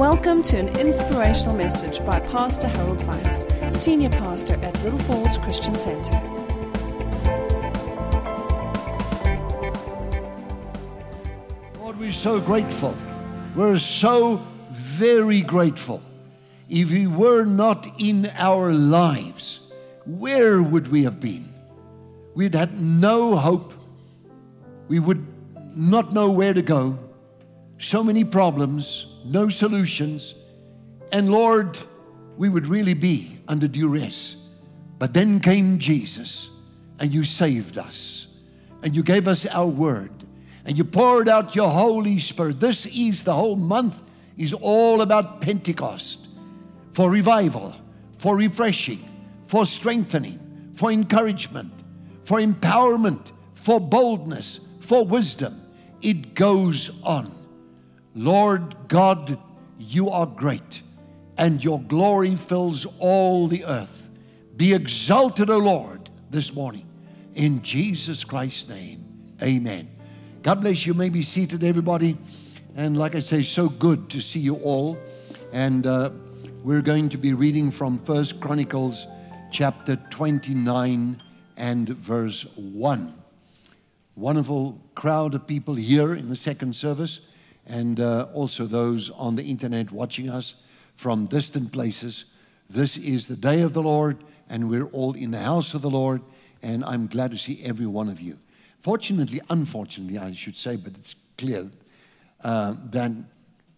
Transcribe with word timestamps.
Welcome 0.00 0.42
to 0.44 0.56
an 0.56 0.68
inspirational 0.78 1.54
message 1.54 2.02
by 2.06 2.20
Pastor 2.20 2.68
Harold 2.68 3.00
Weitsz, 3.00 3.70
Senior 3.70 4.08
Pastor 4.08 4.54
at 4.54 4.82
Little 4.82 4.98
Falls 5.00 5.36
Christian 5.36 5.74
Center. 5.74 6.18
Lord, 11.78 11.98
we're 11.98 12.12
so 12.12 12.40
grateful. 12.40 12.96
We're 13.54 13.76
so 13.76 14.40
very 14.70 15.42
grateful. 15.42 16.00
If 16.70 16.88
He 16.88 17.06
were 17.06 17.44
not 17.44 17.86
in 17.98 18.32
our 18.38 18.72
lives, 18.72 19.60
where 20.06 20.62
would 20.62 20.88
we 20.88 21.04
have 21.04 21.20
been? 21.20 21.52
We'd 22.34 22.54
had 22.54 22.80
no 22.80 23.36
hope. 23.36 23.74
We 24.88 24.98
would 24.98 25.26
not 25.76 26.14
know 26.14 26.30
where 26.30 26.54
to 26.54 26.62
go. 26.62 26.98
So 27.76 28.02
many 28.02 28.24
problems, 28.24 29.09
no 29.24 29.48
solutions. 29.48 30.34
And 31.12 31.30
Lord, 31.30 31.78
we 32.36 32.48
would 32.48 32.66
really 32.66 32.94
be 32.94 33.38
under 33.48 33.68
duress. 33.68 34.36
But 34.98 35.14
then 35.14 35.40
came 35.40 35.78
Jesus, 35.78 36.50
and 36.98 37.12
you 37.12 37.24
saved 37.24 37.78
us, 37.78 38.26
and 38.82 38.94
you 38.94 39.02
gave 39.02 39.26
us 39.26 39.46
our 39.46 39.66
word, 39.66 40.12
and 40.64 40.76
you 40.76 40.84
poured 40.84 41.28
out 41.28 41.56
your 41.56 41.70
Holy 41.70 42.18
Spirit. 42.18 42.60
This 42.60 42.84
is 42.86 43.24
the 43.24 43.32
whole 43.32 43.56
month 43.56 44.02
is 44.36 44.52
all 44.52 45.00
about 45.00 45.40
Pentecost 45.40 46.28
for 46.92 47.10
revival, 47.10 47.74
for 48.18 48.36
refreshing, 48.36 49.08
for 49.44 49.64
strengthening, 49.64 50.70
for 50.74 50.90
encouragement, 50.90 51.72
for 52.22 52.38
empowerment, 52.38 53.32
for 53.54 53.80
boldness, 53.80 54.60
for 54.80 55.04
wisdom. 55.04 55.60
It 56.02 56.34
goes 56.34 56.90
on. 57.02 57.39
Lord 58.20 58.76
God, 58.86 59.38
you 59.78 60.10
are 60.10 60.26
great, 60.26 60.82
and 61.38 61.64
your 61.64 61.80
glory 61.80 62.36
fills 62.36 62.86
all 62.98 63.46
the 63.46 63.64
earth. 63.64 64.10
Be 64.58 64.74
exalted, 64.74 65.48
O 65.48 65.56
Lord, 65.56 66.10
this 66.28 66.52
morning. 66.52 66.86
In 67.34 67.62
Jesus 67.62 68.22
Christ's 68.22 68.68
name, 68.68 69.32
amen. 69.42 69.88
God 70.42 70.60
bless 70.60 70.84
you. 70.84 70.92
you 70.92 70.98
may 70.98 71.08
be 71.08 71.22
seated, 71.22 71.64
everybody. 71.64 72.18
And 72.76 72.94
like 72.94 73.14
I 73.14 73.20
say, 73.20 73.42
so 73.42 73.70
good 73.70 74.10
to 74.10 74.20
see 74.20 74.40
you 74.40 74.56
all. 74.56 74.98
And 75.54 75.86
uh, 75.86 76.10
we're 76.62 76.82
going 76.82 77.08
to 77.08 77.16
be 77.16 77.32
reading 77.32 77.70
from 77.70 77.98
First 78.00 78.38
Chronicles 78.38 79.06
chapter 79.50 79.96
29 79.96 81.22
and 81.56 81.88
verse 81.88 82.42
1. 82.54 83.14
Wonderful 84.14 84.78
crowd 84.94 85.34
of 85.34 85.46
people 85.46 85.72
here 85.72 86.14
in 86.14 86.28
the 86.28 86.36
second 86.36 86.76
service 86.76 87.20
and 87.70 88.00
uh, 88.00 88.26
also 88.34 88.64
those 88.66 89.10
on 89.10 89.36
the 89.36 89.44
internet 89.44 89.92
watching 89.92 90.28
us 90.28 90.56
from 90.96 91.26
distant 91.26 91.72
places. 91.72 92.24
This 92.68 92.96
is 92.96 93.28
the 93.28 93.36
day 93.36 93.62
of 93.62 93.72
the 93.72 93.82
Lord, 93.82 94.18
and 94.48 94.68
we're 94.68 94.86
all 94.86 95.14
in 95.14 95.30
the 95.30 95.38
house 95.38 95.72
of 95.72 95.80
the 95.80 95.90
Lord, 95.90 96.20
and 96.62 96.84
I'm 96.84 97.06
glad 97.06 97.30
to 97.30 97.38
see 97.38 97.62
every 97.64 97.86
one 97.86 98.08
of 98.08 98.20
you. 98.20 98.38
Fortunately, 98.80 99.40
unfortunately, 99.48 100.18
I 100.18 100.32
should 100.32 100.56
say, 100.56 100.76
but 100.76 100.94
it's 100.94 101.14
clear 101.38 101.70
uh, 102.42 102.74
that 102.90 103.12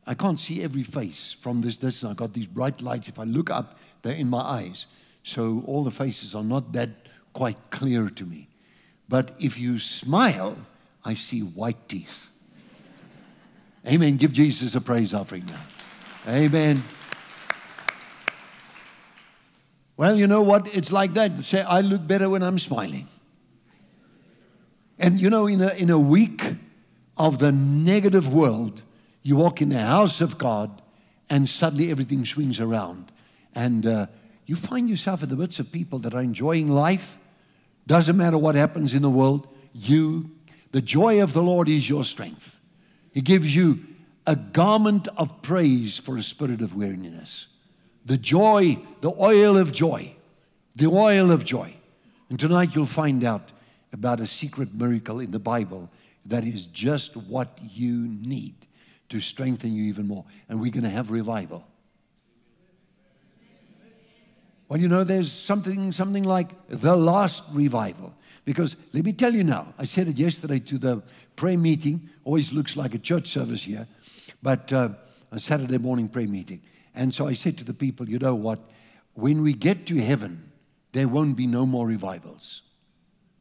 I 0.07 0.15
can't 0.15 0.41
see 0.41 0.63
every 0.63 0.83
face 0.83 1.37
from 1.41 1.61
this 1.61 1.77
distance. 1.77 2.11
I've 2.11 2.17
got 2.17 2.33
these 2.33 2.47
bright 2.47 2.81
lights. 2.81 3.09
If 3.09 3.19
I 3.19 3.25
look 3.25 3.51
up, 3.51 3.79
they're 4.01 4.17
in 4.17 4.29
my 4.29 4.41
eyes. 4.41 4.87
So 5.23 5.63
all 5.67 5.85
the 5.85 5.91
faces 5.91 6.35
are 6.35 6.43
not 6.43 6.73
that 6.73 6.91
quite 7.35 7.59
clear 7.70 8.09
to 8.09 8.25
me. 8.25 8.48
But 9.09 9.35
if 9.39 9.59
you 9.59 9.79
smile, 9.79 10.57
I 11.05 11.15
see 11.15 11.41
white 11.41 11.89
teeth. 11.89 12.32
Amen. 13.87 14.17
Give 14.17 14.33
Jesus 14.33 14.75
a 14.75 14.81
praise 14.81 15.13
offering 15.13 15.47
now. 15.47 15.61
Amen. 16.29 16.85
Well, 19.97 20.17
you 20.17 20.27
know 20.27 20.43
what? 20.43 20.75
It's 20.75 20.93
like 20.93 21.15
that. 21.15 21.41
Say, 21.43 21.63
I 21.63 21.81
look 21.81 22.07
better 22.07 22.31
when 22.31 22.42
I'm 22.42 22.59
smiling. 22.59 23.09
And 24.98 25.21
you 25.21 25.31
know, 25.31 25.47
in 25.47 25.61
a, 25.61 25.75
in 25.75 25.91
a 25.91 25.98
week 25.98 26.55
of 27.17 27.39
the 27.39 27.51
negative 27.51 28.33
world, 28.33 28.83
you 29.23 29.37
walk 29.37 29.61
in 29.61 29.69
the 29.69 29.81
house 29.81 30.21
of 30.21 30.39
God 30.39 30.81
and 31.29 31.48
suddenly 31.48 31.91
everything 31.91 32.25
swings 32.25 32.61
around. 32.61 33.11
And 33.55 33.85
uh, 33.85 34.07
you 34.47 34.55
find 34.55 34.89
yourself 34.89 35.23
in 35.23 35.29
the 35.29 35.37
midst 35.37 35.59
of 35.59 35.73
people 35.73 35.98
that 36.01 36.15
are 36.15 36.23
enjoying 36.23 36.69
life. 36.69 37.19
Doesn't 37.87 38.17
matter 38.17 38.39
what 38.39 38.55
happens 38.55 38.95
in 38.95 39.03
the 39.03 39.11
world, 39.11 39.48
you, 39.73 40.31
the 40.71 40.81
joy 40.83 41.23
of 41.23 41.33
the 41.33 41.42
Lord 41.42 41.69
is 41.69 41.89
your 41.89 42.05
strength. 42.05 42.61
He 43.12 43.20
gives 43.20 43.55
you 43.55 43.80
a 44.27 44.36
garment 44.36 45.08
of 45.17 45.42
praise 45.42 45.98
for 45.98 46.17
a 46.17 46.23
spirit 46.23 46.61
of 46.62 46.74
weariness. 46.74 47.46
The 48.05 48.18
joy, 48.18 48.78
the 49.00 49.12
oil 49.20 49.56
of 49.56 49.73
joy, 49.73 50.17
the 50.74 50.86
oil 50.86 51.30
of 51.30 51.45
joy. 51.45 51.77
And 52.30 52.39
tonight 52.39 52.70
you'll 52.74 52.86
find 52.86 53.24
out 53.24 53.52
about 53.92 54.20
a 54.20 54.27
secret 54.27 54.74
miracle 54.74 55.20
in 55.20 55.30
the 55.30 55.39
Bible 55.39 55.90
that 56.27 56.45
is 56.45 56.67
just 56.67 57.17
what 57.17 57.58
you 57.61 58.08
need 58.08 58.55
to 59.11 59.20
strengthen 59.20 59.74
you 59.74 59.84
even 59.84 60.08
more. 60.08 60.24
And 60.48 60.61
we're 60.61 60.70
going 60.70 60.84
to 60.84 60.89
have 60.89 61.11
revival. 61.11 61.67
Well, 64.68 64.80
you 64.80 64.89
know, 64.89 65.05
there's 65.05 65.30
something, 65.30 65.92
something 65.92 66.23
like 66.23 66.48
the 66.68 66.96
last 66.96 67.44
revival. 67.52 68.14
Because 68.44 68.74
let 68.94 69.05
me 69.05 69.12
tell 69.12 69.34
you 69.34 69.44
now, 69.44 69.74
I 69.79 69.84
said 69.84 70.08
it 70.08 70.18
yesterday 70.18 70.61
to 70.61 70.79
the 70.79 71.02
prayer 71.37 71.59
meeting, 71.59 72.11
always 72.25 72.53
looks 72.53 72.77
like 72.77 72.95
a 72.95 72.98
church 72.98 73.29
service 73.29 73.65
here, 73.65 73.87
but 74.43 74.73
uh, 74.73 74.91
a 75.31 75.41
Saturday 75.41 75.79
morning 75.79 76.09
prayer 76.09 76.29
meeting. 76.29 76.63
And 76.95 77.15
so 77.15 77.27
I 77.27 77.33
said 77.33 77.59
to 77.59 77.65
the 77.65 77.75
people, 77.75 78.09
you 78.09 78.19
know 78.19 78.35
what? 78.35 78.61
When 79.15 79.42
we 79.42 79.55
get 79.55 79.87
to 79.87 79.97
heaven, 79.97 80.53
there 80.92 81.09
won't 81.09 81.37
be 81.37 81.47
no 81.47 81.67
more 81.67 81.87
revivals. 81.87 82.63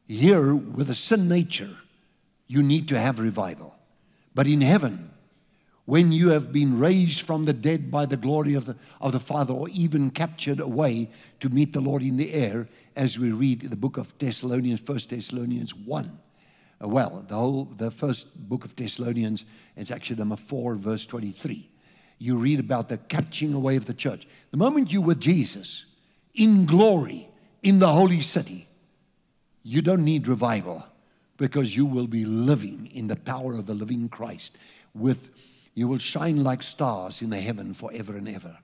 Here, 0.06 0.54
with 0.54 0.90
a 0.90 0.94
sin 0.94 1.28
nature, 1.28 1.76
you 2.46 2.62
need 2.62 2.88
to 2.88 2.98
have 2.98 3.18
revival. 3.18 3.74
But 4.34 4.46
in 4.46 4.60
heaven, 4.60 5.10
when 5.84 6.12
you 6.12 6.30
have 6.30 6.52
been 6.52 6.78
raised 6.78 7.22
from 7.22 7.44
the 7.44 7.52
dead 7.52 7.90
by 7.90 8.06
the 8.06 8.16
glory 8.16 8.54
of 8.54 8.66
the, 8.66 8.76
of 9.00 9.12
the 9.12 9.20
Father, 9.20 9.52
or 9.52 9.68
even 9.70 10.10
captured 10.10 10.60
away 10.60 11.10
to 11.40 11.48
meet 11.48 11.72
the 11.72 11.80
Lord 11.80 12.02
in 12.02 12.16
the 12.16 12.32
air, 12.32 12.68
as 12.94 13.18
we 13.18 13.32
read 13.32 13.62
the 13.62 13.76
book 13.76 13.96
of 13.96 14.16
Thessalonians, 14.18 14.80
First 14.80 15.10
Thessalonians 15.10 15.74
1. 15.74 16.18
Uh, 16.82 16.88
well, 16.88 17.24
the 17.28 17.34
whole 17.34 17.64
the 17.76 17.90
first 17.90 18.34
book 18.48 18.64
of 18.64 18.74
Thessalonians, 18.74 19.44
it's 19.76 19.90
actually 19.90 20.16
number 20.16 20.36
4, 20.36 20.74
verse 20.76 21.06
23. 21.06 21.68
You 22.18 22.38
read 22.38 22.60
about 22.60 22.88
the 22.88 22.98
catching 22.98 23.52
away 23.52 23.76
of 23.76 23.86
the 23.86 23.94
church. 23.94 24.26
The 24.50 24.56
moment 24.56 24.92
you're 24.92 25.02
with 25.02 25.20
Jesus 25.20 25.84
in 26.34 26.66
glory, 26.66 27.28
in 27.62 27.78
the 27.78 27.88
holy 27.88 28.20
city, 28.20 28.68
you 29.62 29.82
don't 29.82 30.04
need 30.04 30.26
revival 30.26 30.84
because 31.36 31.76
you 31.76 31.86
will 31.86 32.06
be 32.06 32.24
living 32.24 32.88
in 32.92 33.08
the 33.08 33.16
power 33.16 33.54
of 33.54 33.66
the 33.66 33.74
living 33.74 34.08
Christ 34.08 34.56
with 34.94 35.30
you 35.74 35.88
will 35.88 35.98
shine 35.98 36.42
like 36.42 36.62
stars 36.62 37.22
in 37.22 37.30
the 37.30 37.40
heaven 37.40 37.74
forever 37.74 38.16
and 38.16 38.28
ever. 38.28 38.58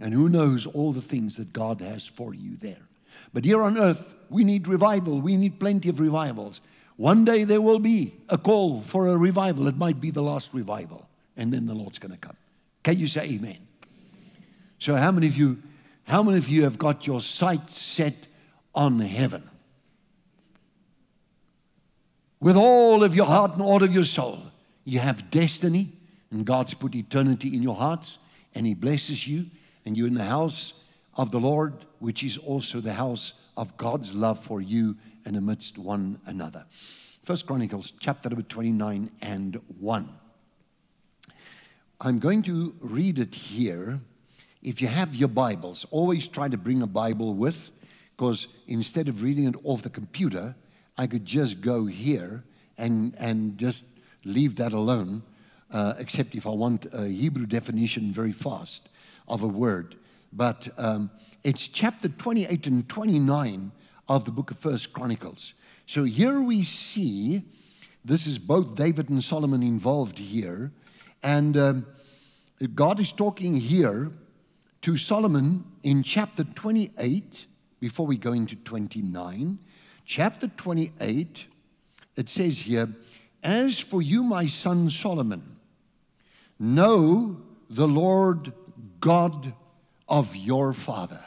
And 0.00 0.12
who 0.12 0.28
knows 0.28 0.66
all 0.66 0.92
the 0.92 1.00
things 1.00 1.36
that 1.36 1.52
God 1.52 1.80
has 1.80 2.06
for 2.06 2.34
you 2.34 2.56
there. 2.56 2.88
But 3.32 3.44
here 3.44 3.62
on 3.62 3.78
earth, 3.78 4.14
we 4.28 4.44
need 4.44 4.68
revival. 4.68 5.20
We 5.20 5.36
need 5.36 5.58
plenty 5.60 5.88
of 5.88 6.00
revivals. 6.00 6.60
One 7.02 7.24
day 7.24 7.42
there 7.42 7.60
will 7.60 7.80
be 7.80 8.14
a 8.28 8.38
call 8.38 8.80
for 8.80 9.08
a 9.08 9.16
revival. 9.16 9.66
It 9.66 9.76
might 9.76 10.00
be 10.00 10.12
the 10.12 10.22
last 10.22 10.50
revival. 10.52 11.08
And 11.36 11.52
then 11.52 11.66
the 11.66 11.74
Lord's 11.74 11.98
going 11.98 12.12
to 12.12 12.16
come. 12.16 12.36
Can 12.84 12.96
you 12.96 13.08
say 13.08 13.22
amen? 13.24 13.58
So 14.78 14.94
how 14.94 15.10
many 15.10 15.26
of 15.26 15.36
you 15.36 15.60
how 16.04 16.22
many 16.22 16.38
of 16.38 16.48
you 16.48 16.62
have 16.62 16.78
got 16.78 17.04
your 17.04 17.20
sight 17.20 17.70
set 17.70 18.28
on 18.72 19.00
heaven? 19.00 19.42
With 22.38 22.56
all 22.56 23.02
of 23.02 23.16
your 23.16 23.26
heart 23.26 23.54
and 23.54 23.62
all 23.62 23.82
of 23.82 23.92
your 23.92 24.04
soul. 24.04 24.38
You 24.84 25.00
have 25.00 25.28
destiny, 25.28 25.90
and 26.30 26.44
God's 26.44 26.74
put 26.74 26.94
eternity 26.94 27.52
in 27.52 27.64
your 27.64 27.74
hearts, 27.74 28.18
and 28.54 28.64
He 28.64 28.74
blesses 28.74 29.26
you, 29.26 29.46
and 29.84 29.96
you're 29.96 30.06
in 30.06 30.14
the 30.14 30.22
house 30.22 30.72
of 31.16 31.32
the 31.32 31.40
Lord, 31.40 31.84
which 31.98 32.22
is 32.22 32.38
also 32.38 32.78
the 32.78 32.92
house 32.92 33.32
of 33.56 33.76
God's 33.76 34.14
love 34.14 34.38
for 34.38 34.60
you 34.60 34.96
and 35.24 35.36
amidst 35.36 35.78
one 35.78 36.20
another. 36.26 36.64
First 37.22 37.46
Chronicles 37.46 37.92
chapter 38.00 38.28
number 38.28 38.42
29 38.42 39.10
and 39.22 39.60
1. 39.78 40.08
I'm 42.00 42.18
going 42.18 42.42
to 42.42 42.74
read 42.80 43.18
it 43.20 43.34
here. 43.34 44.00
If 44.62 44.82
you 44.82 44.88
have 44.88 45.14
your 45.14 45.28
Bibles, 45.28 45.86
always 45.90 46.26
try 46.26 46.48
to 46.48 46.58
bring 46.58 46.82
a 46.82 46.86
Bible 46.86 47.34
with, 47.34 47.70
because 48.16 48.48
instead 48.66 49.08
of 49.08 49.22
reading 49.22 49.46
it 49.46 49.54
off 49.62 49.82
the 49.82 49.90
computer, 49.90 50.56
I 50.98 51.06
could 51.06 51.24
just 51.24 51.60
go 51.60 51.86
here 51.86 52.42
and, 52.76 53.14
and 53.20 53.56
just 53.56 53.84
leave 54.24 54.56
that 54.56 54.72
alone, 54.72 55.22
uh, 55.70 55.94
except 55.98 56.34
if 56.34 56.46
I 56.46 56.50
want 56.50 56.86
a 56.92 57.06
Hebrew 57.06 57.46
definition 57.46 58.12
very 58.12 58.32
fast 58.32 58.88
of 59.28 59.42
a 59.42 59.48
word. 59.48 59.94
But 60.32 60.68
um, 60.78 61.10
it's 61.44 61.68
chapter 61.68 62.08
28 62.08 62.66
and 62.66 62.88
29 62.88 63.72
of 64.08 64.24
the 64.24 64.30
book 64.30 64.50
of 64.50 64.58
First 64.58 64.92
Chronicles. 64.92 65.54
So 65.86 66.04
here 66.04 66.40
we 66.40 66.62
see 66.62 67.42
this 68.04 68.26
is 68.26 68.38
both 68.38 68.74
David 68.74 69.08
and 69.10 69.22
Solomon 69.22 69.62
involved 69.62 70.18
here, 70.18 70.72
and 71.22 71.56
um, 71.56 71.86
God 72.74 72.98
is 72.98 73.12
talking 73.12 73.54
here 73.54 74.10
to 74.82 74.96
Solomon 74.96 75.64
in 75.82 76.02
chapter 76.02 76.42
28, 76.42 77.46
before 77.78 78.06
we 78.06 78.16
go 78.16 78.32
into 78.32 78.56
29. 78.56 79.58
Chapter 80.04 80.48
28, 80.48 81.46
it 82.16 82.28
says 82.28 82.62
here, 82.62 82.88
As 83.42 83.78
for 83.78 84.02
you, 84.02 84.22
my 84.22 84.46
son 84.46 84.90
Solomon, 84.90 85.56
know 86.58 87.40
the 87.70 87.88
Lord 87.88 88.52
God 89.00 89.52
of 90.08 90.34
your 90.36 90.72
father. 90.72 91.24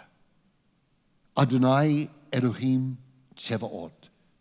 Adonai 1.38 2.10
Elohim 2.32 2.98
Tsevaot, 3.36 3.92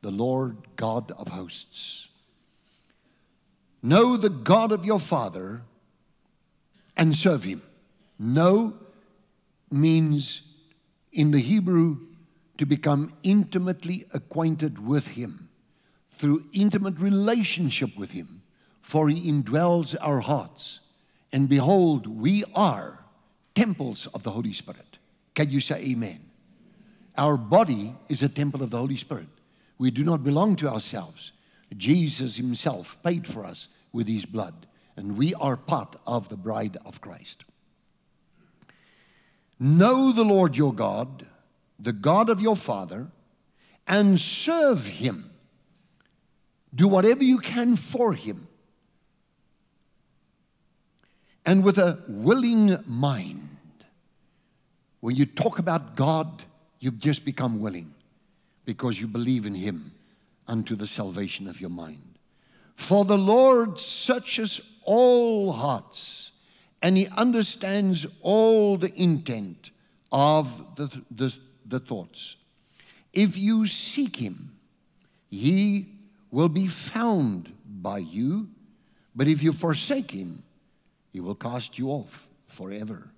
the 0.02 0.10
Lord 0.10 0.56
God 0.76 1.10
of 1.12 1.28
hosts. 1.28 2.08
Know 3.82 4.16
the 4.16 4.31
God 4.31 4.72
of 4.72 4.84
your 4.84 4.98
father 4.98 5.62
and 6.96 7.14
serve 7.14 7.44
him. 7.44 7.62
Know 8.19 8.75
means 9.70 10.42
in 11.12 11.31
the 11.31 11.40
Hebrew 11.40 11.98
to 12.58 12.66
become 12.66 13.12
intimately 13.22 14.04
acquainted 14.12 14.84
with 14.87 15.08
him 15.08 15.48
through 16.10 16.44
intimate 16.52 16.98
relationship 16.98 17.96
with 17.96 18.12
him, 18.12 18.42
for 18.80 19.08
he 19.08 19.30
indwells 19.30 19.96
our 20.00 20.20
hearts. 20.20 20.80
And 21.32 21.48
behold, 21.48 22.06
we 22.06 22.44
are 22.54 23.04
temples 23.54 24.06
of 24.14 24.22
the 24.22 24.30
Holy 24.30 24.52
Spirit. 24.52 24.98
Can 25.34 25.50
you 25.50 25.60
say 25.60 25.84
amen? 25.90 26.20
Our 27.16 27.37
body 27.37 27.94
is 28.08 28.22
a 28.22 28.28
temple 28.28 28.62
of 28.62 28.70
the 28.70 28.78
Holy 28.78 28.96
Spirit. 28.96 29.28
We 29.78 29.90
do 29.90 30.05
not 30.05 30.25
belong 30.25 30.56
to 30.56 30.69
ourselves. 30.69 31.32
Jesus 31.76 32.37
himself 32.37 33.02
paid 33.02 33.26
for 33.26 33.44
us 33.44 33.69
with 33.93 34.08
his 34.08 34.26
blood, 34.26 34.66
and 34.96 35.16
we 35.16 35.34
are 35.34 35.56
part 35.56 35.96
of 36.06 36.28
the 36.28 36.37
bride 36.37 36.76
of 36.84 37.00
Christ. 37.00 37.44
Know 39.58 40.12
the 40.12 40.25
Lord 40.25 40.56
your 40.56 40.75
God, 40.75 41.26
the 41.78 41.93
God 41.93 42.28
of 42.28 42.40
your 42.40 42.56
father, 42.56 43.08
and 43.87 44.19
serve 44.19 44.87
him. 44.87 45.31
Do 46.75 46.88
whatever 46.88 47.22
you 47.22 47.38
can 47.38 47.76
for 47.76 48.14
him. 48.14 48.49
And 51.46 51.62
with 51.62 51.78
a 51.78 52.02
willing 52.08 52.76
mind. 52.87 53.58
When 55.00 55.14
you 55.14 55.26
talk 55.26 55.58
about 55.58 55.94
God, 55.94 56.44
you've 56.84 56.98
just 56.98 57.25
become 57.25 57.60
willing 57.60 57.94
because 58.66 59.00
you 59.00 59.06
believe 59.06 59.46
in 59.46 59.54
him 59.54 59.90
unto 60.46 60.76
the 60.76 60.86
salvation 60.86 61.48
of 61.48 61.58
your 61.58 61.70
mind. 61.70 62.19
For 62.76 63.06
the 63.06 63.16
Lord 63.16 63.78
searches 63.78 64.60
all 64.82 65.52
hearts 65.52 66.32
and 66.82 66.98
he 66.98 67.08
understands 67.16 68.06
all 68.20 68.76
the 68.76 68.92
intent 69.00 69.70
of 70.12 70.76
the, 70.76 71.02
the, 71.10 71.34
the 71.66 71.81
thoughts. 71.81 72.36
If 73.14 73.38
you 73.38 73.66
seek 73.66 74.16
him, 74.16 74.54
he 75.30 75.87
will 76.30 76.50
be 76.50 76.66
found 76.66 77.50
by 77.66 77.98
you, 77.98 78.48
but 79.16 79.26
if 79.26 79.42
you 79.42 79.52
forsake 79.52 80.10
him, 80.10 80.42
he 81.12 81.20
will 81.20 81.34
cast 81.34 81.78
you 81.78 81.88
off 81.88 82.28
forever. 82.46 83.08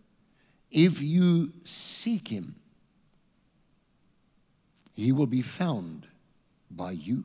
If 0.71 1.03
you 1.03 1.53
seek 1.65 2.29
him, 2.29 2.55
he 4.97 5.13
will 5.13 5.27
be 5.27 5.43
found 5.43 6.07
by 6.71 6.93
you, 6.93 7.25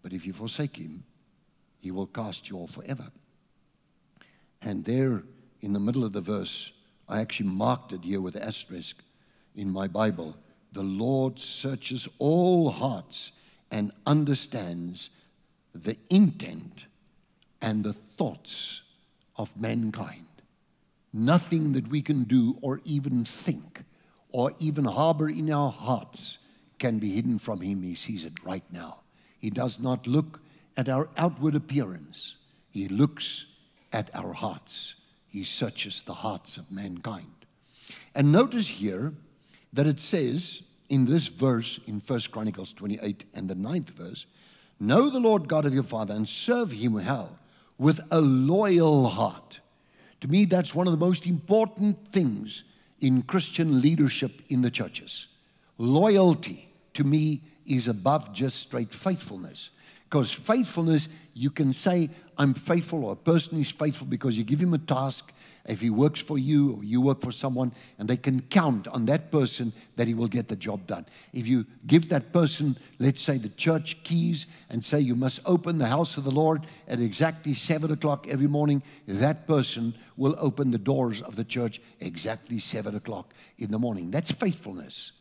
but 0.00 0.12
if 0.12 0.24
you 0.24 0.32
forsake 0.32 0.76
him, 0.76 1.02
he 1.80 1.90
will 1.90 2.06
cast 2.06 2.48
you 2.48 2.56
off 2.58 2.70
forever. 2.70 3.10
And 4.62 4.84
there 4.84 5.24
in 5.60 5.72
the 5.72 5.80
middle 5.80 6.04
of 6.04 6.12
the 6.12 6.20
verse, 6.20 6.72
I 7.08 7.20
actually 7.20 7.50
marked 7.50 7.92
it 7.92 8.04
here 8.04 8.20
with 8.20 8.36
an 8.36 8.42
asterisk 8.42 9.02
in 9.56 9.70
my 9.70 9.88
Bible. 9.88 10.36
The 10.72 10.82
Lord 10.82 11.40
searches 11.40 12.06
all 12.18 12.70
hearts 12.70 13.32
and 13.72 13.90
understands 14.06 15.10
the 15.74 15.96
intent 16.10 16.86
and 17.60 17.82
the 17.82 17.92
thoughts 17.92 18.82
of 19.36 19.60
mankind. 19.60 20.26
Nothing 21.12 21.72
that 21.72 21.88
we 21.88 22.02
can 22.02 22.24
do 22.24 22.56
or 22.62 22.80
even 22.84 23.24
think 23.24 23.82
or 24.30 24.52
even 24.60 24.84
harbor 24.84 25.28
in 25.28 25.50
our 25.50 25.72
hearts 25.72 26.38
can 26.78 26.98
be 26.98 27.10
hidden 27.10 27.38
from 27.38 27.60
Him. 27.60 27.82
He 27.82 27.94
sees 27.94 28.24
it 28.24 28.34
right 28.44 28.64
now. 28.72 29.00
He 29.38 29.50
does 29.50 29.78
not 29.78 30.06
look 30.06 30.40
at 30.76 30.88
our 30.88 31.08
outward 31.16 31.54
appearance, 31.54 32.36
He 32.70 32.88
looks 32.88 33.46
at 33.92 34.14
our 34.14 34.32
hearts. 34.32 34.94
He 35.28 35.44
searches 35.44 36.02
the 36.02 36.14
hearts 36.14 36.56
of 36.56 36.72
mankind. 36.72 37.26
And 38.14 38.32
notice 38.32 38.66
here 38.66 39.12
that 39.72 39.86
it 39.86 40.00
says 40.00 40.62
in 40.88 41.04
this 41.04 41.26
verse 41.26 41.78
in 41.86 42.00
First 42.00 42.30
Chronicles 42.30 42.72
28 42.72 43.24
and 43.34 43.48
the 43.48 43.54
ninth 43.54 43.90
verse, 43.90 44.26
Know 44.80 45.10
the 45.10 45.20
Lord 45.20 45.48
God 45.48 45.66
of 45.66 45.74
your 45.74 45.82
father 45.82 46.14
and 46.14 46.28
serve 46.28 46.72
him 46.72 46.94
well 46.94 47.38
with 47.78 48.00
a 48.10 48.20
loyal 48.20 49.08
heart. 49.08 49.60
To 50.20 50.28
me, 50.28 50.44
that's 50.44 50.74
one 50.74 50.86
of 50.86 50.92
the 50.92 51.04
most 51.04 51.26
important 51.26 52.08
things 52.12 52.64
in 53.00 53.22
Christian 53.22 53.80
leadership 53.80 54.42
in 54.48 54.62
the 54.62 54.70
churches. 54.70 55.26
Loyalty, 55.78 56.67
to 56.98 57.04
me, 57.04 57.42
is 57.64 57.86
above 57.86 58.32
just 58.32 58.58
straight 58.58 58.92
faithfulness. 58.92 59.70
Because 60.10 60.32
faithfulness, 60.32 61.08
you 61.34 61.50
can 61.50 61.72
say, 61.72 62.10
I'm 62.38 62.54
faithful, 62.54 63.04
or 63.04 63.12
a 63.12 63.16
person 63.16 63.60
is 63.60 63.70
faithful 63.70 64.06
because 64.06 64.36
you 64.38 64.42
give 64.42 64.60
him 64.60 64.74
a 64.74 64.78
task. 64.78 65.32
If 65.66 65.80
he 65.80 65.90
works 65.90 66.18
for 66.18 66.38
you 66.38 66.76
or 66.76 66.84
you 66.84 67.00
work 67.02 67.20
for 67.20 67.30
someone, 67.30 67.72
and 67.98 68.08
they 68.08 68.16
can 68.16 68.40
count 68.40 68.88
on 68.88 69.04
that 69.06 69.30
person 69.30 69.72
that 69.96 70.08
he 70.08 70.14
will 70.14 70.26
get 70.26 70.48
the 70.48 70.56
job 70.56 70.86
done. 70.86 71.04
If 71.34 71.46
you 71.46 71.66
give 71.86 72.08
that 72.08 72.32
person, 72.32 72.78
let's 72.98 73.22
say, 73.22 73.36
the 73.36 73.50
church 73.50 74.02
keys 74.02 74.46
and 74.70 74.82
say, 74.82 74.98
You 74.98 75.14
must 75.14 75.40
open 75.44 75.76
the 75.76 75.86
house 75.86 76.16
of 76.16 76.24
the 76.24 76.34
Lord 76.34 76.66
at 76.88 77.00
exactly 77.00 77.52
seven 77.52 77.92
o'clock 77.92 78.26
every 78.28 78.48
morning, 78.48 78.82
that 79.06 79.46
person 79.46 79.94
will 80.16 80.34
open 80.38 80.70
the 80.70 80.78
doors 80.78 81.20
of 81.20 81.36
the 81.36 81.44
church 81.44 81.82
exactly 82.00 82.58
seven 82.58 82.96
o'clock 82.96 83.34
in 83.58 83.70
the 83.70 83.78
morning. 83.78 84.10
That's 84.10 84.32
faithfulness. 84.32 85.12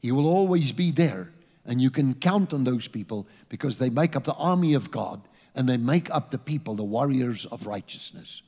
He 0.00 0.12
will 0.12 0.26
always 0.26 0.72
be 0.72 0.90
there 0.90 1.32
and 1.68 1.82
you 1.82 1.90
can 1.90 2.14
count 2.14 2.54
on 2.54 2.64
those 2.64 2.88
people 2.88 3.28
because 3.50 3.76
they 3.76 3.90
make 3.90 4.16
up 4.16 4.24
the 4.24 4.34
army 4.34 4.72
of 4.74 4.90
God 4.90 5.20
and 5.54 5.68
they 5.68 5.76
make 5.76 6.10
up 6.10 6.30
the 6.30 6.38
people, 6.38 6.74
the 6.74 6.82
warriors 6.82 7.44
of 7.44 7.66
righteousness. 7.66 8.42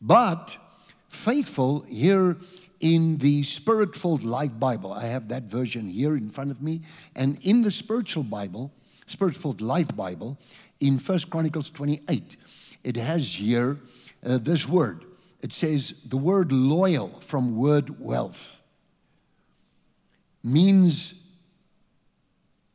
But 0.00 0.58
faithful 1.08 1.86
here 1.88 2.36
in 2.80 3.18
the 3.18 3.42
Spirit 3.44 3.96
filled 3.96 4.22
Life 4.22 4.58
Bible, 4.58 4.92
I 4.92 5.06
have 5.06 5.28
that 5.28 5.44
version 5.44 5.88
here 5.88 6.14
in 6.14 6.28
front 6.28 6.50
of 6.50 6.60
me. 6.60 6.82
And 7.16 7.38
in 7.44 7.62
the 7.62 7.70
Spiritual 7.70 8.24
Bible, 8.24 8.70
Spirit 9.06 9.34
filled 9.34 9.60
Life 9.60 9.96
Bible, 9.96 10.38
in 10.78 10.98
First 10.98 11.30
Chronicles 11.30 11.70
28, 11.70 12.36
it 12.84 12.96
has 12.96 13.36
here 13.36 13.78
uh, 14.26 14.38
this 14.38 14.68
word. 14.68 15.04
It 15.40 15.52
says 15.52 15.94
the 16.04 16.16
word 16.16 16.52
loyal 16.52 17.08
from 17.20 17.56
word 17.56 18.00
wealth 18.00 18.61
means 20.42 21.14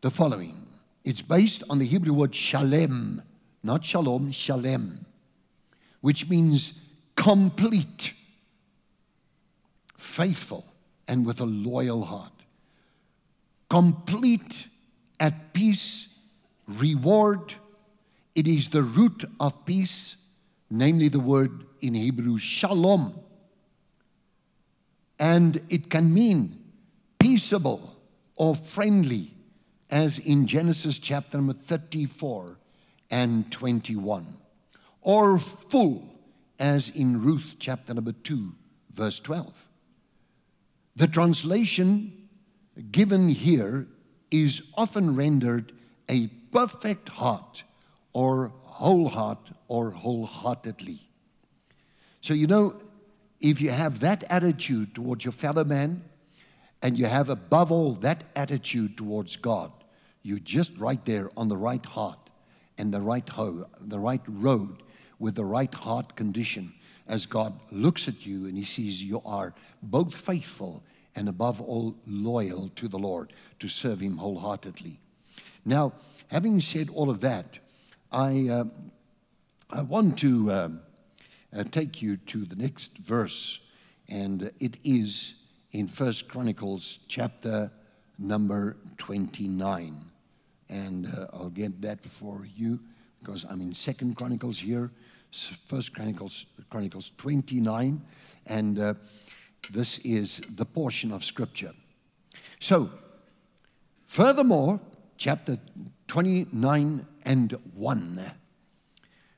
the 0.01 0.11
following 0.11 0.67
it's 1.03 1.21
based 1.21 1.63
on 1.69 1.79
the 1.79 1.85
Hebrew 1.85 2.11
word 2.11 2.35
shalem, 2.35 3.21
not 3.63 3.85
shalom, 3.85 4.31
shalem, 4.31 5.05
which 6.01 6.27
means 6.27 6.73
complete, 7.15 8.13
faithful, 9.97 10.65
and 11.07 11.25
with 11.25 11.39
a 11.39 11.45
loyal 11.45 12.03
heart. 12.03 12.33
Complete, 13.69 14.67
at 15.17 15.53
peace, 15.53 16.09
reward. 16.67 17.53
It 18.35 18.45
is 18.45 18.67
the 18.69 18.83
root 18.83 19.23
of 19.39 19.65
peace, 19.65 20.17
namely 20.69 21.07
the 21.07 21.21
word 21.21 21.63
in 21.79 21.93
Hebrew 21.93 22.37
shalom. 22.37 23.17
And 25.19 25.61
it 25.69 25.89
can 25.89 26.13
mean 26.13 26.56
peaceable 27.19 27.95
or 28.35 28.55
friendly 28.55 29.31
as 29.89 30.19
in 30.19 30.47
Genesis 30.47 30.99
chapter 30.99 31.37
number 31.37 31.53
34 31.53 32.57
and 33.09 33.49
21, 33.51 34.35
or 35.01 35.39
full, 35.39 36.19
as 36.59 36.89
in 36.89 37.21
Ruth 37.21 37.55
chapter 37.59 37.93
number 37.93 38.11
2, 38.11 38.53
verse 38.91 39.19
12. 39.19 39.69
The 40.95 41.07
translation 41.07 42.27
given 42.91 43.29
here 43.29 43.87
is 44.29 44.61
often 44.75 45.15
rendered 45.15 45.71
a 46.09 46.27
perfect 46.51 47.09
heart, 47.09 47.63
or 48.13 48.51
whole 48.63 49.09
heart, 49.09 49.51
or 49.67 49.91
wholeheartedly. 49.91 50.99
So, 52.21 52.33
you 52.33 52.47
know, 52.47 52.81
if 53.39 53.61
you 53.61 53.69
have 53.69 53.99
that 54.01 54.23
attitude 54.29 54.95
towards 54.95 55.23
your 55.23 55.31
fellow 55.31 55.63
man, 55.63 56.03
and 56.81 56.97
you 56.97 57.05
have 57.05 57.29
above 57.29 57.71
all 57.71 57.93
that 57.93 58.23
attitude 58.35 58.97
towards 58.97 59.35
God, 59.35 59.71
you're 60.21 60.39
just 60.39 60.77
right 60.77 61.03
there 61.05 61.29
on 61.37 61.47
the 61.47 61.57
right 61.57 61.85
heart 61.85 62.29
and 62.77 62.93
the 62.93 63.01
right 63.01 63.27
ho- 63.27 63.67
the 63.81 63.99
right 63.99 64.21
road 64.27 64.83
with 65.19 65.35
the 65.35 65.45
right 65.45 65.73
heart 65.73 66.15
condition 66.15 66.73
as 67.07 67.25
God 67.25 67.59
looks 67.71 68.07
at 68.07 68.25
you 68.25 68.45
and 68.45 68.57
He 68.57 68.63
sees 68.63 69.03
you 69.03 69.21
are 69.25 69.53
both 69.81 70.13
faithful 70.13 70.83
and 71.15 71.27
above 71.27 71.61
all 71.61 71.95
loyal 72.05 72.69
to 72.75 72.87
the 72.87 72.99
Lord 72.99 73.33
to 73.59 73.67
serve 73.67 74.01
Him 74.01 74.17
wholeheartedly. 74.17 74.99
Now, 75.65 75.93
having 76.27 76.59
said 76.59 76.89
all 76.93 77.09
of 77.09 77.21
that, 77.21 77.59
I, 78.11 78.47
uh, 78.49 78.63
I 79.69 79.81
want 79.81 80.19
to 80.19 80.51
uh, 80.51 80.69
uh, 81.57 81.63
take 81.71 82.01
you 82.01 82.17
to 82.17 82.45
the 82.45 82.55
next 82.55 82.97
verse, 82.97 83.59
and 84.07 84.51
it 84.59 84.79
is 84.83 85.33
in 85.71 85.87
First 85.87 86.27
Chronicles 86.27 86.99
chapter 87.07 87.71
number 88.17 88.77
29. 88.97 90.11
And 90.69 91.07
uh, 91.07 91.27
I'll 91.33 91.49
get 91.49 91.81
that 91.81 92.03
for 92.03 92.47
you 92.55 92.79
because 93.19 93.45
I'm 93.49 93.61
in 93.61 93.73
Second 93.73 94.15
Chronicles 94.15 94.59
here, 94.59 94.91
First 95.65 95.93
Chronicles, 95.93 96.45
Chronicles 96.69 97.11
29, 97.17 98.01
and 98.45 98.79
uh, 98.79 98.93
this 99.71 99.99
is 99.99 100.41
the 100.55 100.65
portion 100.65 101.11
of 101.11 101.23
Scripture. 101.23 101.73
So, 102.59 102.89
furthermore, 104.05 104.79
chapter 105.17 105.57
29 106.07 107.05
and 107.25 107.51
1. 107.73 108.31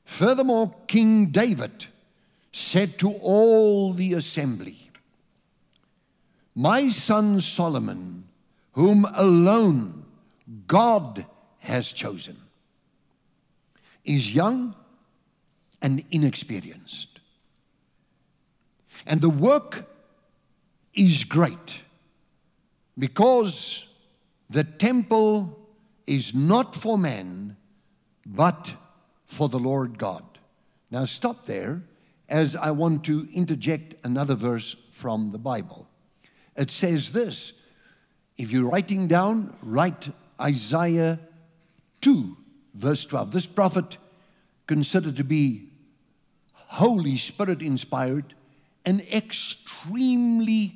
Furthermore, 0.04 0.74
King 0.86 1.26
David 1.26 1.86
said 2.52 2.98
to 2.98 3.10
all 3.10 3.92
the 3.92 4.14
assembly, 4.14 4.89
My 6.60 6.88
son 6.88 7.40
Solomon, 7.40 8.28
whom 8.72 9.06
alone 9.14 10.04
God 10.66 11.24
has 11.60 11.90
chosen, 11.90 12.36
is 14.04 14.34
young 14.34 14.76
and 15.80 16.04
inexperienced. 16.10 17.20
And 19.06 19.22
the 19.22 19.30
work 19.30 19.88
is 20.92 21.24
great 21.24 21.80
because 22.98 23.86
the 24.50 24.64
temple 24.64 25.58
is 26.06 26.34
not 26.34 26.76
for 26.76 26.98
man, 26.98 27.56
but 28.26 28.74
for 29.24 29.48
the 29.48 29.58
Lord 29.58 29.96
God. 29.96 30.24
Now, 30.90 31.06
stop 31.06 31.46
there 31.46 31.84
as 32.28 32.54
I 32.54 32.70
want 32.72 33.02
to 33.04 33.26
interject 33.32 33.94
another 34.04 34.34
verse 34.34 34.76
from 34.90 35.30
the 35.32 35.38
Bible. 35.38 35.86
It 36.60 36.70
says 36.70 37.12
this 37.12 37.54
if 38.36 38.52
you're 38.52 38.68
writing 38.70 39.08
down, 39.08 39.56
write 39.62 40.10
Isaiah 40.38 41.18
2, 42.02 42.36
verse 42.74 43.04
12. 43.06 43.32
This 43.32 43.46
prophet, 43.46 43.96
considered 44.66 45.16
to 45.16 45.24
be 45.24 45.68
Holy 46.52 47.16
Spirit 47.16 47.62
inspired 47.62 48.34
and 48.84 49.00
extremely, 49.12 50.74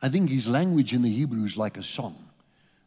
I 0.00 0.08
think 0.08 0.30
his 0.30 0.48
language 0.48 0.92
in 0.92 1.02
the 1.02 1.10
Hebrew 1.10 1.44
is 1.44 1.56
like 1.56 1.76
a 1.76 1.82
song. 1.82 2.16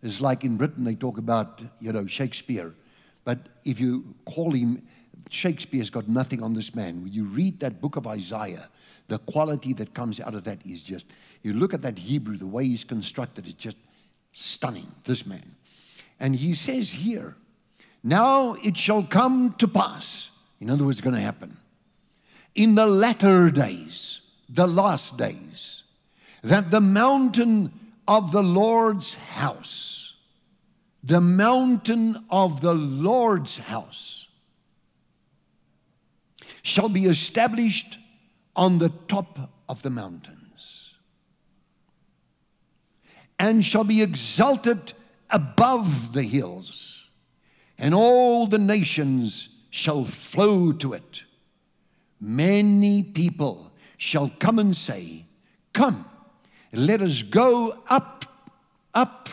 It's 0.01 0.21
like 0.21 0.45
in 0.45 0.55
Britain, 0.55 0.85
they 0.85 0.95
talk 0.95 1.17
about, 1.17 1.61
you 1.81 1.91
know, 1.91 2.07
Shakespeare. 2.07 2.73
But 3.25 3.39
if 3.65 3.81
you 3.81 4.15
call 4.23 4.51
him, 4.51 4.81
Shakespeare's 5.29 5.89
got 5.89 6.07
nothing 6.07 6.41
on 6.41 6.53
this 6.53 6.73
man. 6.75 7.03
When 7.03 7.11
you 7.11 7.25
read 7.25 7.59
that 7.59 7.81
book 7.81 7.95
of 7.95 8.07
Isaiah, 8.07 8.69
the 9.07 9.19
quality 9.19 9.73
that 9.73 9.93
comes 9.93 10.19
out 10.19 10.35
of 10.35 10.43
that 10.45 10.65
is 10.65 10.83
just, 10.83 11.07
you 11.43 11.53
look 11.53 11.73
at 11.73 11.81
that 11.81 11.97
Hebrew, 11.97 12.37
the 12.37 12.47
way 12.47 12.65
he's 12.65 12.83
constructed, 12.83 13.45
it's 13.45 13.55
just 13.55 13.77
stunning, 14.33 14.87
this 15.03 15.25
man. 15.25 15.55
And 16.19 16.35
he 16.35 16.53
says 16.53 16.91
here, 16.91 17.35
now 18.03 18.55
it 18.63 18.77
shall 18.77 19.03
come 19.03 19.55
to 19.57 19.67
pass. 19.67 20.29
In 20.59 20.69
other 20.69 20.85
words, 20.85 20.99
it's 20.99 21.03
going 21.03 21.15
to 21.15 21.21
happen. 21.21 21.57
In 22.55 22.75
the 22.75 22.87
latter 22.87 23.51
days, 23.51 24.21
the 24.49 24.67
last 24.67 25.17
days, 25.17 25.83
that 26.41 26.71
the 26.71 26.81
mountain 26.81 27.71
of 28.07 28.31
the 28.31 28.43
Lord's 28.43 29.15
house, 29.15 30.15
the 31.03 31.21
mountain 31.21 32.25
of 32.29 32.61
the 32.61 32.73
Lord's 32.73 33.57
house, 33.59 34.26
shall 36.67 36.89
be 36.89 37.05
established 37.05 37.97
on 38.53 38.77
the 38.77 38.89
top 39.07 39.49
of 39.69 39.81
the 39.83 39.89
mountains 39.89 40.95
and 43.39 43.63
shall 43.63 43.85
be 43.85 44.01
exalted 44.01 44.91
above 45.29 46.11
the 46.11 46.23
hills, 46.23 47.07
and 47.77 47.93
all 47.93 48.47
the 48.47 48.57
nations 48.57 49.47
shall 49.69 50.03
flow 50.03 50.73
to 50.73 50.91
it. 50.91 51.23
Many 52.19 53.01
people 53.01 53.71
shall 53.95 54.29
come 54.37 54.59
and 54.59 54.75
say, 54.75 55.25
Come 55.71 56.05
let 56.73 57.01
us 57.01 57.21
go 57.21 57.81
up, 57.87 58.25
up, 58.93 59.29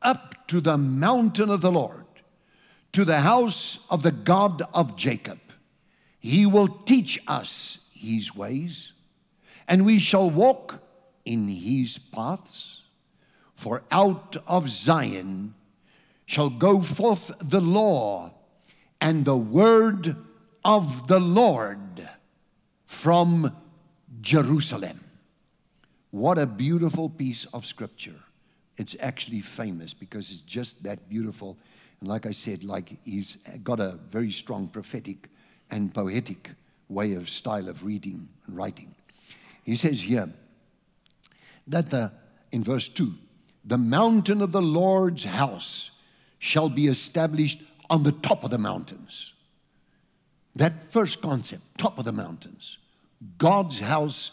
up 0.00 0.46
to 0.46 0.60
the 0.60 0.78
mountain 0.78 1.50
of 1.50 1.60
the 1.60 1.72
Lord, 1.72 2.06
to 2.92 3.04
the 3.04 3.20
house 3.20 3.80
of 3.90 4.04
the 4.04 4.12
God 4.12 4.62
of 4.72 4.94
Jacob. 4.94 5.40
He 6.18 6.46
will 6.46 6.68
teach 6.68 7.20
us 7.26 7.78
his 7.92 8.34
ways, 8.34 8.92
and 9.66 9.84
we 9.84 9.98
shall 9.98 10.30
walk 10.30 10.82
in 11.24 11.48
his 11.48 11.98
paths. 11.98 12.82
For 13.54 13.82
out 13.90 14.36
of 14.46 14.68
Zion 14.68 15.54
shall 16.26 16.50
go 16.50 16.80
forth 16.80 17.32
the 17.40 17.60
law 17.60 18.32
and 19.00 19.24
the 19.24 19.36
word 19.36 20.16
of 20.64 21.08
the 21.08 21.18
Lord 21.18 22.08
from 22.84 23.56
Jerusalem. 24.20 25.00
What 26.10 26.38
a 26.38 26.46
beautiful 26.46 27.08
piece 27.08 27.44
of 27.46 27.66
scripture. 27.66 28.20
It's 28.76 28.96
actually 29.00 29.40
famous 29.40 29.92
because 29.92 30.30
it's 30.30 30.42
just 30.42 30.82
that 30.84 31.08
beautiful. 31.08 31.58
And 32.00 32.08
like 32.08 32.26
I 32.26 32.32
said, 32.32 32.64
like 32.64 32.96
he's 33.04 33.36
got 33.62 33.80
a 33.80 33.98
very 34.08 34.30
strong 34.30 34.68
prophetic 34.68 35.28
and 35.70 35.94
poetic 35.94 36.50
way 36.88 37.14
of 37.14 37.28
style 37.28 37.68
of 37.68 37.84
reading 37.84 38.28
and 38.46 38.56
writing. 38.56 38.94
He 39.64 39.76
says 39.76 40.00
here 40.02 40.30
that 41.66 41.90
the, 41.90 42.12
in 42.50 42.64
verse 42.64 42.88
2, 42.88 43.12
the 43.64 43.78
mountain 43.78 44.40
of 44.40 44.52
the 44.52 44.62
Lord's 44.62 45.24
house 45.24 45.90
shall 46.38 46.68
be 46.68 46.86
established 46.86 47.60
on 47.90 48.02
the 48.02 48.12
top 48.12 48.44
of 48.44 48.50
the 48.50 48.58
mountains. 48.58 49.34
That 50.56 50.82
first 50.84 51.20
concept, 51.20 51.62
top 51.76 51.98
of 51.98 52.04
the 52.04 52.12
mountains. 52.12 52.78
God's 53.36 53.80
house 53.80 54.30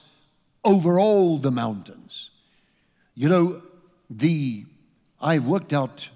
over 0.63 0.99
all 0.99 1.37
the 1.37 1.51
mountains. 1.51 2.31
You 3.13 3.29
know, 3.29 3.61
the 4.09 4.65
I've 5.21 5.45
worked 5.45 5.73
out 5.73 6.09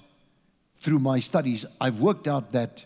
through 0.78 1.00
my 1.00 1.20
studies, 1.20 1.66
I've 1.82 2.00
worked 2.00 2.28
out 2.28 2.52
that 2.54 2.86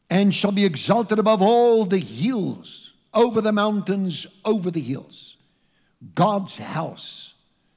And 0.09 0.33
shall 0.33 0.51
be 0.51 0.65
exalted 0.65 1.17
above 1.17 1.41
all 1.41 1.85
the 1.85 1.97
hills, 1.97 2.93
over 3.13 3.41
the 3.41 3.51
mountains, 3.51 4.27
over 4.45 4.69
the 4.69 4.81
hills. 4.81 5.32
God's 6.15 6.57
house 6.57 7.33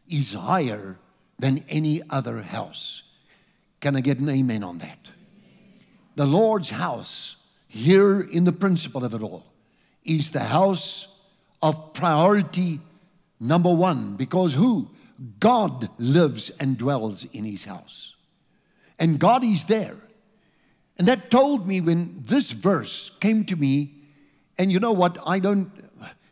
is 0.09 0.35
higher 0.35 0.99
than 1.39 1.65
any 1.69 2.03
other 2.11 2.43
house. 2.43 3.03
Can 3.81 3.97
I 3.97 4.01
get 4.01 4.19
an 4.19 4.29
amen 4.29 4.65
on 4.65 4.79
that? 4.79 4.99
The 6.17 6.27
Lord's 6.27 6.71
house, 6.71 7.37
here 7.69 8.21
in 8.21 8.45
the 8.45 8.53
principle 8.53 9.05
of 9.05 9.15
it 9.15 9.23
all, 9.23 9.45
is 10.05 10.31
the 10.31 10.41
house 10.41 11.09
of 11.63 11.93
priority 11.93 12.81
number 13.39 13.75
one. 13.75 14.17
Because 14.17 14.55
who? 14.55 14.91
God 15.41 15.89
lives 15.99 16.51
and 16.61 16.77
dwells 16.79 17.25
in 17.25 17.45
his 17.45 17.65
house. 17.65 18.15
And 18.99 19.19
God 19.19 19.45
is 19.45 19.67
there. 19.67 19.97
And 20.99 21.07
that 21.07 21.31
told 21.31 21.67
me 21.67 21.81
when 21.81 22.23
this 22.25 22.51
verse 22.51 23.11
came 23.21 23.45
to 23.45 23.57
me, 23.57 23.93
and 24.59 24.73
you 24.73 24.81
know 24.81 24.93
what? 24.93 25.19
I 25.27 25.39
don't, 25.39 25.71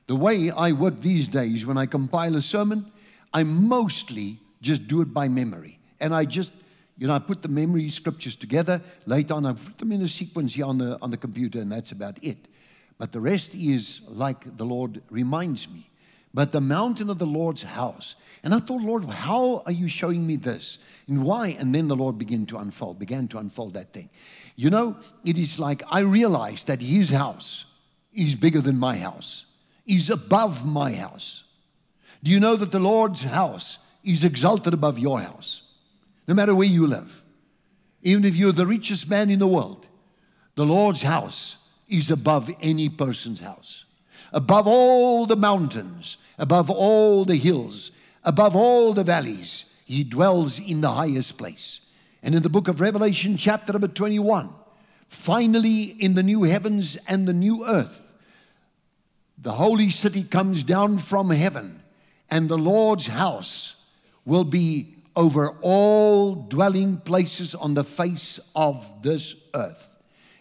the 0.07 0.17
way 0.17 0.51
I 0.51 0.73
work 0.73 1.01
these 1.01 1.29
days 1.29 1.65
when 1.65 1.79
I 1.79 1.87
compile 1.87 2.37
a 2.37 2.43
sermon, 2.43 2.91
I 3.33 3.43
mostly 3.45 4.39
just 4.61 4.87
do 4.87 5.01
it 5.01 5.13
by 5.13 5.29
memory. 5.29 5.79
And 6.01 6.15
I 6.15 6.25
just, 6.25 6.53
you 6.99 7.07
know, 7.07 7.15
I 7.15 7.19
put 7.19 7.43
the 7.43 7.49
memory 7.49 7.89
scriptures 7.89 8.37
together. 8.37 8.83
Later 9.07 9.35
on, 9.35 9.47
I 9.47 9.53
put 9.53 9.79
them 9.79 9.93
in 9.93 10.03
a 10.03 10.09
sequence 10.09 10.55
here 10.55 10.67
on 10.67 10.79
the, 10.79 10.99
on 11.01 11.11
the 11.11 11.17
computer, 11.17 11.61
and 11.61 11.71
that's 11.71 11.93
about 11.93 12.23
it. 12.23 12.39
But 12.99 13.13
the 13.13 13.21
rest 13.21 13.55
is 13.55 14.01
like 14.09 14.57
the 14.57 14.65
Lord 14.65 15.03
reminds 15.11 15.69
me. 15.69 15.91
But 16.33 16.51
the 16.51 16.61
mountain 16.61 17.11
of 17.11 17.19
the 17.19 17.27
Lord's 17.27 17.63
house. 17.63 18.17
And 18.43 18.53
I 18.53 18.59
thought, 18.59 18.83
Lord, 18.83 19.05
how 19.05 19.63
are 19.67 19.73
you 19.73 19.87
showing 19.87 20.27
me 20.27 20.35
this? 20.35 20.79
And 21.07 21.23
why? 21.23 21.57
And 21.61 21.73
then 21.73 21.87
the 21.87 21.95
Lord 21.95 22.19
began 22.19 22.45
to 22.47 22.59
unfold, 22.59 22.99
began 22.99 23.29
to 23.29 23.39
unfold 23.39 23.75
that 23.75 23.93
thing. 23.93 24.11
You 24.57 24.71
know, 24.71 24.97
it 25.25 25.39
is 25.39 25.61
like 25.61 25.83
I 25.89 26.01
realized 26.01 26.67
that 26.67 26.83
his 26.83 27.11
house 27.11 27.67
is 28.13 28.35
bigger 28.35 28.61
than 28.61 28.79
my 28.79 28.97
house, 28.97 29.47
is 29.87 30.11
above 30.11 30.65
my 30.65 30.93
house. 30.93 31.45
Do 32.23 32.31
you 32.31 32.41
know 32.41 32.57
that 32.57 32.71
the 32.71 32.81
Lord's 32.81 33.23
house 33.23 33.79
is 34.03 34.25
exalted 34.25 34.75
above 34.75 34.99
your 34.99 35.21
house? 35.21 35.63
No 36.27 36.35
matter 36.35 36.55
where 36.55 36.67
you 36.67 36.87
live. 36.87 37.23
Even 38.03 38.25
if 38.25 38.37
you're 38.37 38.53
the 38.53 38.67
richest 38.67 39.09
man 39.09 39.31
in 39.31 39.39
the 39.39 39.47
world, 39.47 39.87
the 40.57 40.65
Lord's 40.65 41.03
house 41.03 41.57
is 41.89 42.11
above 42.11 42.51
any 42.61 42.89
person's 42.89 43.41
house. 43.41 43.85
Above 44.33 44.67
all 44.67 45.27
the 45.27 45.37
mountains, 45.37 46.17
above 46.39 46.71
all 46.71 47.25
the 47.25 47.37
hills, 47.37 47.91
above 48.25 48.57
all 48.57 48.93
the 48.93 49.05
valleys, 49.05 49.65
he 49.85 50.03
dwells 50.03 50.59
in 50.59 50.81
the 50.81 50.91
highest 50.91 51.39
place. 51.39 51.81
And 52.23 52.35
in 52.35 52.43
the 52.43 52.51
book 52.51 52.69
of 52.69 52.81
Revelation, 52.81 53.37
chapter 53.37 53.73
number 53.73 53.89
21, 53.89 54.51
finally 55.09 55.83
in 55.83 56.15
the 56.15 56.23
new 56.23 56.45
heavens 56.45 56.97
and 57.07 57.29
the 57.29 57.33
new 57.33 57.67
earth, 57.67 58.04
the 59.45 59.53
holy 59.53 59.91
city 59.91 60.25
comes 60.25 60.65
down 60.65 60.97
from 60.97 61.29
heaven, 61.29 61.83
and 62.31 62.49
the 62.49 62.57
Lord's 62.57 63.09
house 63.09 63.77
will 64.25 64.43
be 64.43 64.97
over 65.15 65.51
all 65.61 66.35
dwelling 66.35 66.97
places 66.97 67.55
on 67.55 67.75
the 67.75 67.85
face 67.85 68.41
of 68.57 69.03
this 69.03 69.37
earth. 69.55 69.99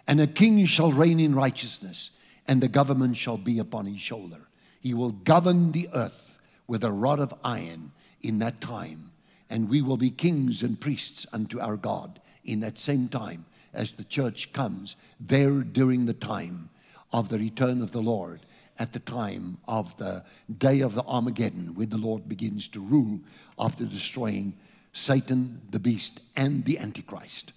And 0.08 0.22
a 0.22 0.26
king 0.26 0.66
shall 0.66 0.94
reign 0.94 1.20
in 1.20 1.36
righteousness, 1.36 2.12
and 2.48 2.62
the 2.62 2.70
government 2.70 3.18
shall 3.18 3.38
be 3.38 3.60
upon 3.60 3.88
his 3.88 4.00
shoulder. 4.00 4.48
He 4.80 4.94
will 4.94 5.12
govern 5.12 5.74
the 5.74 5.90
earth 5.94 6.40
with 6.66 6.86
a 6.86 6.92
rod 6.92 7.20
of 7.20 7.34
iron 7.44 7.92
in 8.22 8.40
that 8.40 8.62
time, 8.62 9.12
and 9.50 9.70
we 9.70 9.82
will 9.82 9.98
be 9.98 10.12
kings 10.12 10.64
and 10.64 10.80
priests 10.80 11.26
unto 11.34 11.60
our 11.60 11.76
God 11.76 12.22
in 12.46 12.62
that 12.62 12.78
same 12.78 13.10
time 13.10 13.46
as 13.74 13.96
the 13.96 14.06
church 14.06 14.54
comes 14.54 14.96
there 15.20 15.60
during 15.60 16.06
the 16.06 16.14
time 16.14 16.70
of 17.12 17.28
the 17.28 17.38
return 17.38 17.82
of 17.82 17.92
the 17.92 18.02
Lord 18.02 18.40
at 18.84 18.92
the 18.92 19.00
time 19.00 19.58
of 19.66 19.96
the 19.96 20.26
day 20.58 20.82
of 20.82 20.94
the 20.94 21.04
Armageddon, 21.04 21.74
when 21.74 21.88
the 21.88 21.98
Lord 21.98 22.28
begins 22.28 22.68
to 22.68 22.82
rule 22.82 23.22
after 23.58 23.86
destroying 23.86 24.58
Satan, 24.92 25.62
the 25.72 25.80
beast, 25.80 26.20
and 26.36 26.66
the 26.66 26.78
Antichrist, 26.78 27.54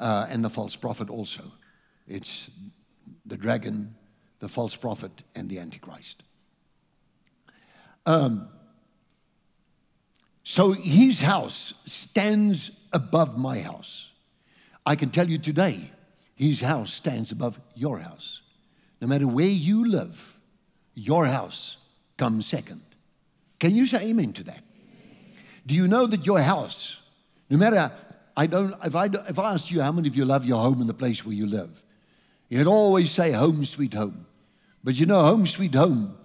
uh, 0.00 0.26
and 0.30 0.42
the 0.42 0.48
false 0.48 0.76
prophet 0.76 1.10
also. 1.10 1.42
It's 2.08 2.50
the 3.26 3.36
dragon, 3.36 3.94
the 4.38 4.48
false 4.48 4.74
prophet, 4.74 5.12
and 5.34 5.50
the 5.50 5.58
Antichrist. 5.58 6.22
Um, 8.06 8.48
so 10.42 10.72
his 10.72 11.20
house 11.20 11.74
stands 11.84 12.80
above 12.94 13.36
my 13.36 13.58
house. 13.58 14.10
I 14.86 14.96
can 14.96 15.10
tell 15.10 15.28
you 15.28 15.36
today, 15.36 15.90
his 16.34 16.62
house 16.62 16.94
stands 16.94 17.30
above 17.30 17.60
your 17.74 17.98
house. 17.98 18.40
No 19.04 19.08
matter 19.08 19.28
where 19.28 19.44
you 19.44 19.86
live, 19.86 20.38
your 20.94 21.26
house 21.26 21.76
comes 22.16 22.46
second. 22.46 22.80
Can 23.60 23.76
you 23.76 23.84
say 23.84 24.08
amen 24.08 24.32
to 24.32 24.44
that? 24.44 24.62
Do 25.66 25.74
you 25.74 25.86
know 25.86 26.06
that 26.06 26.24
your 26.24 26.40
house, 26.40 27.02
no 27.50 27.58
matter, 27.58 27.92
I 28.34 28.46
don't, 28.46 28.74
if 28.82 28.96
I, 28.96 29.10
if 29.28 29.38
I 29.38 29.52
asked 29.52 29.70
you 29.70 29.82
how 29.82 29.92
many 29.92 30.08
of 30.08 30.16
you 30.16 30.24
love 30.24 30.46
your 30.46 30.56
home 30.56 30.80
and 30.80 30.88
the 30.88 30.94
place 30.94 31.22
where 31.22 31.34
you 31.34 31.46
live, 31.46 31.82
you'd 32.48 32.66
always 32.66 33.10
say 33.10 33.32
home, 33.32 33.66
sweet 33.66 33.92
home. 33.92 34.24
But 34.82 34.94
you 34.94 35.04
know, 35.04 35.20
home, 35.20 35.46
sweet 35.46 35.74
home 35.74 36.16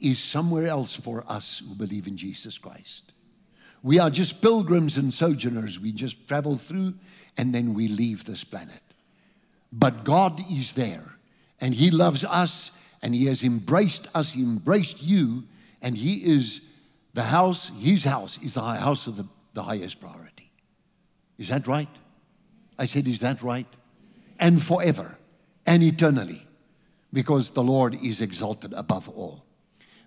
is 0.00 0.20
somewhere 0.20 0.68
else 0.68 0.94
for 0.94 1.24
us 1.26 1.60
who 1.66 1.74
believe 1.74 2.06
in 2.06 2.16
Jesus 2.16 2.56
Christ. 2.56 3.10
We 3.82 3.98
are 3.98 4.10
just 4.10 4.40
pilgrims 4.40 4.96
and 4.96 5.12
sojourners. 5.12 5.80
We 5.80 5.90
just 5.90 6.28
travel 6.28 6.56
through 6.56 6.94
and 7.36 7.52
then 7.52 7.74
we 7.74 7.88
leave 7.88 8.26
this 8.26 8.44
planet. 8.44 8.82
But 9.72 10.04
God 10.04 10.40
is 10.48 10.74
there 10.74 11.17
and 11.60 11.74
He 11.74 11.90
loves 11.90 12.24
us 12.24 12.72
and 13.02 13.14
He 13.14 13.26
has 13.26 13.42
embraced 13.42 14.08
us, 14.14 14.32
He 14.32 14.42
embraced 14.42 15.02
you, 15.02 15.44
and 15.82 15.96
He 15.96 16.14
is 16.30 16.60
the 17.14 17.22
house, 17.22 17.70
His 17.78 18.04
house 18.04 18.38
is 18.42 18.54
the 18.54 18.62
house 18.62 19.06
of 19.06 19.16
the, 19.16 19.24
the 19.54 19.62
highest 19.62 20.00
priority. 20.00 20.50
Is 21.38 21.48
that 21.48 21.66
right? 21.66 21.88
I 22.78 22.86
said, 22.86 23.06
Is 23.06 23.20
that 23.20 23.42
right? 23.42 23.66
And 24.38 24.62
forever 24.62 25.18
and 25.66 25.82
eternally, 25.82 26.46
because 27.12 27.50
the 27.50 27.62
Lord 27.62 27.94
is 28.02 28.20
exalted 28.20 28.72
above 28.72 29.08
all. 29.08 29.44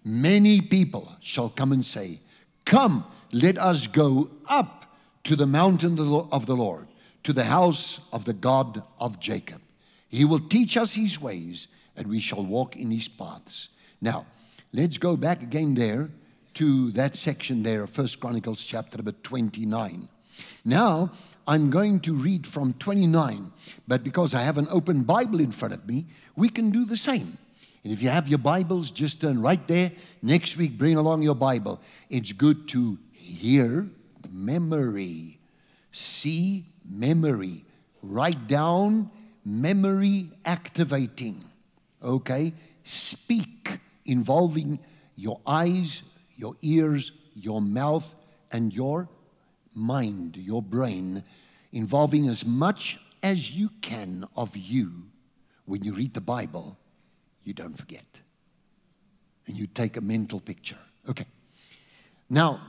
Many 0.04 0.62
people 0.62 1.16
shall 1.20 1.50
come 1.50 1.72
and 1.72 1.86
say, 1.86 2.22
Come, 2.66 3.06
let 3.32 3.58
us 3.58 3.88
go 3.88 4.32
up 4.48 4.98
to 5.24 5.36
the 5.36 5.46
mountain 5.46 6.00
of 6.32 6.46
the 6.46 6.56
Lord, 6.56 6.88
to 7.24 7.34
the 7.34 7.44
house 7.44 8.00
of 8.12 8.26
the 8.26 8.34
God 8.34 8.84
of 9.00 9.20
Jacob. 9.20 9.62
He 10.12 10.26
will 10.26 10.40
teach 10.40 10.76
us 10.76 10.94
his 10.94 11.20
ways, 11.20 11.68
and 11.96 12.08
we 12.08 12.20
shall 12.20 12.44
walk 12.44 12.76
in 12.76 12.92
his 12.92 13.08
paths. 13.08 13.70
Now, 14.02 14.26
let's 14.74 14.98
go 14.98 15.16
back 15.16 15.42
again 15.42 15.74
there 15.74 16.10
to 16.56 16.92
that 16.92 17.16
section 17.16 17.64
there 17.64 17.84
of 17.84 17.90
First 17.90 18.20
Chronicles 18.20 18.62
chapter 18.64 18.98
number 18.98 19.14
29. 19.14 20.10
Now, 20.66 21.12
I'm 21.48 21.70
going 21.70 22.02
to 22.02 22.14
read 22.14 22.46
from 22.46 22.74
29, 22.74 23.52
but 23.88 24.04
because 24.04 24.34
I 24.34 24.42
have 24.42 24.58
an 24.58 24.68
open 24.70 25.04
Bible 25.04 25.40
in 25.40 25.52
front 25.52 25.74
of 25.74 25.88
me, 25.88 26.06
we 26.36 26.50
can 26.50 26.72
do 26.72 26.86
the 26.86 26.98
same. 26.98 27.38
And 27.84 27.92
if 27.92 28.02
you 28.02 28.10
have 28.10 28.28
your 28.28 28.38
Bibles, 28.38 28.92
just 28.92 29.22
turn 29.22 29.42
right 29.42 29.66
there. 29.68 29.92
Next 30.22 30.58
week, 30.58 30.78
bring 30.78 30.98
along 30.98 31.24
your 31.24 31.36
Bible. 31.36 31.82
It's 32.10 32.32
good 32.32 32.68
to 32.70 33.00
hear 33.14 33.90
memory, 34.30 35.40
see 35.92 36.66
memory, 36.88 37.64
write 38.04 38.48
down 38.48 39.10
memory 39.46 40.32
activating. 40.46 41.44
Okay? 42.04 42.54
Speak 42.84 43.80
involving 44.06 44.80
your 45.16 45.40
eyes, 45.46 46.02
your 46.36 46.56
ears, 46.62 47.12
your 47.36 47.62
mouth, 47.62 48.16
and 48.52 48.74
your 48.74 49.10
mind, 49.74 50.38
your 50.38 50.62
brain, 50.62 51.24
involving 51.72 52.28
as 52.28 52.46
much 52.46 53.00
as 53.24 53.52
you 53.52 53.70
can 53.82 54.26
of 54.36 54.58
you 54.58 54.92
when 55.66 55.84
you 55.84 55.94
read 55.94 56.14
the 56.14 56.22
Bible, 56.22 56.78
you 57.44 57.54
don't 57.54 57.78
forget. 57.78 58.06
And 59.48 59.58
you 59.58 59.68
take 59.68 59.98
a 59.98 60.02
mental 60.02 60.40
picture. 60.40 60.78
Okay. 61.10 61.26
Now, 62.30 62.62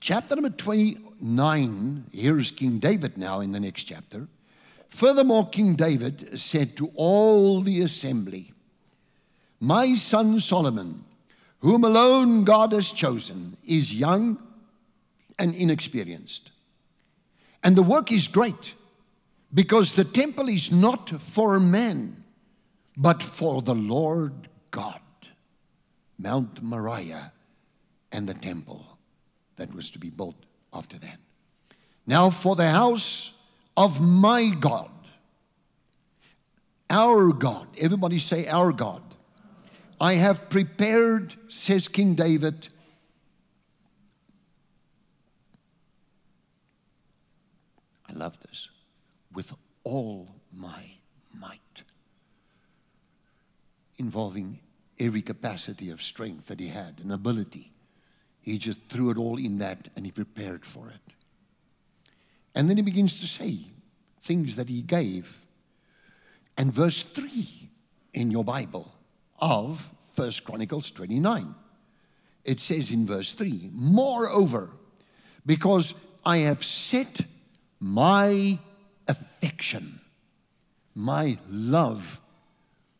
chapter 0.00 0.34
number 0.36 0.50
29, 0.50 2.04
here's 2.12 2.50
King 2.50 2.78
David 2.78 3.16
now 3.18 3.40
in 3.40 3.52
the 3.52 3.60
next 3.60 3.84
chapter. 3.84 4.28
Furthermore, 4.88 5.48
King 5.48 5.74
David 5.74 6.38
said 6.38 6.76
to 6.76 6.90
all 6.94 7.60
the 7.60 7.80
assembly, 7.80 8.52
My 9.60 9.94
son 9.94 10.40
Solomon, 10.40 11.04
whom 11.60 11.84
alone 11.84 12.44
God 12.44 12.72
has 12.72 12.92
chosen, 12.92 13.56
is 13.64 13.92
young 13.92 14.38
and 15.38 15.54
inexperienced. 15.54 16.50
And 17.62 17.76
the 17.76 17.82
work 17.82 18.12
is 18.12 18.28
great 18.28 18.74
because 19.52 19.94
the 19.94 20.04
temple 20.04 20.48
is 20.48 20.70
not 20.70 21.20
for 21.20 21.58
man, 21.60 22.24
but 22.96 23.22
for 23.22 23.62
the 23.62 23.74
Lord 23.74 24.48
God. 24.70 25.00
Mount 26.18 26.62
Moriah 26.62 27.32
and 28.12 28.26
the 28.26 28.34
temple 28.34 28.86
that 29.56 29.74
was 29.74 29.90
to 29.90 29.98
be 29.98 30.10
built 30.10 30.36
after 30.72 30.98
that. 30.98 31.18
Now 32.06 32.30
for 32.30 32.56
the 32.56 32.68
house 32.68 33.32
of 33.76 34.00
my 34.00 34.48
God, 34.48 34.90
our 36.88 37.32
God, 37.32 37.68
everybody 37.80 38.18
say, 38.18 38.46
our 38.46 38.72
God. 38.72 39.02
I 40.00 40.14
have 40.14 40.50
prepared, 40.50 41.34
says 41.48 41.88
King 41.88 42.14
David, 42.14 42.68
I 48.08 48.12
love 48.12 48.38
this, 48.40 48.68
with 49.32 49.52
all 49.84 50.28
my 50.52 50.92
might, 51.34 51.82
involving 53.98 54.60
every 54.98 55.22
capacity 55.22 55.90
of 55.90 56.00
strength 56.00 56.46
that 56.46 56.60
he 56.60 56.68
had, 56.68 57.00
and 57.02 57.12
ability. 57.12 57.72
He 58.40 58.58
just 58.58 58.78
threw 58.88 59.10
it 59.10 59.18
all 59.18 59.38
in 59.38 59.58
that 59.58 59.88
and 59.96 60.04
he 60.04 60.12
prepared 60.12 60.64
for 60.64 60.88
it. 60.88 61.15
And 62.56 62.70
then 62.70 62.78
he 62.78 62.82
begins 62.82 63.20
to 63.20 63.26
say 63.26 63.58
things 64.22 64.56
that 64.56 64.70
he 64.70 64.80
gave. 64.80 65.46
And 66.56 66.72
verse 66.72 67.02
3 67.04 67.68
in 68.14 68.30
your 68.30 68.44
Bible 68.44 68.90
of 69.38 69.92
First 70.14 70.44
Chronicles 70.44 70.90
29. 70.90 71.54
It 72.46 72.58
says 72.58 72.90
in 72.90 73.06
verse 73.06 73.34
3 73.34 73.70
Moreover, 73.74 74.70
because 75.44 75.94
I 76.24 76.38
have 76.38 76.64
set 76.64 77.20
my 77.78 78.58
affection, 79.06 80.00
my 80.94 81.36
love, 81.50 82.20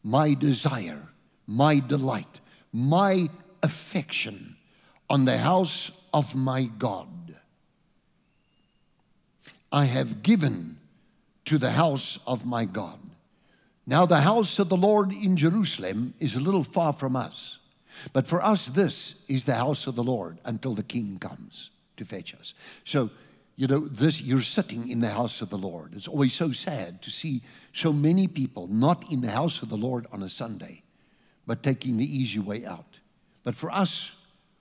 my 0.05 0.35
desire, 0.35 1.03
my 1.47 1.79
delight, 1.79 2.41
my 2.75 3.29
affection 3.63 4.57
on 5.09 5.25
the 5.25 5.39
house 5.39 5.91
of 6.13 6.35
my 6.35 6.65
God. 6.65 7.09
I 9.77 9.85
have 9.85 10.23
given 10.23 10.79
to 11.45 11.59
the 11.59 11.73
house 11.73 12.19
of 12.27 12.47
my 12.47 12.65
God. 12.65 12.99
Now, 13.87 14.07
the 14.07 14.23
house 14.23 14.59
of 14.59 14.71
the 14.71 14.77
Lord 14.77 15.13
in 15.13 15.37
Jerusalem 15.37 16.15
is 16.19 16.35
a 16.35 16.41
little 16.41 16.65
far 16.65 16.95
from 16.95 17.15
us. 17.15 17.59
But 18.15 18.27
for 18.27 18.43
us, 18.43 18.69
this 18.69 19.23
is 19.29 19.45
the 19.45 19.57
house 19.57 19.87
of 19.87 19.95
the 19.95 20.03
Lord 20.03 20.39
until 20.47 20.73
the 20.73 20.83
king 20.83 21.19
comes 21.19 21.69
to 21.99 22.07
fetch 22.07 22.35
us. 22.35 22.55
So, 22.85 23.11
you 23.57 23.67
know, 23.67 23.81
this 23.81 24.23
you're 24.23 24.41
sitting 24.41 24.89
in 24.89 25.01
the 25.01 25.11
house 25.11 25.43
of 25.43 25.51
the 25.51 25.59
Lord. 25.59 25.93
It's 25.95 26.09
always 26.09 26.33
so 26.33 26.53
sad 26.53 27.03
to 27.03 27.11
see 27.11 27.43
so 27.75 27.93
many 27.93 28.29
people 28.29 28.69
not 28.69 29.13
in 29.13 29.21
the 29.21 29.31
house 29.31 29.61
of 29.61 29.69
the 29.69 29.77
Lord 29.77 30.07
on 30.11 30.23
a 30.23 30.31
Sunday, 30.31 30.85
but 31.47 31.63
taking 31.63 31.99
the 31.99 32.19
easy 32.19 32.39
way 32.39 32.65
out. 32.65 32.99
But 33.45 33.57
for 33.57 33.71
us 33.71 34.13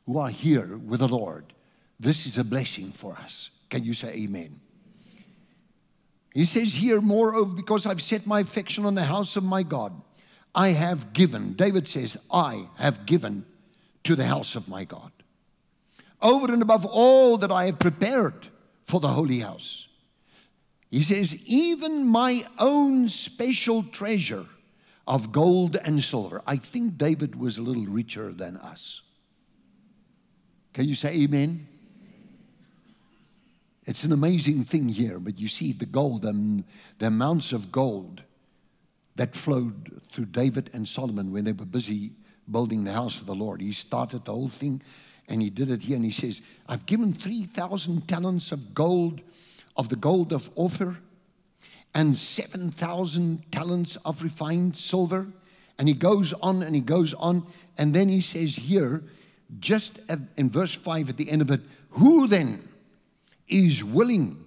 who 0.08 0.18
are 0.18 0.30
here 0.30 0.76
with 0.76 1.00
the 1.00 1.08
Lord, 1.08 1.54
this 2.02 2.28
is 2.28 2.38
a 2.38 2.44
blessing 2.44 2.92
for 2.92 3.14
us. 3.14 3.50
Can 3.70 3.86
you 3.86 3.94
say 3.94 4.14
amen? 4.26 4.60
He 6.36 6.44
says 6.44 6.76
here, 6.76 7.00
moreover, 7.00 7.54
because 7.54 7.86
I've 7.86 8.02
set 8.02 8.28
my 8.28 8.42
affection 8.42 8.86
on 8.86 8.94
the 8.94 9.06
house 9.06 9.38
of 9.38 9.44
my 9.46 9.64
God, 9.64 9.94
I 10.54 10.70
have 10.70 11.14
given. 11.14 11.54
David 11.54 11.88
says, 11.88 12.18
I 12.30 12.68
have 12.76 13.06
given 13.06 13.46
to 14.04 14.18
the 14.18 14.26
house 14.26 14.54
of 14.54 14.68
my 14.68 14.84
God. 14.84 15.14
Over 16.22 16.52
and 16.52 16.62
above 16.62 16.86
all 16.86 17.38
that 17.38 17.54
I 17.54 17.68
have 17.68 17.80
prepared 17.80 18.50
for 18.84 19.00
the 19.00 19.08
holy 19.08 19.40
house. 19.40 19.88
He 20.92 21.04
says, 21.04 21.42
even 21.46 22.06
my 22.06 22.46
own 22.60 23.08
special 23.08 23.84
treasure 23.84 24.46
of 25.08 25.32
gold 25.32 25.78
and 25.86 26.04
silver. 26.04 26.42
I 26.46 26.58
think 26.58 26.98
David 26.98 27.38
was 27.38 27.58
a 27.58 27.62
little 27.62 27.86
richer 27.86 28.34
than 28.34 28.58
us. 28.58 29.04
Can 30.74 30.90
you 30.90 30.96
say 30.96 31.14
amen? 31.14 31.70
It's 33.86 34.04
an 34.04 34.12
amazing 34.12 34.64
thing 34.64 34.90
here, 34.90 35.20
but 35.20 35.40
you 35.40 35.48
see 35.48 35.72
the 35.72 35.86
gold 35.86 36.26
and 36.26 36.64
the 36.98 37.08
amounts 37.08 37.54
of 37.54 37.72
gold 37.72 38.24
that 39.16 39.36
flowed 39.36 40.02
through 40.12 40.26
David 40.26 40.72
and 40.74 40.88
Solomon 40.88 41.32
when 41.32 41.44
they 41.44 41.52
were 41.52 41.66
busy 41.66 42.12
building 42.50 42.84
the 42.84 42.94
house 42.94 43.22
of 43.22 43.28
the 43.28 43.36
Lord. 43.36 43.62
He 43.62 43.72
started 43.72 44.26
the 44.26 44.32
whole 44.32 44.50
thing 44.50 44.82
and 45.30 45.42
he 45.42 45.50
did 45.50 45.72
it 45.72 45.84
here. 45.84 45.96
And 45.96 46.06
he 46.06 46.12
says, 46.12 46.42
I've 46.68 46.86
given 46.86 47.14
3,000 47.14 48.08
talents 48.08 48.52
of 48.52 48.74
gold, 48.74 49.22
of 49.78 49.90
the 49.90 49.96
gold 49.96 50.34
of 50.34 50.50
Ophir, 50.58 50.98
and 51.94 52.16
7,000 52.16 53.52
talents 53.52 53.96
of 53.98 54.22
refined 54.22 54.78
silver. 54.78 55.28
And 55.78 55.88
he 55.88 55.94
goes 55.94 56.34
on 56.34 56.64
and 56.64 56.76
he 56.76 56.82
goes 56.82 57.14
on. 57.14 57.46
And 57.78 57.94
then 57.94 58.10
he 58.10 58.22
says 58.22 58.56
here, 58.56 59.04
just 59.60 60.00
at, 60.10 60.20
in 60.38 60.50
verse 60.50 60.74
5 60.74 61.10
at 61.10 61.18
the 61.18 61.30
end 61.30 61.42
of 61.42 61.52
it, 61.52 61.62
who 61.92 62.28
then? 62.28 62.68
Is 63.48 63.84
willing 63.84 64.44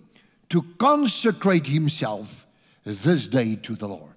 to 0.49 0.63
consecrate 0.79 1.67
himself 1.67 2.47
this 2.85 3.29
day 3.29 3.55
to 3.57 3.75
the 3.75 3.89
Lord. 3.89 4.15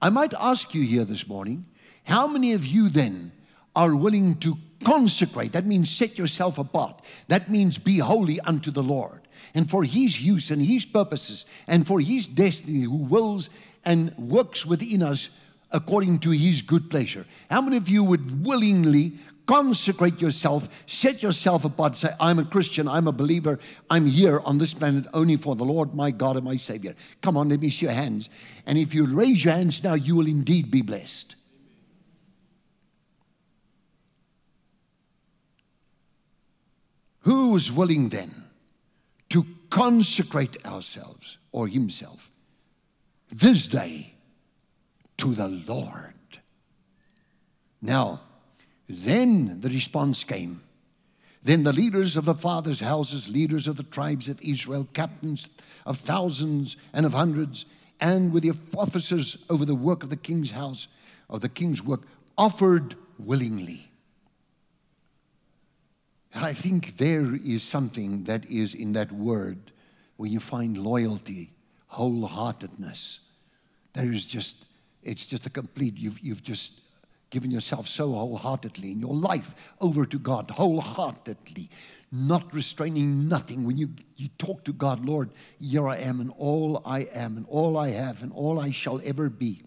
I 0.00 0.10
might 0.10 0.34
ask 0.34 0.74
you 0.74 0.82
here 0.82 1.04
this 1.04 1.26
morning, 1.26 1.66
how 2.04 2.26
many 2.26 2.52
of 2.52 2.66
you 2.66 2.88
then 2.88 3.32
are 3.74 3.96
willing 3.96 4.38
to 4.40 4.56
consecrate? 4.84 5.52
That 5.52 5.66
means 5.66 5.90
set 5.90 6.18
yourself 6.18 6.58
apart. 6.58 7.02
That 7.28 7.50
means 7.50 7.78
be 7.78 7.98
holy 7.98 8.38
unto 8.40 8.70
the 8.70 8.82
Lord. 8.82 9.22
And 9.54 9.68
for 9.68 9.84
his 9.84 10.20
use 10.20 10.50
and 10.50 10.62
his 10.62 10.84
purposes 10.84 11.46
and 11.66 11.86
for 11.86 12.00
his 12.00 12.26
destiny, 12.26 12.82
who 12.82 13.04
wills 13.04 13.50
and 13.84 14.16
works 14.16 14.64
within 14.64 15.02
us 15.02 15.28
according 15.72 16.20
to 16.20 16.30
his 16.30 16.62
good 16.62 16.88
pleasure. 16.88 17.26
How 17.50 17.60
many 17.60 17.76
of 17.76 17.88
you 17.88 18.04
would 18.04 18.44
willingly 18.44 19.14
consecrate 19.46 20.20
yourself, 20.20 20.68
set 20.86 21.22
yourself 21.22 21.64
apart, 21.64 21.96
say, 21.96 22.10
I'm 22.18 22.38
a 22.38 22.44
Christian, 22.44 22.88
I'm 22.88 23.06
a 23.06 23.12
believer, 23.12 23.58
I'm 23.90 24.06
here 24.06 24.40
on 24.44 24.58
this 24.58 24.74
planet 24.74 25.06
only 25.12 25.36
for 25.36 25.54
the 25.54 25.64
Lord 25.64 25.94
my 25.94 26.10
God 26.10 26.36
and 26.36 26.44
my 26.44 26.56
Savior. 26.56 26.94
Come 27.20 27.36
on, 27.36 27.48
let 27.48 27.60
me 27.60 27.70
see 27.70 27.86
your 27.86 27.94
hands. 27.94 28.28
And 28.66 28.78
if 28.78 28.94
you 28.94 29.06
raise 29.06 29.44
your 29.44 29.54
hands 29.54 29.82
now, 29.82 29.94
you 29.94 30.16
will 30.16 30.26
indeed 30.26 30.70
be 30.70 30.82
blessed. 30.82 31.36
Who 37.20 37.56
is 37.56 37.72
willing 37.72 38.10
then 38.10 38.44
to 39.30 39.46
consecrate 39.70 40.64
ourselves 40.66 41.38
or 41.52 41.66
himself 41.66 42.30
this 43.30 43.66
day 43.66 44.14
to 45.16 45.34
the 45.34 45.48
Lord? 45.48 46.12
Now, 47.80 48.20
then 48.88 49.60
the 49.60 49.68
response 49.68 50.24
came. 50.24 50.62
Then 51.42 51.62
the 51.62 51.72
leaders 51.72 52.16
of 52.16 52.24
the 52.24 52.34
fathers' 52.34 52.80
houses, 52.80 53.28
leaders 53.28 53.66
of 53.66 53.76
the 53.76 53.82
tribes 53.82 54.28
of 54.28 54.40
Israel, 54.40 54.88
captains 54.94 55.48
of 55.84 55.98
thousands 55.98 56.76
and 56.92 57.04
of 57.04 57.12
hundreds, 57.12 57.66
and 58.00 58.32
with 58.32 58.42
the 58.42 58.52
officers 58.76 59.36
over 59.50 59.64
the 59.64 59.74
work 59.74 60.02
of 60.02 60.10
the 60.10 60.16
king's 60.16 60.50
house, 60.50 60.88
of 61.28 61.42
the 61.42 61.48
king's 61.48 61.82
work, 61.82 62.02
offered 62.36 62.96
willingly. 63.18 63.90
And 66.32 66.44
I 66.44 66.52
think 66.52 66.96
there 66.96 67.34
is 67.34 67.62
something 67.62 68.24
that 68.24 68.44
is 68.46 68.74
in 68.74 68.92
that 68.94 69.12
word 69.12 69.70
where 70.16 70.28
you 70.28 70.40
find 70.40 70.76
loyalty, 70.76 71.52
wholeheartedness. 71.92 73.20
There 73.92 74.10
is 74.10 74.26
just, 74.26 74.64
it's 75.02 75.26
just 75.26 75.46
a 75.46 75.50
complete, 75.50 75.96
you've, 75.96 76.18
you've 76.20 76.42
just 76.42 76.80
given 77.34 77.50
yourself 77.50 77.88
so 77.88 78.12
wholeheartedly 78.12 78.92
in 78.92 79.00
your 79.00 79.12
life 79.12 79.74
over 79.80 80.06
to 80.06 80.20
God, 80.20 80.52
wholeheartedly, 80.52 81.68
not 82.12 82.54
restraining 82.54 83.26
nothing. 83.26 83.66
When 83.66 83.76
you, 83.76 83.90
you 84.16 84.28
talk 84.38 84.62
to 84.66 84.72
God, 84.72 85.04
Lord, 85.04 85.30
here 85.60 85.88
I 85.88 85.96
am, 85.96 86.20
and 86.20 86.32
all 86.38 86.80
I 86.86 87.00
am, 87.12 87.36
and 87.36 87.44
all 87.48 87.76
I 87.76 87.90
have, 87.90 88.22
and 88.22 88.30
all 88.32 88.60
I 88.60 88.70
shall 88.70 89.00
ever 89.04 89.28
be. 89.28 89.62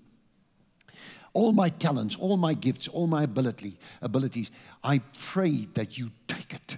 All 1.33 1.51
my 1.51 1.67
talents, 1.67 2.15
all 2.15 2.37
my 2.37 2.53
gifts, 2.53 2.87
all 2.87 3.05
my 3.05 3.23
ability, 3.23 3.77
abilities, 4.01 4.49
I 4.81 5.01
pray 5.13 5.67
that 5.73 5.97
you 5.97 6.11
take 6.29 6.53
it. 6.53 6.77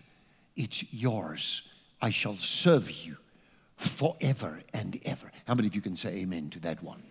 It's 0.56 0.92
yours. 0.92 1.62
I 2.02 2.10
shall 2.10 2.36
serve 2.36 2.90
you 2.90 3.18
forever 3.78 4.64
and 4.74 5.00
ever. 5.06 5.32
How 5.46 5.54
many 5.54 5.68
of 5.68 5.76
you 5.76 5.82
can 5.82 5.96
say 5.96 6.22
amen 6.22 6.50
to 6.50 6.60
that 6.62 6.82
one? 6.82 7.04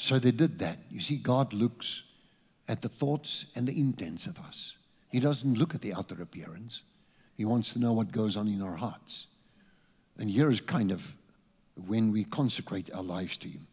So 0.00 0.18
they 0.18 0.30
did 0.30 0.58
that. 0.60 0.80
You 0.90 1.00
see, 1.00 1.18
God 1.18 1.52
looks 1.52 2.04
at 2.66 2.80
the 2.80 2.88
thoughts 2.88 3.44
and 3.54 3.68
the 3.68 3.78
intents 3.78 4.26
of 4.26 4.38
us. 4.38 4.74
He 5.12 5.20
doesn't 5.20 5.58
look 5.58 5.74
at 5.74 5.82
the 5.82 5.92
outer 5.92 6.22
appearance. 6.22 6.82
He 7.34 7.44
wants 7.44 7.74
to 7.74 7.78
know 7.78 7.92
what 7.92 8.10
goes 8.10 8.34
on 8.34 8.48
in 8.48 8.62
our 8.62 8.76
hearts. 8.76 9.26
And 10.18 10.30
here 10.30 10.48
is 10.48 10.58
kind 10.62 10.90
of 10.90 11.14
when 11.86 12.12
we 12.12 12.24
consecrate 12.24 12.90
our 12.94 13.02
lives 13.02 13.36
to 13.38 13.48
Him. 13.48 13.66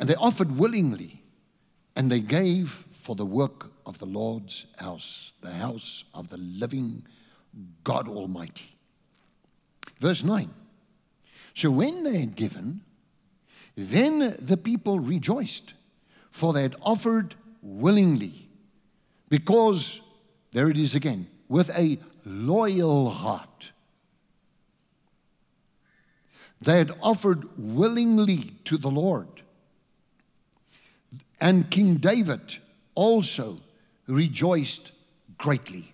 And 0.00 0.08
they 0.08 0.16
offered 0.16 0.58
willingly, 0.58 1.22
and 1.94 2.10
they 2.10 2.20
gave 2.20 2.70
for 2.70 3.14
the 3.14 3.24
work 3.24 3.70
of 3.86 3.98
the 3.98 4.06
Lord's 4.06 4.66
house, 4.78 5.34
the 5.42 5.52
house 5.52 6.02
of 6.12 6.28
the 6.28 6.38
living 6.38 7.06
God 7.84 8.08
Almighty. 8.08 8.76
Verse 10.00 10.24
9. 10.24 10.50
So 11.54 11.70
when 11.70 12.02
they 12.02 12.18
had 12.18 12.34
given, 12.34 12.80
then 13.76 14.36
the 14.38 14.56
people 14.56 15.00
rejoiced, 15.00 15.74
for 16.30 16.52
they 16.52 16.62
had 16.62 16.76
offered 16.82 17.34
willingly, 17.62 18.48
because, 19.28 20.00
there 20.52 20.68
it 20.68 20.76
is 20.76 20.94
again, 20.94 21.26
with 21.48 21.70
a 21.76 21.98
loyal 22.24 23.10
heart. 23.10 23.70
They 26.60 26.78
had 26.78 26.92
offered 27.02 27.48
willingly 27.58 28.52
to 28.64 28.78
the 28.78 28.90
Lord. 28.90 29.28
And 31.40 31.70
King 31.70 31.96
David 31.96 32.58
also 32.94 33.60
rejoiced 34.06 34.92
greatly. 35.36 35.92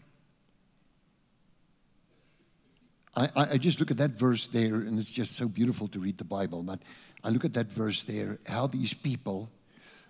I, 3.16 3.28
I, 3.36 3.58
just 3.58 3.80
look 3.80 3.90
at 3.90 3.96
that 3.98 4.12
verse 4.12 4.46
there, 4.46 4.76
and 4.76 4.98
it's 4.98 5.10
just 5.10 5.32
so 5.32 5.48
beautiful 5.48 5.88
to 5.88 5.98
read 5.98 6.16
the 6.16 6.24
Bible. 6.24 6.62
But 6.62 6.78
I 7.22 7.30
look 7.30 7.44
at 7.44 7.54
that 7.54 7.70
verse 7.70 8.02
there, 8.02 8.38
how 8.46 8.66
these 8.66 8.94
people 8.94 9.50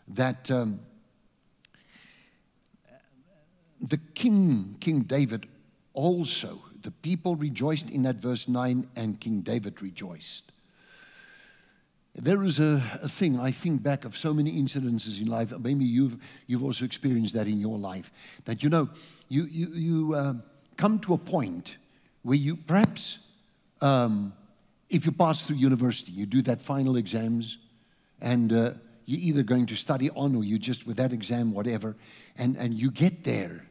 that 0.09 0.51
um, 0.51 0.81
the 3.81 3.97
king, 4.15 4.77
King 4.81 5.03
David, 5.03 5.47
also, 5.95 6.61
the 6.83 6.91
people 6.91 7.37
rejoiced 7.37 7.91
in 7.91 8.03
that 8.03 8.17
verse 8.17 8.49
9, 8.49 8.89
and 8.97 9.21
King 9.21 9.41
David 9.41 9.83
rejoiced. 9.83 10.53
There 12.15 12.43
is 12.43 12.59
a, 12.59 12.83
a, 13.03 13.09
thing, 13.09 13.39
I 13.39 13.51
think 13.51 13.83
back 13.83 14.05
of 14.05 14.17
so 14.17 14.35
many 14.35 14.61
incidences 14.61 15.21
in 15.21 15.29
life, 15.29 15.53
maybe 15.59 15.85
you've, 15.85 16.17
you've 16.47 16.65
also 16.65 16.85
experienced 16.85 17.35
that 17.35 17.47
in 17.47 17.61
your 17.61 17.79
life, 17.79 18.11
that 18.45 18.63
you 18.63 18.69
know, 18.69 18.91
you, 19.29 19.45
you, 19.45 19.69
you 19.73 20.15
uh, 20.15 20.35
come 20.77 20.99
to 21.01 21.15
a 21.15 21.19
point 21.19 21.77
where 22.23 22.37
you 22.37 22.57
perhaps, 22.57 23.19
um, 23.81 24.33
if 24.91 25.07
you 25.07 25.13
pass 25.13 25.43
through 25.43 25.57
university, 25.57 26.13
you 26.13 26.27
do 26.27 26.43
that 26.43 26.61
final 26.61 26.97
exams, 26.97 27.59
and 28.21 28.53
uh, 28.53 28.73
you're 29.07 29.21
either 29.21 29.43
going 29.43 29.67
to 29.67 29.77
study 29.77 30.11
on 30.11 30.35
or 30.35 30.45
you 30.45 30.59
just 30.59 30.87
with 30.87 30.97
that 30.97 31.13
exam, 31.13 31.53
whatever, 31.53 31.97
and, 32.37 32.57
and 32.57 32.75
you 32.75 32.91
get 32.91 33.25
there 33.25 33.67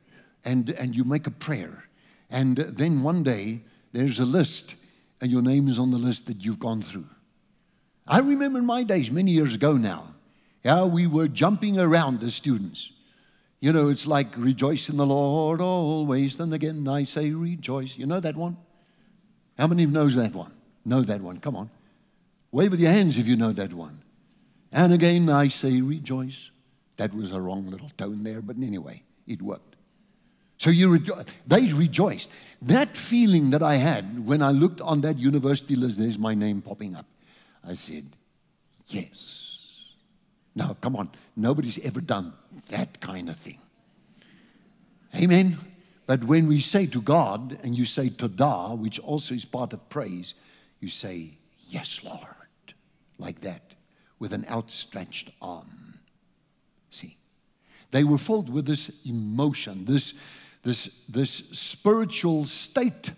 and, 0.45 0.69
and 0.71 0.95
you 0.95 1.03
make 1.03 1.27
a 1.27 1.31
prayer. 1.31 1.85
And 2.29 2.57
then 2.57 3.03
one 3.03 3.23
day, 3.23 3.61
there's 3.91 4.19
a 4.19 4.25
list, 4.25 4.75
and 5.21 5.29
your 5.29 5.41
name 5.41 5.67
is 5.67 5.77
on 5.77 5.91
the 5.91 5.97
list 5.97 6.27
that 6.27 6.43
you've 6.43 6.59
gone 6.59 6.81
through. 6.81 7.07
I 8.07 8.19
remember 8.19 8.59
in 8.59 8.65
my 8.65 8.83
days, 8.83 9.11
many 9.11 9.31
years 9.31 9.53
ago 9.53 9.73
now, 9.73 10.15
how 10.63 10.87
we 10.87 11.05
were 11.05 11.27
jumping 11.27 11.79
around 11.79 12.23
as 12.23 12.33
students. 12.33 12.91
You 13.59 13.73
know, 13.73 13.89
it's 13.89 14.07
like 14.07 14.37
rejoice 14.37 14.89
in 14.89 14.97
the 14.97 15.05
Lord 15.05 15.59
always. 15.59 16.37
Then 16.37 16.53
again, 16.53 16.87
I 16.87 17.03
say 17.03 17.31
rejoice. 17.31 17.97
You 17.97 18.05
know 18.05 18.19
that 18.19 18.35
one? 18.35 18.57
How 19.57 19.67
many 19.67 19.83
of 19.83 19.91
knows 19.91 20.15
that 20.15 20.33
one? 20.33 20.53
Know 20.89 21.01
that 21.01 21.21
one? 21.21 21.39
Come 21.39 21.55
on. 21.55 21.69
Wave 22.51 22.71
with 22.71 22.79
your 22.79 22.89
hands 22.89 23.19
if 23.19 23.27
you 23.27 23.35
know 23.35 23.51
that 23.51 23.73
one. 23.73 24.01
And 24.71 24.91
again, 24.91 25.29
I 25.29 25.47
say 25.47 25.81
rejoice. 25.81 26.49
That 26.97 27.13
was 27.13 27.31
a 27.31 27.39
wrong 27.39 27.69
little 27.69 27.91
tone 27.95 28.23
there, 28.23 28.41
but 28.41 28.57
anyway, 28.57 29.03
it 29.27 29.39
worked. 29.39 29.75
So 30.57 30.71
you 30.71 30.89
rejo- 30.89 31.27
they 31.45 31.71
rejoiced. 31.71 32.31
That 32.63 32.97
feeling 32.97 33.51
that 33.51 33.61
I 33.61 33.75
had 33.75 34.25
when 34.25 34.41
I 34.41 34.49
looked 34.49 34.81
on 34.81 35.01
that 35.01 35.19
university 35.19 35.75
list, 35.75 35.99
there's 35.99 36.17
my 36.17 36.33
name 36.33 36.61
popping 36.61 36.95
up. 36.95 37.05
I 37.65 37.75
said, 37.75 38.05
Yes. 38.87 39.93
Now, 40.55 40.75
come 40.81 40.95
on, 40.95 41.11
nobody's 41.35 41.77
ever 41.85 42.01
done 42.01 42.33
that 42.69 42.99
kind 42.99 43.29
of 43.29 43.37
thing. 43.37 43.59
Amen. 45.15 45.59
But 46.07 46.23
when 46.23 46.47
we 46.47 46.59
say 46.59 46.87
to 46.87 46.99
God 46.99 47.59
and 47.63 47.77
you 47.77 47.85
say 47.85 48.09
Todah, 48.09 48.75
which 48.75 48.97
also 48.99 49.35
is 49.35 49.45
part 49.45 49.73
of 49.73 49.87
praise, 49.89 50.33
you 50.79 50.89
say, 50.89 51.37
Yes, 51.67 52.03
Lord, 52.03 52.73
like 53.19 53.41
that, 53.41 53.73
with 54.17 54.33
an 54.33 54.45
outstretched 54.49 55.31
arm. 55.41 55.99
See, 56.89 57.17
they 57.91 58.03
were 58.03 58.17
filled 58.17 58.49
with 58.49 58.65
this 58.65 58.91
emotion, 59.07 59.85
this, 59.85 60.13
this, 60.63 60.89
this 61.07 61.43
spiritual 61.51 62.45
state 62.45 63.11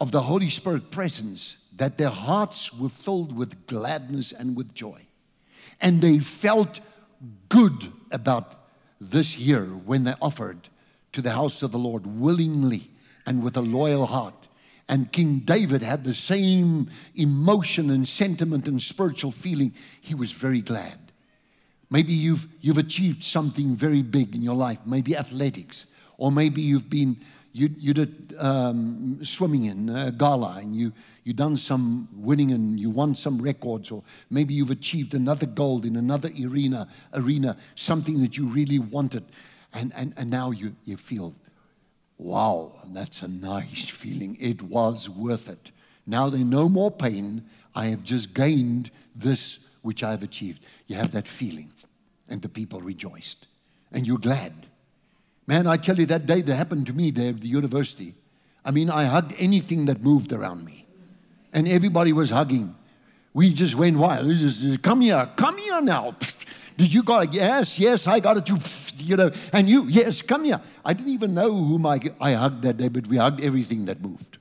of 0.00 0.10
the 0.10 0.22
Holy 0.22 0.50
Spirit 0.50 0.90
presence 0.90 1.56
that 1.76 1.96
their 1.96 2.10
hearts 2.10 2.72
were 2.74 2.88
filled 2.88 3.34
with 3.34 3.66
gladness 3.66 4.32
and 4.32 4.56
with 4.56 4.74
joy. 4.74 5.00
And 5.80 6.02
they 6.02 6.18
felt 6.18 6.80
good 7.48 7.92
about 8.10 8.66
this 9.00 9.38
year 9.38 9.64
when 9.64 10.04
they 10.04 10.14
offered 10.20 10.68
to 11.12 11.22
the 11.22 11.32
house 11.32 11.62
of 11.62 11.72
the 11.72 11.78
Lord 11.78 12.06
willingly 12.06 12.90
and 13.26 13.42
with 13.42 13.56
a 13.56 13.60
loyal 13.60 14.06
heart. 14.06 14.41
And 14.88 15.10
King 15.12 15.40
David 15.40 15.82
had 15.82 16.04
the 16.04 16.14
same 16.14 16.90
emotion 17.14 17.90
and 17.90 18.06
sentiment 18.06 18.66
and 18.68 18.80
spiritual 18.80 19.30
feeling. 19.30 19.74
He 20.00 20.14
was 20.14 20.32
very 20.32 20.60
glad. 20.60 20.98
Maybe 21.90 22.12
you've, 22.12 22.46
you've 22.60 22.78
achieved 22.78 23.22
something 23.22 23.76
very 23.76 24.02
big 24.02 24.34
in 24.34 24.42
your 24.42 24.56
life, 24.56 24.78
maybe 24.86 25.16
athletics, 25.16 25.86
or 26.16 26.32
maybe 26.32 26.62
you've 26.62 26.88
been 26.88 27.18
you, 27.52 27.68
you 27.78 27.92
did 27.92 28.34
um, 28.38 29.22
swimming 29.22 29.66
in 29.66 29.90
uh, 29.90 30.10
gala 30.10 30.58
and 30.58 30.74
you, 30.74 30.92
you 31.24 31.32
done 31.32 31.56
some 31.56 32.08
winning 32.14 32.52
and 32.52 32.80
you 32.80 32.90
won 32.90 33.14
some 33.14 33.40
records 33.40 33.90
or 33.90 34.02
maybe 34.30 34.54
you've 34.54 34.70
achieved 34.70 35.14
another 35.14 35.46
gold 35.46 35.84
in 35.84 35.96
another 35.96 36.30
arena 36.42 36.88
arena 37.12 37.56
something 37.74 38.22
that 38.22 38.36
you 38.36 38.46
really 38.46 38.78
wanted 38.78 39.24
and, 39.74 39.92
and, 39.94 40.14
and 40.16 40.30
now 40.30 40.50
you, 40.50 40.74
you 40.84 40.96
feel 40.96 41.34
wow 42.22 42.72
that's 42.92 43.22
a 43.22 43.28
nice 43.28 43.88
feeling 43.88 44.36
it 44.40 44.62
was 44.62 45.08
worth 45.08 45.48
it 45.48 45.72
now 46.06 46.28
there's 46.28 46.44
no 46.44 46.68
more 46.68 46.90
pain 46.90 47.44
i 47.74 47.86
have 47.86 48.02
just 48.02 48.32
gained 48.34 48.90
this 49.14 49.58
which 49.82 50.02
i 50.02 50.10
have 50.10 50.22
achieved 50.22 50.64
you 50.86 50.96
have 50.96 51.12
that 51.12 51.26
feeling 51.28 51.70
and 52.28 52.42
the 52.42 52.48
people 52.48 52.80
rejoiced 52.80 53.46
and 53.92 54.06
you're 54.06 54.18
glad 54.18 54.52
Man, 55.46 55.66
I 55.66 55.76
tell 55.76 55.98
you, 55.98 56.06
that 56.06 56.26
day 56.26 56.40
that 56.40 56.54
happened 56.54 56.86
to 56.86 56.92
me 56.92 57.10
there 57.10 57.30
at 57.30 57.40
the 57.40 57.48
university, 57.48 58.14
I 58.64 58.70
mean, 58.70 58.90
I 58.90 59.04
hugged 59.04 59.34
anything 59.38 59.86
that 59.86 60.02
moved 60.02 60.32
around 60.32 60.64
me. 60.64 60.86
And 61.52 61.68
everybody 61.68 62.12
was 62.12 62.30
hugging. 62.30 62.74
We 63.34 63.52
just 63.52 63.74
went 63.74 63.98
wild. 63.98 64.30
Just, 64.30 64.82
come 64.82 65.00
here, 65.00 65.28
come 65.36 65.58
here 65.58 65.82
now. 65.82 66.16
Did 66.76 66.92
you 66.92 67.02
got 67.02 67.24
it? 67.24 67.34
Yes, 67.34 67.78
yes, 67.78 68.06
I 68.06 68.20
got 68.20 68.36
it 68.36 68.46
too. 68.46 68.58
You 68.98 69.16
know, 69.16 69.30
and 69.52 69.68
you, 69.68 69.86
yes, 69.86 70.22
come 70.22 70.44
here. 70.44 70.60
I 70.84 70.92
didn't 70.92 71.12
even 71.12 71.34
know 71.34 71.52
whom 71.52 71.86
I, 71.86 72.00
I 72.20 72.32
hugged 72.32 72.62
that 72.62 72.76
day, 72.76 72.88
but 72.88 73.06
we 73.06 73.16
hugged 73.16 73.42
everything 73.42 73.86
that 73.86 74.00
moved. 74.00 74.38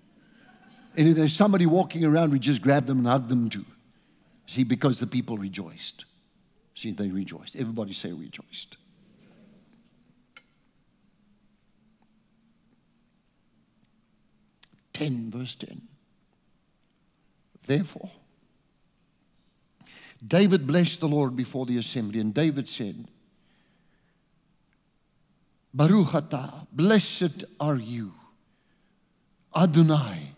And 0.96 1.08
if 1.08 1.15
there's 1.15 1.34
somebody 1.34 1.65
walking 1.65 2.06
around, 2.06 2.32
we 2.32 2.39
just 2.39 2.62
grabbed 2.62 2.88
them 2.88 3.00
and 3.00 3.08
hugged 3.08 3.30
them 3.30 3.50
too. 3.50 3.65
See, 4.48 4.63
because 4.63 5.00
the 5.00 5.08
people 5.08 5.38
rejoiced. 5.38 6.06
See, 6.76 6.91
they 6.91 7.10
rejoiced. 7.10 7.56
Everybody 7.56 7.94
say 7.94 8.12
rejoiced. 8.12 8.78
10, 14.94 15.32
verse 15.32 15.56
10. 15.56 15.82
Therefore, 17.65 18.12
David 20.26 20.68
blessed 20.68 21.00
the 21.00 21.08
Lord 21.08 21.36
before 21.36 21.66
the 21.66 21.78
assembly, 21.78 22.20
and 22.20 22.34
David 22.34 22.70
said, 22.70 23.08
Baruch 25.74 26.08
atah, 26.08 26.68
blessed 26.72 27.46
are 27.60 27.78
you, 27.78 28.14
Adonai 29.56 30.34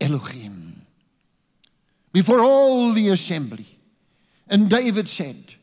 Elohim, 0.00 0.86
before 2.12 2.40
all 2.40 2.92
the 2.92 3.08
assembly. 3.08 3.66
And 4.48 4.68
David 4.68 5.08
said, 5.08 5.54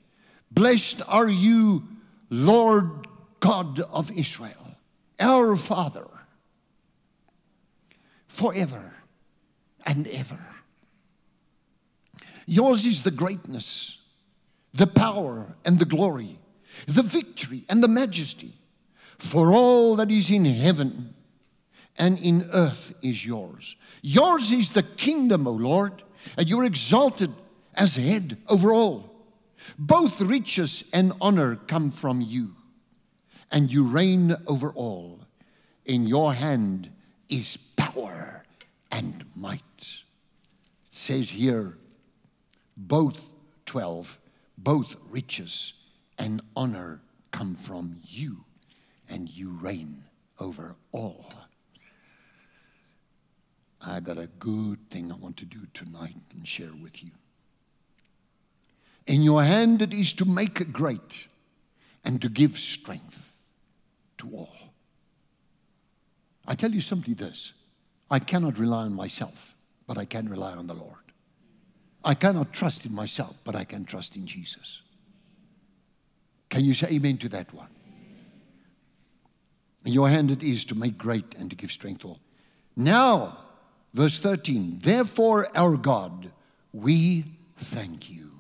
Blessed 0.52 1.02
are 1.08 1.28
you, 1.28 1.84
Lord 2.30 3.08
God 3.40 3.80
of 3.80 4.12
Israel, 4.12 4.76
our 5.20 5.56
Father 5.56 6.08
forever 8.28 8.94
and 9.86 10.08
ever. 10.08 10.40
Yours 12.48 12.86
is 12.86 13.04
the 13.04 13.12
greatness, 13.12 14.00
the 14.74 14.88
power 14.88 15.56
and 15.66 15.78
the 15.78 15.86
glory, 15.86 16.40
the 16.88 17.04
victory 17.04 17.66
and 17.70 17.84
the 17.84 17.90
majesty. 17.90 18.54
For 19.18 19.52
all 19.52 19.98
that 19.98 20.10
is 20.10 20.32
in 20.32 20.46
heaven 20.46 21.14
and 21.98 22.20
in 22.22 22.50
earth 22.54 22.94
is 23.02 23.26
yours. 23.26 23.76
Yours 24.02 24.52
is 24.52 24.72
the 24.72 24.84
kingdom, 24.84 25.46
O 25.46 25.52
Lord, 25.52 26.04
and 26.38 26.48
you're 26.48 26.64
exalted 26.64 27.34
as 27.74 27.96
head 27.96 28.38
over 28.48 28.72
all. 28.72 29.14
Both 29.78 30.22
riches 30.22 30.86
and 30.94 31.14
honor 31.20 31.56
come 31.56 31.92
from 31.92 32.22
you, 32.22 32.56
and 33.52 33.72
you 33.72 33.84
reign 33.84 34.36
over 34.48 34.72
all. 34.72 35.20
In 35.86 36.08
your 36.08 36.34
hand 36.34 36.92
is 37.28 37.58
power 37.76 38.46
and 38.92 39.26
might. 39.36 39.62
It 39.80 39.98
says 40.90 41.32
here, 41.32 41.78
both 42.78 43.34
12, 43.66 44.20
both 44.58 44.96
riches 45.10 45.74
and 46.18 46.42
honor 46.56 47.02
come 47.32 47.56
from 47.56 47.98
you, 48.04 48.46
and 49.10 49.30
you 49.30 49.50
reign 49.62 50.04
over 50.40 50.76
all. 50.92 51.26
I 53.82 54.00
got 54.00 54.18
a 54.18 54.28
good 54.40 54.90
thing 54.90 55.12
I 55.12 55.16
want 55.16 55.38
to 55.38 55.46
do 55.46 55.60
tonight 55.74 56.16
and 56.34 56.48
share 56.48 56.74
with 56.82 57.04
you. 57.04 57.12
In 59.06 59.24
your 59.24 59.44
hand 59.44 59.82
it 59.82 59.94
is 59.94 60.14
to 60.14 60.26
make 60.26 60.72
great 60.74 61.28
and 62.04 62.22
to 62.22 62.30
give 62.30 62.58
strength 62.58 63.48
to 64.18 64.30
all. 64.36 64.74
I 66.46 66.56
tell 66.56 66.72
you 66.72 66.82
simply 66.82 67.14
this 67.14 67.54
I 68.10 68.20
cannot 68.20 68.58
rely 68.58 68.84
on 68.84 68.94
myself, 68.94 69.56
but 69.86 69.98
I 69.98 70.06
can 70.06 70.28
rely 70.28 70.54
on 70.54 70.68
the 70.68 70.74
Lord. 70.74 71.07
I 72.08 72.14
cannot 72.14 72.54
trust 72.54 72.86
in 72.86 72.96
myself, 72.96 73.36
but 73.44 73.54
I 73.54 73.66
can 73.66 73.84
trust 73.84 74.16
in 74.16 74.26
Jesus. 74.26 74.82
Can 76.50 76.64
you 76.64 76.74
say 76.74 76.88
amen 76.96 77.18
to 77.18 77.30
that 77.30 77.54
one? 77.54 77.68
In 79.84 79.92
your 79.92 80.08
hand 80.08 80.32
it 80.32 80.42
is 80.42 80.64
to 80.66 80.76
make 80.76 80.98
great 80.98 81.36
and 81.36 81.50
to 81.50 81.58
give 81.58 81.70
strength 81.70 82.06
all. 82.06 82.22
Now, 82.78 83.40
verse 83.94 84.20
13, 84.20 84.80
therefore, 84.84 85.50
our 85.54 85.76
God, 85.76 86.32
we 86.72 87.26
thank 87.58 88.10
you 88.10 88.32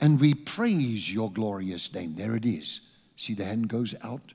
and 0.00 0.20
we 0.20 0.34
praise 0.34 1.14
your 1.14 1.30
glorious 1.30 1.94
name. 1.94 2.16
There 2.16 2.34
it 2.34 2.44
is. 2.44 2.80
See, 3.14 3.34
the 3.34 3.44
hand 3.44 3.68
goes 3.68 3.94
out. 4.02 4.34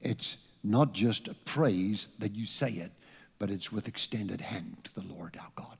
It's 0.00 0.36
not 0.62 0.92
just 0.92 1.26
a 1.26 1.34
praise 1.34 2.10
that 2.20 2.36
you 2.36 2.46
say 2.46 2.70
it, 2.70 2.92
but 3.40 3.50
it's 3.50 3.72
with 3.72 3.88
extended 3.88 4.40
hand 4.40 4.76
to 4.84 4.94
the 4.94 5.12
Lord 5.12 5.36
our 5.36 5.50
God. 5.56 5.78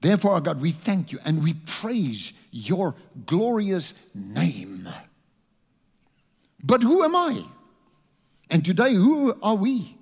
Therefore, 0.00 0.32
our 0.32 0.40
God, 0.40 0.60
we 0.60 0.70
thank 0.70 1.10
you 1.12 1.18
and 1.24 1.42
we 1.42 1.54
praise 1.54 2.32
your 2.50 2.94
glorious 3.24 3.94
name. 4.14 4.88
But 6.62 6.82
who 6.82 7.02
am 7.02 7.16
I? 7.16 7.42
And 8.50 8.64
today, 8.64 8.94
who 8.94 9.36
are 9.42 9.54
we? 9.54 9.96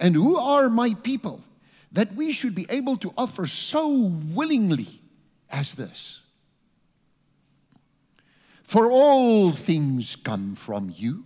And 0.00 0.14
who 0.14 0.36
are 0.36 0.68
my 0.68 0.94
people 1.02 1.42
that 1.92 2.14
we 2.14 2.32
should 2.32 2.54
be 2.54 2.66
able 2.68 2.96
to 2.98 3.12
offer 3.16 3.46
so 3.46 3.88
willingly 3.96 4.86
as 5.50 5.74
this? 5.74 6.20
For 8.62 8.90
all 8.90 9.52
things 9.52 10.14
come 10.16 10.54
from 10.54 10.92
you, 10.94 11.24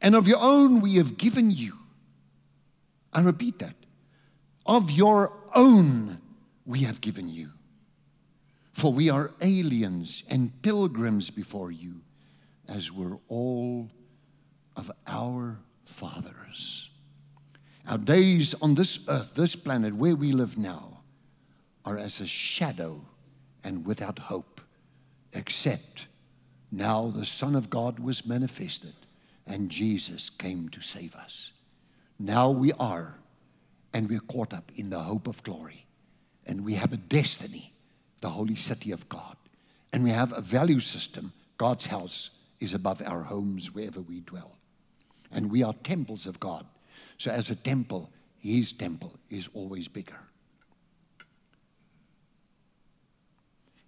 and 0.00 0.14
of 0.14 0.28
your 0.28 0.38
own 0.40 0.80
we 0.80 0.96
have 0.96 1.16
given 1.16 1.50
you. 1.50 1.78
I 3.12 3.22
repeat 3.22 3.58
that. 3.60 3.74
Of 4.66 4.90
your 4.90 5.32
own 5.54 6.18
we 6.64 6.80
have 6.80 7.00
given 7.00 7.28
you. 7.28 7.50
For 8.72 8.92
we 8.92 9.10
are 9.10 9.32
aliens 9.40 10.22
and 10.28 10.62
pilgrims 10.62 11.30
before 11.30 11.70
you, 11.72 12.02
as 12.68 12.92
were 12.92 13.18
all 13.28 13.90
of 14.76 14.90
our 15.06 15.58
fathers. 15.84 16.90
Our 17.88 17.98
days 17.98 18.54
on 18.60 18.74
this 18.74 19.00
earth, 19.08 19.34
this 19.34 19.56
planet 19.56 19.94
where 19.94 20.14
we 20.14 20.32
live 20.32 20.58
now, 20.58 21.00
are 21.84 21.96
as 21.96 22.20
a 22.20 22.26
shadow 22.26 23.04
and 23.64 23.86
without 23.86 24.18
hope, 24.18 24.60
except 25.32 26.06
now 26.70 27.08
the 27.08 27.24
Son 27.24 27.54
of 27.54 27.70
God 27.70 27.98
was 27.98 28.26
manifested 28.26 28.94
and 29.48 29.70
Jesus 29.70 30.28
came 30.28 30.68
to 30.68 30.82
save 30.82 31.14
us. 31.16 31.52
Now 32.18 32.50
we 32.50 32.72
are, 32.74 33.17
and 33.98 34.08
we're 34.08 34.20
caught 34.20 34.54
up 34.54 34.70
in 34.76 34.90
the 34.90 34.98
hope 35.00 35.26
of 35.26 35.42
glory. 35.42 35.84
And 36.46 36.64
we 36.64 36.74
have 36.74 36.92
a 36.92 36.96
destiny, 36.96 37.72
the 38.20 38.28
holy 38.28 38.54
city 38.54 38.92
of 38.92 39.08
God. 39.08 39.36
And 39.92 40.04
we 40.04 40.10
have 40.10 40.32
a 40.32 40.40
value 40.40 40.78
system. 40.78 41.32
God's 41.56 41.86
house 41.86 42.30
is 42.60 42.74
above 42.74 43.02
our 43.04 43.24
homes 43.24 43.74
wherever 43.74 44.00
we 44.00 44.20
dwell. 44.20 44.52
And 45.32 45.50
we 45.50 45.64
are 45.64 45.72
temples 45.72 46.26
of 46.26 46.38
God. 46.38 46.64
So, 47.18 47.32
as 47.32 47.50
a 47.50 47.56
temple, 47.56 48.08
His 48.38 48.70
temple 48.70 49.14
is 49.30 49.48
always 49.52 49.88
bigger. 49.88 50.20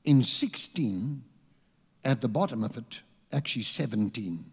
In 0.05 0.25
16, 0.25 1.23
at 2.05 2.21
the 2.21 2.29
bottom 2.29 2.65
of 2.65 2.77
it, 2.77 3.01
actually 3.33 3.63
17, 3.63 4.45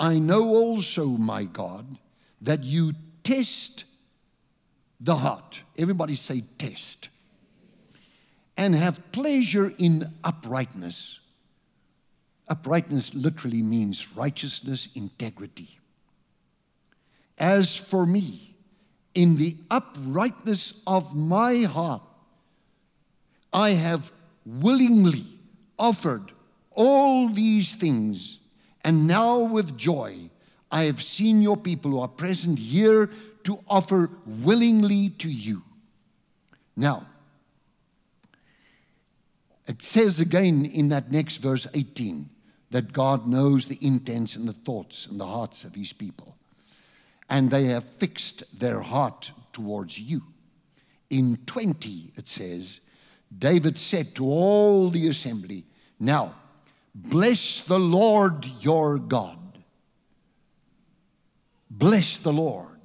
I 0.00 0.18
know 0.18 0.48
also, 0.48 1.06
my 1.06 1.44
God, 1.44 1.96
that 2.40 2.64
you 2.64 2.94
test 3.22 3.84
the 5.00 5.16
heart. 5.16 5.62
Everybody 5.78 6.14
say 6.14 6.42
test. 6.58 7.08
And 8.56 8.74
have 8.74 9.12
pleasure 9.12 9.72
in 9.78 10.12
uprightness. 10.22 11.20
Uprightness 12.48 13.14
literally 13.14 13.62
means 13.62 14.14
righteousness, 14.16 14.88
integrity. 14.94 15.78
As 17.38 17.74
for 17.74 18.04
me, 18.04 18.54
in 19.14 19.36
the 19.36 19.56
uprightness 19.70 20.74
of 20.86 21.16
my 21.16 21.62
heart, 21.62 22.02
I 23.52 23.70
have 23.70 24.12
willingly 24.44 25.24
offered 25.78 26.32
all 26.72 27.28
these 27.28 27.74
things 27.74 28.40
and 28.82 29.06
now 29.06 29.38
with 29.38 29.76
joy, 29.76 30.30
I 30.70 30.84
have 30.84 31.02
seen 31.02 31.42
your 31.42 31.56
people 31.56 31.90
who 31.90 32.00
are 32.00 32.08
present 32.08 32.58
here 32.58 33.10
to 33.44 33.58
offer 33.68 34.10
willingly 34.26 35.10
to 35.10 35.28
you. 35.28 35.62
Now, 36.76 37.06
it 39.66 39.82
says 39.82 40.20
again 40.20 40.64
in 40.64 40.88
that 40.88 41.12
next 41.12 41.36
verse 41.36 41.66
18 41.74 42.28
that 42.70 42.92
God 42.92 43.26
knows 43.26 43.66
the 43.66 43.78
intents 43.80 44.36
and 44.36 44.48
the 44.48 44.52
thoughts 44.52 45.06
and 45.06 45.20
the 45.20 45.26
hearts 45.26 45.64
of 45.64 45.74
his 45.74 45.92
people. 45.92 46.36
And 47.28 47.50
they 47.50 47.64
have 47.64 47.84
fixed 47.84 48.42
their 48.58 48.80
heart 48.80 49.32
towards 49.52 49.98
you. 49.98 50.22
In 51.10 51.38
20, 51.46 52.12
it 52.16 52.28
says, 52.28 52.80
David 53.36 53.78
said 53.78 54.14
to 54.16 54.24
all 54.24 54.90
the 54.90 55.08
assembly, 55.08 55.64
Now, 55.98 56.34
Bless 56.94 57.64
the 57.64 57.78
Lord 57.78 58.46
your 58.60 58.98
God. 58.98 59.38
Bless 61.70 62.18
the 62.18 62.32
Lord 62.32 62.79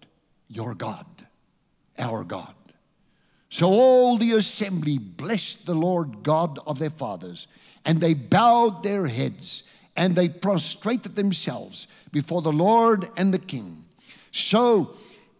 your 0.47 0.73
God, 0.75 1.05
our 1.97 2.23
God. 2.23 2.53
So 3.49 3.67
all 3.67 4.17
the 4.17 4.33
assembly 4.33 4.97
blessed 4.97 5.65
the 5.65 5.75
Lord 5.75 6.23
God 6.23 6.59
of 6.67 6.79
their 6.79 6.89
fathers, 6.89 7.47
and 7.85 8.01
they 8.01 8.13
bowed 8.13 8.83
their 8.83 9.07
heads 9.07 9.63
and 9.95 10.15
they 10.15 10.27
prostrated 10.27 11.15
themselves 11.15 11.87
before 12.11 12.41
the 12.41 12.51
Lord 12.51 13.07
and 13.17 13.33
the 13.33 13.39
king. 13.39 13.85
So 14.31 14.95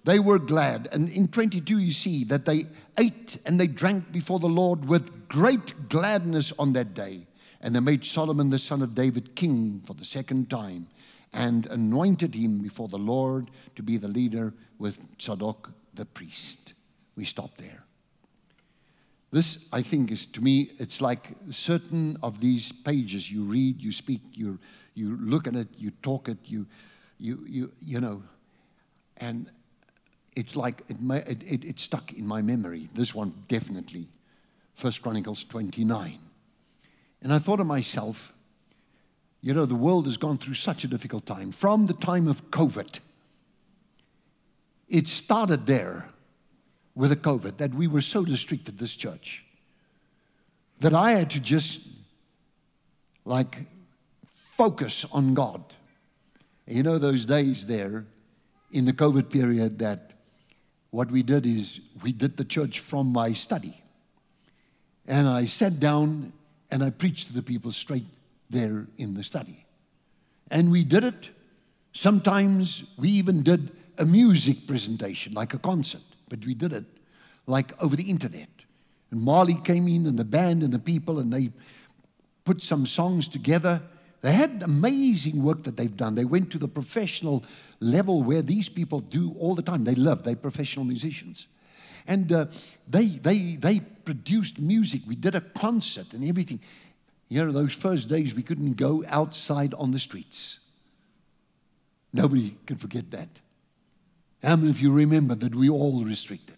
they 0.05 0.19
were 0.19 0.39
glad. 0.39 0.87
And 0.93 1.09
in 1.09 1.27
22, 1.27 1.79
you 1.79 1.91
see 1.91 2.23
that 2.25 2.45
they 2.45 2.63
ate 2.97 3.37
and 3.45 3.59
they 3.59 3.67
drank 3.67 4.11
before 4.11 4.39
the 4.39 4.47
Lord 4.47 4.85
with 4.85 5.27
great 5.27 5.89
gladness 5.89 6.53
on 6.57 6.73
that 6.73 6.93
day. 6.93 7.25
And 7.61 7.75
they 7.75 7.79
made 7.79 8.05
Solomon 8.05 8.49
the 8.49 8.59
son 8.59 8.81
of 8.81 8.95
David 8.95 9.35
king 9.35 9.81
for 9.85 9.93
the 9.93 10.05
second 10.05 10.49
time 10.49 10.87
and 11.35 11.65
anointed 11.67 12.33
him 12.33 12.59
before 12.59 12.87
the 12.87 12.97
Lord 12.97 13.51
to 13.75 13.83
be 13.83 13.97
the 13.97 14.07
leader 14.07 14.53
with 14.79 14.97
Zadok 15.21 15.71
the 15.93 16.05
priest. 16.05 16.73
We 17.15 17.25
stop 17.25 17.57
there. 17.57 17.83
This, 19.31 19.67
I 19.73 19.81
think, 19.81 20.11
is 20.11 20.25
to 20.27 20.41
me, 20.41 20.69
it's 20.79 21.01
like 21.01 21.35
certain 21.51 22.17
of 22.23 22.39
these 22.39 22.71
pages 22.71 23.29
you 23.29 23.43
read, 23.43 23.81
you 23.81 23.91
speak, 23.91 24.21
you, 24.31 24.59
you 24.93 25.17
look 25.17 25.45
at 25.45 25.55
it, 25.55 25.67
you 25.77 25.91
talk 26.01 26.29
it, 26.29 26.37
you, 26.45 26.65
you, 27.19 27.43
you, 27.45 27.71
you 27.81 27.99
know, 27.99 28.23
and 29.17 29.51
it's 30.37 30.55
like 30.55 30.83
it, 30.87 30.97
it, 31.27 31.43
it, 31.43 31.65
it 31.65 31.79
stuck 31.79 32.13
in 32.13 32.25
my 32.25 32.41
memory. 32.41 32.87
This 32.93 33.13
one 33.13 33.33
definitely. 33.49 34.07
First 34.73 35.01
Chronicles 35.01 35.43
29. 35.43 36.17
And 37.21 37.33
I 37.33 37.39
thought 37.39 37.57
to 37.57 37.65
myself, 37.65 38.33
you 39.45 39.53
know, 39.53 39.67
the 39.67 39.75
world 39.75 40.08
has 40.08 40.17
gone 40.17 40.39
through 40.39 40.55
such 40.55 40.84
a 40.84 40.88
difficult 40.88 41.27
time. 41.27 41.51
From 41.51 41.86
the 41.86 41.93
time 41.93 42.27
of 42.27 42.49
COVID, 42.49 42.97
it 44.89 45.08
started 45.08 45.67
there 45.67 46.10
with 46.95 47.12
the 47.12 47.15
COVID 47.15 47.58
that 47.58 47.71
we 47.75 47.86
were 47.86 48.01
so 48.01 48.21
restricted, 48.21 48.79
this 48.79 48.95
church, 48.95 49.45
that 50.79 50.95
I 50.95 51.12
had 51.12 51.29
to 51.29 51.39
just 51.39 51.81
like 53.24 53.67
focus 54.26 55.05
on 55.11 55.36
God. 55.36 55.63
You 56.65 56.82
know, 56.82 56.97
those 56.97 57.28
days 57.28 57.67
there 57.67 58.07
in 58.72 58.86
the 58.86 58.93
COVID 58.93 59.30
period 59.30 59.78
that 59.78 60.13
what 60.89 61.11
we 61.11 61.22
did 61.22 61.45
is 61.45 61.82
we 62.01 62.13
did 62.13 62.38
the 62.38 62.45
church 62.45 62.80
from 62.80 63.13
my 63.13 63.34
study. 63.34 63.80
And 65.05 65.28
I 65.28 65.45
sat 65.45 65.80
down 65.80 66.34
and 66.72 66.84
I 66.84 66.89
preached 66.89 67.28
to 67.28 67.34
the 67.34 67.43
people 67.43 67.72
straight 67.72 68.07
there 68.49 68.87
in 68.97 69.13
the 69.13 69.23
study. 69.23 69.65
And 70.51 70.71
we 70.71 70.83
did 70.83 71.03
it. 71.03 71.29
Sometimes 71.93 72.83
we 72.97 73.09
even 73.09 73.41
did 73.43 73.71
a 73.97 74.05
music 74.05 74.67
presentation, 74.67 75.33
like 75.33 75.53
a 75.53 75.59
concert, 75.59 76.01
but 76.29 76.45
we 76.45 76.53
did 76.53 76.73
it 76.73 76.85
like 77.47 77.71
over 77.81 77.95
the 77.95 78.09
internet. 78.09 78.49
And 79.11 79.21
Marley 79.21 79.55
came 79.63 79.87
in, 79.87 80.05
and 80.07 80.17
the 80.17 80.25
band 80.25 80.63
and 80.63 80.73
the 80.73 80.79
people, 80.79 81.19
and 81.19 81.31
they 81.31 81.51
put 82.43 82.61
some 82.61 82.85
songs 82.85 83.27
together. 83.27 83.81
They 84.21 84.33
had 84.33 84.63
amazing 84.63 85.43
work 85.43 85.63
that 85.63 85.77
they've 85.77 85.95
done. 85.95 86.15
They 86.15 86.25
went 86.25 86.51
to 86.51 86.57
the 86.57 86.67
professional 86.67 87.45
level 87.79 88.23
where 88.23 88.41
these 88.41 88.69
people 88.69 88.99
do 88.99 89.33
all 89.39 89.55
the 89.55 89.61
time. 89.61 89.83
They 89.83 89.95
love, 89.95 90.23
they're 90.23 90.35
professional 90.35 90.85
musicians. 90.85 91.47
And 92.07 92.31
uh, 92.31 92.45
they, 92.87 93.05
they, 93.05 93.55
they 93.55 93.79
produced 93.79 94.59
music. 94.59 95.01
We 95.07 95.15
did 95.15 95.35
a 95.35 95.41
concert 95.41 96.13
and 96.13 96.27
everything. 96.27 96.59
You 97.30 97.45
know, 97.45 97.51
those 97.51 97.73
first 97.73 98.07
days 98.09 98.36
we 98.36 98.43
couldn't 98.43 98.73
go 98.73 99.03
outside 99.07 99.73
on 99.73 99.91
the 99.91 99.99
streets. 99.99 100.59
Nobody 102.13 102.55
can 102.65 102.78
forget 102.78 103.11
that. 103.11 103.30
How 104.43 104.55
many 104.55 104.69
of 104.69 104.80
you 104.80 104.93
remember 104.93 105.36
that 105.36 105.55
we 105.55 105.69
all 105.69 106.03
restricted? 106.03 106.57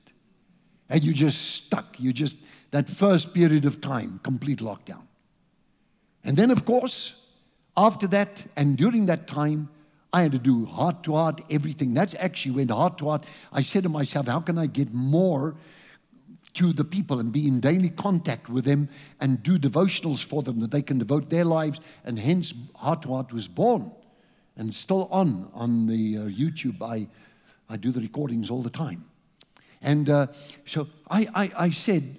And 0.90 1.04
you 1.04 1.14
just 1.14 1.56
stuck. 1.56 2.00
You 2.00 2.14
just, 2.14 2.38
that 2.72 2.90
first 2.90 3.34
period 3.34 3.66
of 3.66 3.82
time, 3.82 4.20
complete 4.24 4.60
lockdown. 4.60 5.04
And 6.24 6.36
then, 6.36 6.52
of 6.52 6.66
course, 6.66 7.14
after 7.76 8.08
that 8.08 8.46
and 8.56 8.78
during 8.78 9.06
that 9.06 9.28
time, 9.28 9.70
I 10.12 10.24
had 10.24 10.32
to 10.34 10.40
do 10.40 10.66
heart 10.66 11.04
to 11.04 11.14
heart 11.14 11.42
everything. 11.50 11.94
That's 11.94 12.16
actually 12.20 12.56
when 12.56 12.70
heart 12.70 12.98
to 13.00 13.06
heart, 13.06 13.26
I 13.52 13.62
said 13.62 13.84
to 13.84 13.90
myself, 13.90 14.28
how 14.28 14.40
can 14.40 14.58
I 14.58 14.66
get 14.68 14.94
more 14.94 15.56
to 16.54 16.74
the 16.74 16.84
people 16.84 17.20
and 17.20 17.32
be 17.32 17.48
in 17.48 17.60
daily 17.60 17.90
contact 17.90 18.50
with 18.50 18.66
them 18.66 18.90
and 19.20 19.44
do 19.44 19.60
devotionals 19.60 20.24
for 20.24 20.42
them 20.42 20.60
that 20.60 20.72
they 20.72 20.82
can 20.82 20.98
devote 20.98 21.30
their 21.30 21.46
lives? 21.46 21.80
And 22.04 22.20
hence, 22.20 22.54
heart 22.76 23.04
to 23.04 23.10
heart 23.10 23.32
was 23.32 23.48
born 23.48 23.92
and 24.56 24.74
still 24.74 25.08
on 25.12 25.50
on 25.54 25.88
the 25.88 26.18
uh, 26.18 26.22
YouTube. 26.22 26.82
I, 26.82 27.08
I 27.70 27.78
do 27.78 27.92
the 27.92 28.02
recordings 28.02 28.50
all 28.50 28.62
the 28.62 28.70
time. 28.70 29.06
And 29.82 30.10
uh, 30.10 30.28
so 30.66 30.88
I, 31.10 31.28
I, 31.36 31.52
I 31.58 31.70
said, 31.70 32.18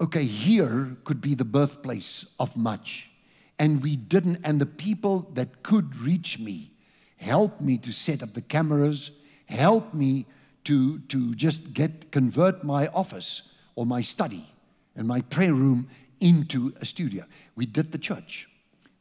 okay, 0.00 0.24
here 0.24 0.96
could 1.04 1.20
be 1.20 1.34
the 1.34 1.44
birthplace 1.44 2.26
of 2.40 2.56
much. 2.56 3.10
And 3.58 3.82
we 3.82 3.96
didn't, 3.96 4.40
and 4.44 4.60
the 4.60 4.66
people 4.66 5.30
that 5.34 5.62
could 5.62 5.96
reach 5.96 6.38
me 6.38 6.72
helped 7.18 7.60
me 7.60 7.78
to 7.78 7.92
set 7.92 8.22
up 8.22 8.34
the 8.34 8.40
cameras, 8.40 9.10
helped 9.48 9.94
me 9.94 10.26
to, 10.64 10.98
to 11.00 11.34
just 11.34 11.74
get 11.74 12.10
convert 12.10 12.64
my 12.64 12.88
office 12.88 13.42
or 13.76 13.86
my 13.86 14.02
study 14.02 14.48
and 14.96 15.06
my 15.06 15.20
prayer 15.22 15.54
room 15.54 15.88
into 16.20 16.72
a 16.80 16.86
studio. 16.86 17.24
We 17.56 17.66
did 17.66 17.92
the 17.92 17.98
church. 17.98 18.48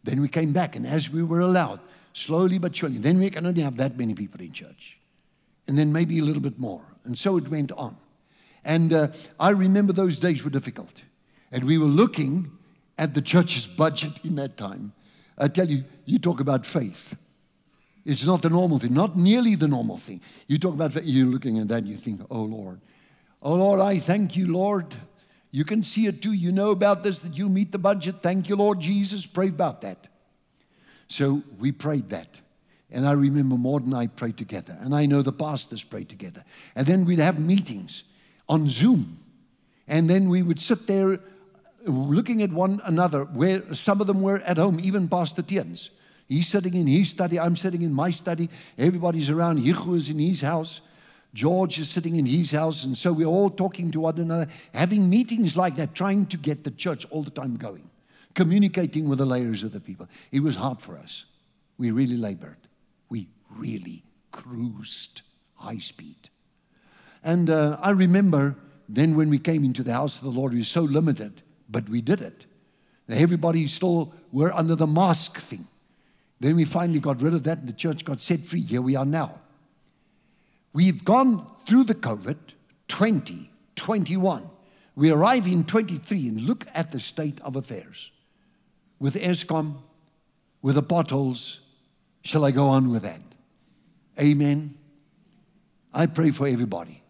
Then 0.03 0.21
we 0.21 0.27
came 0.27 0.51
back, 0.51 0.75
and 0.75 0.85
as 0.85 1.09
we 1.09 1.23
were 1.23 1.39
allowed, 1.39 1.79
slowly 2.13 2.57
but 2.57 2.75
surely, 2.75 2.97
then 2.97 3.19
we 3.19 3.29
can 3.29 3.45
only 3.45 3.61
have 3.61 3.77
that 3.77 3.97
many 3.97 4.13
people 4.13 4.41
in 4.41 4.51
church. 4.51 4.97
And 5.67 5.77
then 5.77 5.93
maybe 5.93 6.19
a 6.19 6.23
little 6.23 6.41
bit 6.41 6.59
more. 6.59 6.83
And 7.05 7.17
so 7.17 7.37
it 7.37 7.47
went 7.47 7.71
on. 7.71 7.95
And 8.65 8.93
uh, 8.93 9.07
I 9.39 9.51
remember 9.51 9.93
those 9.93 10.19
days 10.19 10.43
were 10.43 10.49
difficult. 10.49 11.01
And 11.51 11.63
we 11.63 11.77
were 11.77 11.85
looking 11.85 12.51
at 12.97 13.13
the 13.13 13.21
church's 13.21 13.67
budget 13.67 14.19
in 14.23 14.35
that 14.35 14.57
time. 14.57 14.93
I 15.37 15.47
tell 15.47 15.67
you, 15.67 15.83
you 16.05 16.19
talk 16.19 16.39
about 16.39 16.65
faith. 16.65 17.15
It's 18.05 18.25
not 18.25 18.41
the 18.41 18.49
normal 18.49 18.79
thing, 18.79 18.93
not 18.93 19.17
nearly 19.17 19.55
the 19.55 19.67
normal 19.67 19.97
thing. 19.97 20.21
You 20.47 20.59
talk 20.59 20.73
about 20.73 21.05
you're 21.05 21.25
looking 21.25 21.59
at 21.59 21.69
that 21.69 21.85
you 21.85 21.95
think, 21.95 22.21
oh 22.29 22.43
Lord. 22.43 22.81
Oh 23.43 23.55
Lord, 23.55 23.81
I 23.81 23.99
thank 23.99 24.37
you, 24.37 24.51
Lord. 24.51 24.95
You 25.51 25.65
can 25.65 25.83
see 25.83 26.07
it 26.07 26.21
too. 26.21 26.31
You 26.31 26.51
know 26.51 26.71
about 26.71 27.03
this, 27.03 27.19
that 27.19 27.37
you 27.37 27.49
meet 27.49 27.71
the 27.73 27.77
budget. 27.77 28.21
Thank 28.21 28.47
you, 28.47 28.55
Lord 28.55 28.79
Jesus. 28.79 29.25
Pray 29.25 29.49
about 29.49 29.81
that. 29.81 30.07
So 31.09 31.43
we 31.59 31.73
prayed 31.73 32.09
that. 32.09 32.41
And 32.89 33.05
I 33.05 33.11
remember 33.11 33.55
Maud 33.55 33.85
and 33.85 33.93
I 33.93 34.07
prayed 34.07 34.37
together. 34.37 34.77
And 34.79 34.95
I 34.95 35.05
know 35.05 35.21
the 35.21 35.33
pastors 35.33 35.83
prayed 35.83 36.09
together. 36.09 36.43
And 36.75 36.87
then 36.87 37.05
we'd 37.05 37.19
have 37.19 37.37
meetings 37.37 38.03
on 38.47 38.69
Zoom. 38.69 39.19
And 39.87 40.09
then 40.09 40.29
we 40.29 40.41
would 40.41 40.59
sit 40.59 40.87
there 40.87 41.19
looking 41.85 42.41
at 42.41 42.51
one 42.51 42.79
another, 42.85 43.25
where 43.25 43.73
some 43.73 43.99
of 43.99 44.07
them 44.07 44.21
were 44.21 44.37
at 44.39 44.57
home, 44.57 44.79
even 44.79 45.09
Pastor 45.09 45.41
Tiens. 45.41 45.89
He's 46.29 46.47
sitting 46.47 46.73
in 46.75 46.87
his 46.87 47.09
study, 47.09 47.39
I'm 47.39 47.57
sitting 47.57 47.81
in 47.81 47.93
my 47.93 48.11
study, 48.11 48.49
everybody's 48.77 49.29
around. 49.29 49.59
Hichu 49.59 49.97
is 49.97 50.09
in 50.09 50.19
his 50.19 50.41
house, 50.41 50.79
George 51.33 51.79
is 51.79 51.89
sitting 51.89 52.15
in 52.15 52.25
his 52.25 52.51
house, 52.51 52.83
and 52.83 52.97
so 52.97 53.11
we're 53.11 53.25
all 53.25 53.49
talking 53.49 53.89
to 53.91 54.01
one 54.01 54.19
another, 54.19 54.47
having 54.73 55.09
meetings 55.09 55.57
like 55.57 55.75
that, 55.77 55.95
trying 55.95 56.27
to 56.27 56.37
get 56.37 56.63
the 56.63 56.71
church 56.71 57.05
all 57.09 57.23
the 57.23 57.31
time 57.31 57.55
going, 57.55 57.89
communicating 58.35 59.09
with 59.09 59.17
the 59.17 59.25
layers 59.25 59.63
of 59.63 59.71
the 59.71 59.79
people. 59.79 60.07
It 60.31 60.41
was 60.41 60.55
hard 60.55 60.79
for 60.79 60.97
us. 60.97 61.25
We 61.77 61.89
really 61.89 62.17
labored. 62.17 62.57
We 63.09 63.29
really 63.49 64.03
cruised 64.31 65.21
high 65.55 65.79
speed. 65.79 66.29
And 67.23 67.49
uh, 67.49 67.77
I 67.81 67.91
remember 67.91 68.55
then 68.87 69.15
when 69.15 69.29
we 69.29 69.39
came 69.39 69.63
into 69.63 69.81
the 69.81 69.93
house 69.93 70.17
of 70.17 70.23
the 70.23 70.39
Lord, 70.39 70.53
we 70.53 70.59
were 70.59 70.65
so 70.65 70.81
limited, 70.81 71.41
but 71.69 71.89
we 71.89 72.01
did 72.01 72.21
it. 72.21 72.45
Everybody 73.09 73.67
still 73.67 74.13
were 74.31 74.53
under 74.53 74.75
the 74.75 74.87
mask 74.87 75.39
thing. 75.39 75.67
Then 76.39 76.55
we 76.55 76.65
finally 76.65 76.99
got 76.99 77.21
rid 77.21 77.33
of 77.33 77.43
that 77.43 77.59
and 77.59 77.67
the 77.67 77.73
church 77.73 78.05
got 78.05 78.21
set 78.21 78.41
free. 78.41 78.61
Here 78.61 78.81
we 78.81 78.95
are 78.95 79.05
now. 79.05 79.39
We've 80.73 81.05
gone 81.05 81.47
through 81.65 81.85
the 81.85 81.95
COVID 81.95 82.37
2021. 82.87 84.49
We 84.95 85.11
arrive 85.11 85.47
in 85.47 85.63
23 85.63 86.27
and 86.27 86.41
look 86.41 86.65
at 86.73 86.91
the 86.91 86.99
state 86.99 87.39
of 87.41 87.55
affairs 87.55 88.11
with 88.99 89.15
Eskom, 89.15 89.77
with 90.61 90.75
the 90.75 90.83
potholes. 90.83 91.59
Shall 92.23 92.45
I 92.45 92.51
go 92.51 92.67
on 92.67 92.89
with 92.89 93.03
that? 93.03 93.21
Amen. 94.19 94.77
I 95.93 96.07
pray 96.07 96.31
for 96.31 96.47
everybody. 96.47 97.03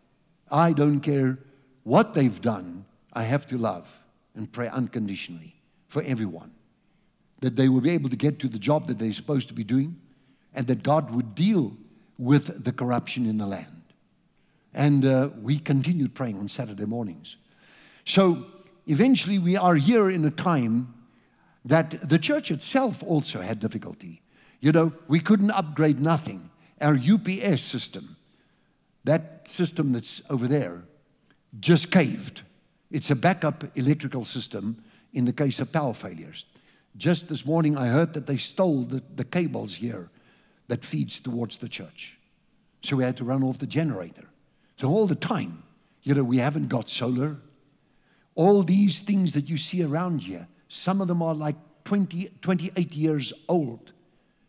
I 0.51 0.73
don't 0.73 0.99
care 0.99 1.39
what 1.83 2.13
they've 2.13 2.41
done, 2.41 2.85
I 3.13 3.23
have 3.23 3.45
to 3.47 3.57
love 3.57 3.99
and 4.35 4.51
pray 4.51 4.69
unconditionally 4.69 5.55
for 5.87 6.01
everyone 6.03 6.51
that 7.41 7.55
they 7.55 7.67
will 7.67 7.81
be 7.81 7.91
able 7.91 8.09
to 8.09 8.15
get 8.15 8.39
to 8.39 8.47
the 8.47 8.57
job 8.57 8.87
that 8.87 8.97
they're 8.97 9.11
supposed 9.11 9.49
to 9.49 9.53
be 9.53 9.65
doing, 9.65 9.99
and 10.55 10.65
that 10.67 10.81
God 10.81 11.11
would 11.11 11.35
deal 11.35 11.75
with 12.17 12.63
the 12.63 12.71
corruption 12.71 13.25
in 13.25 13.37
the 13.37 13.45
land. 13.45 13.83
And 14.73 15.05
uh, 15.05 15.29
we 15.41 15.59
continued 15.59 16.15
praying 16.15 16.37
on 16.39 16.47
Saturday 16.47 16.85
mornings. 16.85 17.37
So 18.05 18.45
eventually, 18.87 19.39
we 19.39 19.55
are 19.55 19.75
here 19.75 20.09
in 20.09 20.25
a 20.25 20.31
time 20.31 20.93
that 21.65 22.09
the 22.09 22.19
church 22.19 22.51
itself 22.51 23.03
also 23.03 23.41
had 23.41 23.59
difficulty. 23.59 24.21
You 24.59 24.71
know, 24.71 24.93
we 25.07 25.19
couldn't 25.19 25.51
upgrade 25.51 25.99
nothing. 25.99 26.49
Our 26.81 26.95
UPS 26.97 27.61
system, 27.61 28.17
that 29.03 29.47
system 29.47 29.93
that's 29.93 30.21
over 30.29 30.47
there, 30.47 30.83
just 31.59 31.91
caved. 31.91 32.41
It's 32.91 33.09
a 33.11 33.15
backup 33.15 33.63
electrical 33.77 34.25
system 34.25 34.83
in 35.13 35.25
the 35.25 35.33
case 35.33 35.59
of 35.59 35.71
power 35.71 35.93
failures. 35.93 36.45
Just 36.97 37.29
this 37.29 37.45
morning, 37.45 37.77
I 37.77 37.87
heard 37.87 38.13
that 38.13 38.27
they 38.27 38.37
stole 38.37 38.83
the, 38.83 39.01
the 39.15 39.23
cables 39.23 39.75
here 39.75 40.09
that 40.67 40.83
feeds 40.83 41.19
towards 41.19 41.57
the 41.57 41.69
church. 41.69 42.17
So 42.81 42.97
we 42.97 43.03
had 43.03 43.17
to 43.17 43.23
run 43.23 43.43
off 43.43 43.59
the 43.59 43.67
generator. 43.67 44.25
So 44.77 44.89
all 44.89 45.07
the 45.07 45.15
time, 45.15 45.63
you 46.03 46.13
know, 46.13 46.23
we 46.23 46.37
haven't 46.37 46.67
got 46.67 46.89
solar. 46.89 47.37
All 48.35 48.63
these 48.63 48.99
things 48.99 49.33
that 49.33 49.47
you 49.47 49.57
see 49.57 49.83
around 49.83 50.21
here, 50.21 50.47
some 50.67 51.01
of 51.01 51.07
them 51.07 51.21
are 51.21 51.35
like 51.35 51.55
20, 51.85 52.29
28 52.41 52.95
years 52.95 53.33
old. 53.47 53.93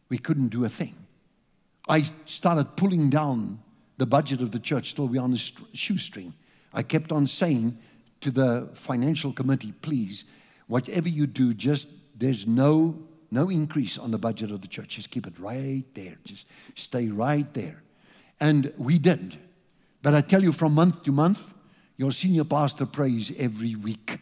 We 0.09 0.19
couldn't 0.19 0.49
do 0.49 0.65
a 0.65 0.69
thing. 0.69 0.95
I 1.89 2.05
started 2.25 2.77
pulling 2.77 3.11
down 3.11 3.61
the 3.99 4.07
budget 4.07 4.41
of 4.41 4.51
the 4.51 4.59
church 4.59 4.95
till 4.95 5.07
we're 5.07 5.23
on 5.23 5.35
a 5.35 5.77
shoestring. 5.77 6.35
I 6.73 6.83
kept 6.83 7.13
on 7.13 7.27
saying 7.27 7.79
to 8.21 8.31
the 8.31 8.71
financial 8.73 9.33
committee, 9.33 9.73
please, 9.83 10.25
whatever 10.67 11.09
you 11.09 11.27
do, 11.27 11.55
just 11.55 11.89
there's 12.17 12.47
no 12.47 12.99
no 13.31 13.49
increase 13.49 13.99
on 13.99 14.11
the 14.11 14.19
budget 14.19 14.51
of 14.51 14.61
the 14.61 14.69
church. 14.69 14.97
Just 14.97 15.11
keep 15.11 15.27
it 15.27 15.39
right 15.39 15.85
there. 15.95 16.17
Just 16.25 16.47
stay 16.75 17.09
right 17.09 17.53
there. 17.55 17.83
And 18.41 18.73
we 18.77 18.99
did. 18.99 19.39
But 20.03 20.15
I 20.15 20.21
tell 20.21 20.43
you, 20.43 20.53
from 20.53 20.75
month 20.75 21.03
to 21.05 21.13
month, 21.13 21.55
your 21.97 22.13
senior 22.13 22.45
pastor 22.45 22.87
prays 22.87 23.33
every 23.39 23.75
week, 23.75 24.21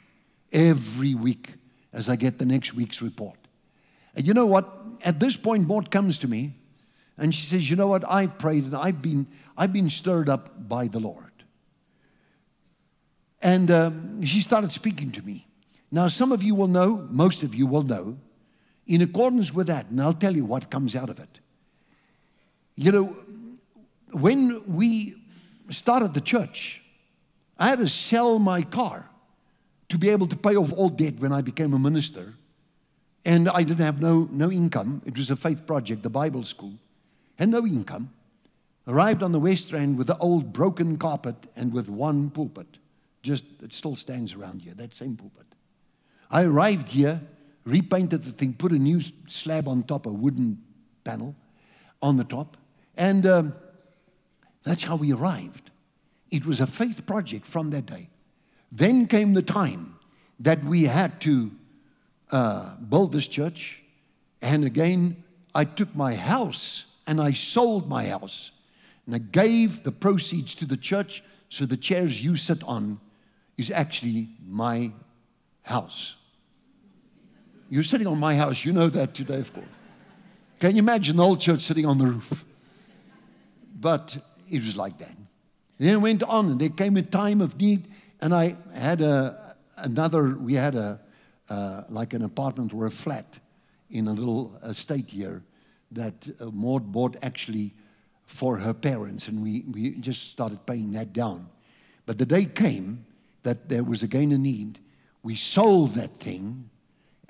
every 0.52 1.14
week, 1.14 1.54
as 1.92 2.08
I 2.08 2.16
get 2.16 2.38
the 2.38 2.46
next 2.46 2.74
week's 2.74 3.02
report. 3.02 3.38
And 4.14 4.26
you 4.26 4.34
know 4.34 4.46
what? 4.46 4.70
At 5.02 5.18
this 5.18 5.36
point, 5.36 5.66
Maud 5.66 5.90
comes 5.90 6.18
to 6.18 6.28
me 6.28 6.54
and 7.18 7.34
she 7.34 7.46
says, 7.46 7.68
You 7.68 7.76
know 7.76 7.88
what? 7.88 8.04
I've 8.08 8.38
prayed 8.38 8.64
and 8.64 8.76
I've 8.76 9.02
been, 9.02 9.26
I've 9.56 9.72
been 9.72 9.90
stirred 9.90 10.28
up 10.28 10.68
by 10.68 10.88
the 10.88 11.00
Lord. 11.00 11.32
And 13.40 13.70
um, 13.70 14.22
she 14.22 14.40
started 14.40 14.70
speaking 14.70 15.10
to 15.12 15.22
me. 15.22 15.46
Now, 15.90 16.08
some 16.08 16.32
of 16.32 16.42
you 16.42 16.54
will 16.54 16.68
know, 16.68 17.06
most 17.10 17.42
of 17.42 17.54
you 17.54 17.66
will 17.66 17.82
know, 17.82 18.18
in 18.86 19.02
accordance 19.02 19.52
with 19.52 19.68
that, 19.68 19.88
and 19.90 20.00
I'll 20.00 20.12
tell 20.12 20.34
you 20.34 20.44
what 20.44 20.70
comes 20.70 20.94
out 20.96 21.10
of 21.10 21.20
it. 21.20 21.38
You 22.74 22.92
know, 22.92 23.16
when 24.12 24.62
we 24.66 25.14
started 25.70 26.14
the 26.14 26.20
church, 26.20 26.82
I 27.58 27.68
had 27.68 27.78
to 27.78 27.88
sell 27.88 28.38
my 28.38 28.62
car 28.62 29.08
to 29.88 29.98
be 29.98 30.08
able 30.08 30.26
to 30.26 30.36
pay 30.36 30.56
off 30.56 30.72
all 30.72 30.88
debt 30.88 31.18
when 31.18 31.32
I 31.32 31.42
became 31.42 31.74
a 31.74 31.78
minister. 31.78 32.34
And 33.24 33.48
I 33.48 33.62
didn't 33.62 33.84
have 33.84 34.00
no, 34.00 34.28
no 34.32 34.50
income. 34.50 35.02
It 35.04 35.16
was 35.16 35.30
a 35.30 35.36
faith 35.36 35.66
project, 35.66 36.02
the 36.02 36.10
Bible 36.10 36.42
school. 36.42 36.72
Had 37.38 37.50
no 37.50 37.66
income. 37.66 38.10
Arrived 38.88 39.22
on 39.22 39.30
the 39.32 39.38
West 39.38 39.72
End 39.72 39.96
with 39.96 40.08
the 40.08 40.18
old 40.18 40.52
broken 40.52 40.96
carpet 40.96 41.36
and 41.54 41.72
with 41.72 41.88
one 41.88 42.30
pulpit. 42.30 42.78
Just, 43.22 43.44
it 43.62 43.72
still 43.72 43.94
stands 43.94 44.34
around 44.34 44.62
here, 44.62 44.74
that 44.74 44.92
same 44.92 45.16
pulpit. 45.16 45.46
I 46.30 46.42
arrived 46.44 46.88
here, 46.88 47.20
repainted 47.64 48.22
the 48.22 48.32
thing, 48.32 48.54
put 48.54 48.72
a 48.72 48.78
new 48.78 49.00
slab 49.26 49.68
on 49.68 49.82
top, 49.82 50.06
a 50.06 50.10
wooden 50.10 50.62
panel 51.04 51.34
on 52.00 52.16
the 52.16 52.24
top, 52.24 52.56
and 52.96 53.26
um, 53.26 53.54
that's 54.62 54.84
how 54.84 54.96
we 54.96 55.12
arrived. 55.12 55.70
It 56.30 56.46
was 56.46 56.60
a 56.60 56.66
faith 56.66 57.06
project 57.06 57.46
from 57.46 57.70
that 57.70 57.86
day. 57.86 58.08
Then 58.70 59.06
came 59.06 59.34
the 59.34 59.42
time 59.42 59.96
that 60.40 60.64
we 60.64 60.84
had 60.84 61.20
to 61.22 61.52
uh, 62.30 62.76
build 62.76 63.12
this 63.12 63.26
church, 63.26 63.82
and 64.40 64.64
again, 64.64 65.22
I 65.54 65.64
took 65.64 65.94
my 65.94 66.14
house 66.14 66.86
and 67.06 67.20
I 67.20 67.32
sold 67.32 67.88
my 67.88 68.06
house 68.06 68.52
and 69.06 69.14
I 69.14 69.18
gave 69.18 69.82
the 69.84 69.92
proceeds 69.92 70.54
to 70.56 70.64
the 70.64 70.76
church 70.76 71.22
so 71.48 71.66
the 71.66 71.76
chairs 71.76 72.24
you 72.24 72.36
sit 72.36 72.62
on 72.64 73.00
is 73.56 73.70
actually 73.70 74.28
my 74.46 74.92
house. 75.62 76.16
You're 77.72 77.82
sitting 77.82 78.06
on 78.06 78.20
my 78.20 78.36
house, 78.36 78.66
you 78.66 78.72
know 78.72 78.90
that 78.90 79.14
today, 79.14 79.38
of 79.38 79.50
course. 79.50 79.64
Can 80.60 80.76
you 80.76 80.80
imagine 80.80 81.16
the 81.16 81.24
whole 81.24 81.38
church 81.38 81.62
sitting 81.62 81.86
on 81.86 81.96
the 81.96 82.04
roof? 82.04 82.44
But 83.80 84.14
it 84.50 84.58
was 84.58 84.76
like 84.76 84.98
that. 84.98 85.16
Then 85.78 85.94
it 85.94 86.00
went 86.02 86.22
on, 86.22 86.50
and 86.50 86.60
there 86.60 86.68
came 86.68 86.98
a 86.98 87.02
time 87.02 87.40
of 87.40 87.58
need, 87.58 87.88
and 88.20 88.34
I 88.34 88.56
had 88.74 89.00
a, 89.00 89.56
another, 89.78 90.34
we 90.34 90.52
had 90.52 90.74
a, 90.74 91.00
uh, 91.48 91.84
like 91.88 92.12
an 92.12 92.20
apartment 92.20 92.74
or 92.74 92.84
a 92.84 92.90
flat 92.90 93.38
in 93.88 94.06
a 94.06 94.12
little 94.12 94.54
estate 94.64 95.08
here 95.08 95.42
that 95.92 96.28
uh, 96.40 96.50
Maud 96.50 96.92
bought 96.92 97.16
actually 97.22 97.72
for 98.26 98.58
her 98.58 98.74
parents, 98.74 99.28
and 99.28 99.42
we, 99.42 99.62
we 99.62 99.92
just 99.92 100.30
started 100.30 100.66
paying 100.66 100.92
that 100.92 101.14
down. 101.14 101.48
But 102.04 102.18
the 102.18 102.26
day 102.26 102.44
came 102.44 103.06
that 103.44 103.70
there 103.70 103.82
was 103.82 104.02
again 104.02 104.30
a 104.32 104.36
need. 104.36 104.78
We 105.22 105.36
sold 105.36 105.94
that 105.94 106.18
thing, 106.18 106.68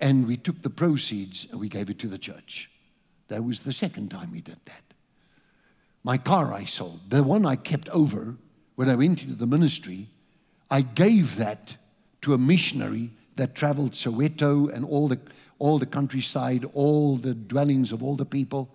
and 0.03 0.27
we 0.27 0.37
took 0.37 0.61
the 0.63 0.69
proceeds 0.69 1.47
and 1.51 1.61
we 1.61 1.69
gave 1.69 1.89
it 1.89 1.99
to 2.01 2.09
the 2.09 2.19
church. 2.19 2.69
That 3.29 3.45
was 3.45 3.61
the 3.61 3.73
second 3.73 4.11
time 4.11 4.33
we 4.33 4.41
did 4.41 4.59
that. 4.67 4.83
My 6.03 6.19
car 6.19 6.53
I 6.53 6.65
sold, 6.65 7.09
the 7.09 7.23
one 7.23 7.47
I 7.47 7.55
kept 7.55 7.89
over 7.91 8.37
when 8.75 8.91
I 8.91 8.97
went 8.97 9.23
into 9.23 9.37
the 9.37 9.47
ministry, 9.47 10.09
I 10.69 10.83
gave 10.83 11.37
that 11.37 11.77
to 12.23 12.35
a 12.35 12.39
missionary 12.39 13.13
that 13.37 13.55
traveled 13.55 13.93
Soweto 13.93 14.75
and 14.75 14.85
all 14.85 15.07
the, 15.07 15.21
all 15.61 15.79
the 15.79 15.87
countryside, 15.87 16.65
all 16.75 17.17
the 17.17 17.35
dwellings 17.35 17.93
of 17.93 18.03
all 18.03 18.17
the 18.17 18.27
people. 18.27 18.75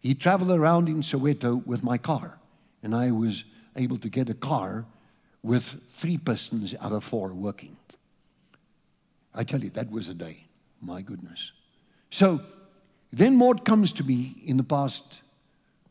He 0.00 0.14
traveled 0.14 0.52
around 0.52 0.88
in 0.88 1.02
Soweto 1.02 1.66
with 1.66 1.82
my 1.82 1.98
car, 1.98 2.38
and 2.84 2.94
I 2.94 3.10
was 3.10 3.42
able 3.74 3.98
to 3.98 4.08
get 4.08 4.30
a 4.30 4.34
car 4.34 4.86
with 5.42 5.80
three 5.88 6.18
persons 6.18 6.74
out 6.80 6.92
of 6.92 7.02
four 7.02 7.34
working. 7.34 7.76
I 9.34 9.42
tell 9.42 9.60
you, 9.60 9.70
that 9.70 9.90
was 9.90 10.08
a 10.08 10.14
day. 10.14 10.47
My 10.80 11.02
goodness. 11.02 11.52
So 12.10 12.40
then 13.12 13.36
Maud 13.36 13.64
comes 13.64 13.92
to 13.94 14.04
me 14.04 14.36
in 14.44 14.56
the 14.56 14.64
past, 14.64 15.20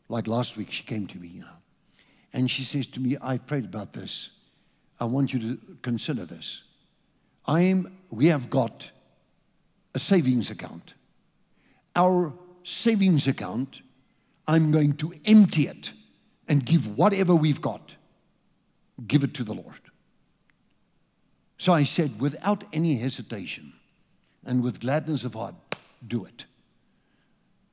like 0.08 0.26
last 0.26 0.56
week, 0.56 0.70
she 0.70 0.84
came 0.84 1.06
to 1.08 1.18
me 1.18 1.32
now. 1.36 1.58
And 2.32 2.50
she 2.50 2.62
says 2.62 2.86
to 2.88 3.00
me, 3.00 3.16
I 3.20 3.38
prayed 3.38 3.64
about 3.64 3.92
this. 3.92 4.30
I 5.00 5.04
want 5.04 5.32
you 5.32 5.38
to 5.40 5.76
consider 5.82 6.24
this. 6.24 6.62
I'm, 7.46 7.96
we 8.10 8.26
have 8.26 8.50
got 8.50 8.90
a 9.94 9.98
savings 9.98 10.50
account. 10.50 10.94
Our 11.96 12.32
savings 12.64 13.26
account 13.26 13.80
I'm 14.48 14.70
going 14.70 14.94
to 14.94 15.12
empty 15.26 15.68
it 15.68 15.92
and 16.48 16.64
give 16.64 16.96
whatever 16.96 17.36
we've 17.36 17.60
got, 17.60 17.94
give 19.06 19.22
it 19.22 19.34
to 19.34 19.44
the 19.44 19.52
Lord. 19.52 19.80
So 21.58 21.74
I 21.74 21.84
said, 21.84 22.18
without 22.18 22.64
any 22.72 22.96
hesitation 22.96 23.74
and 24.48 24.62
with 24.62 24.80
gladness 24.80 25.24
of 25.24 25.34
heart, 25.34 25.54
do 26.06 26.24
it. 26.24 26.44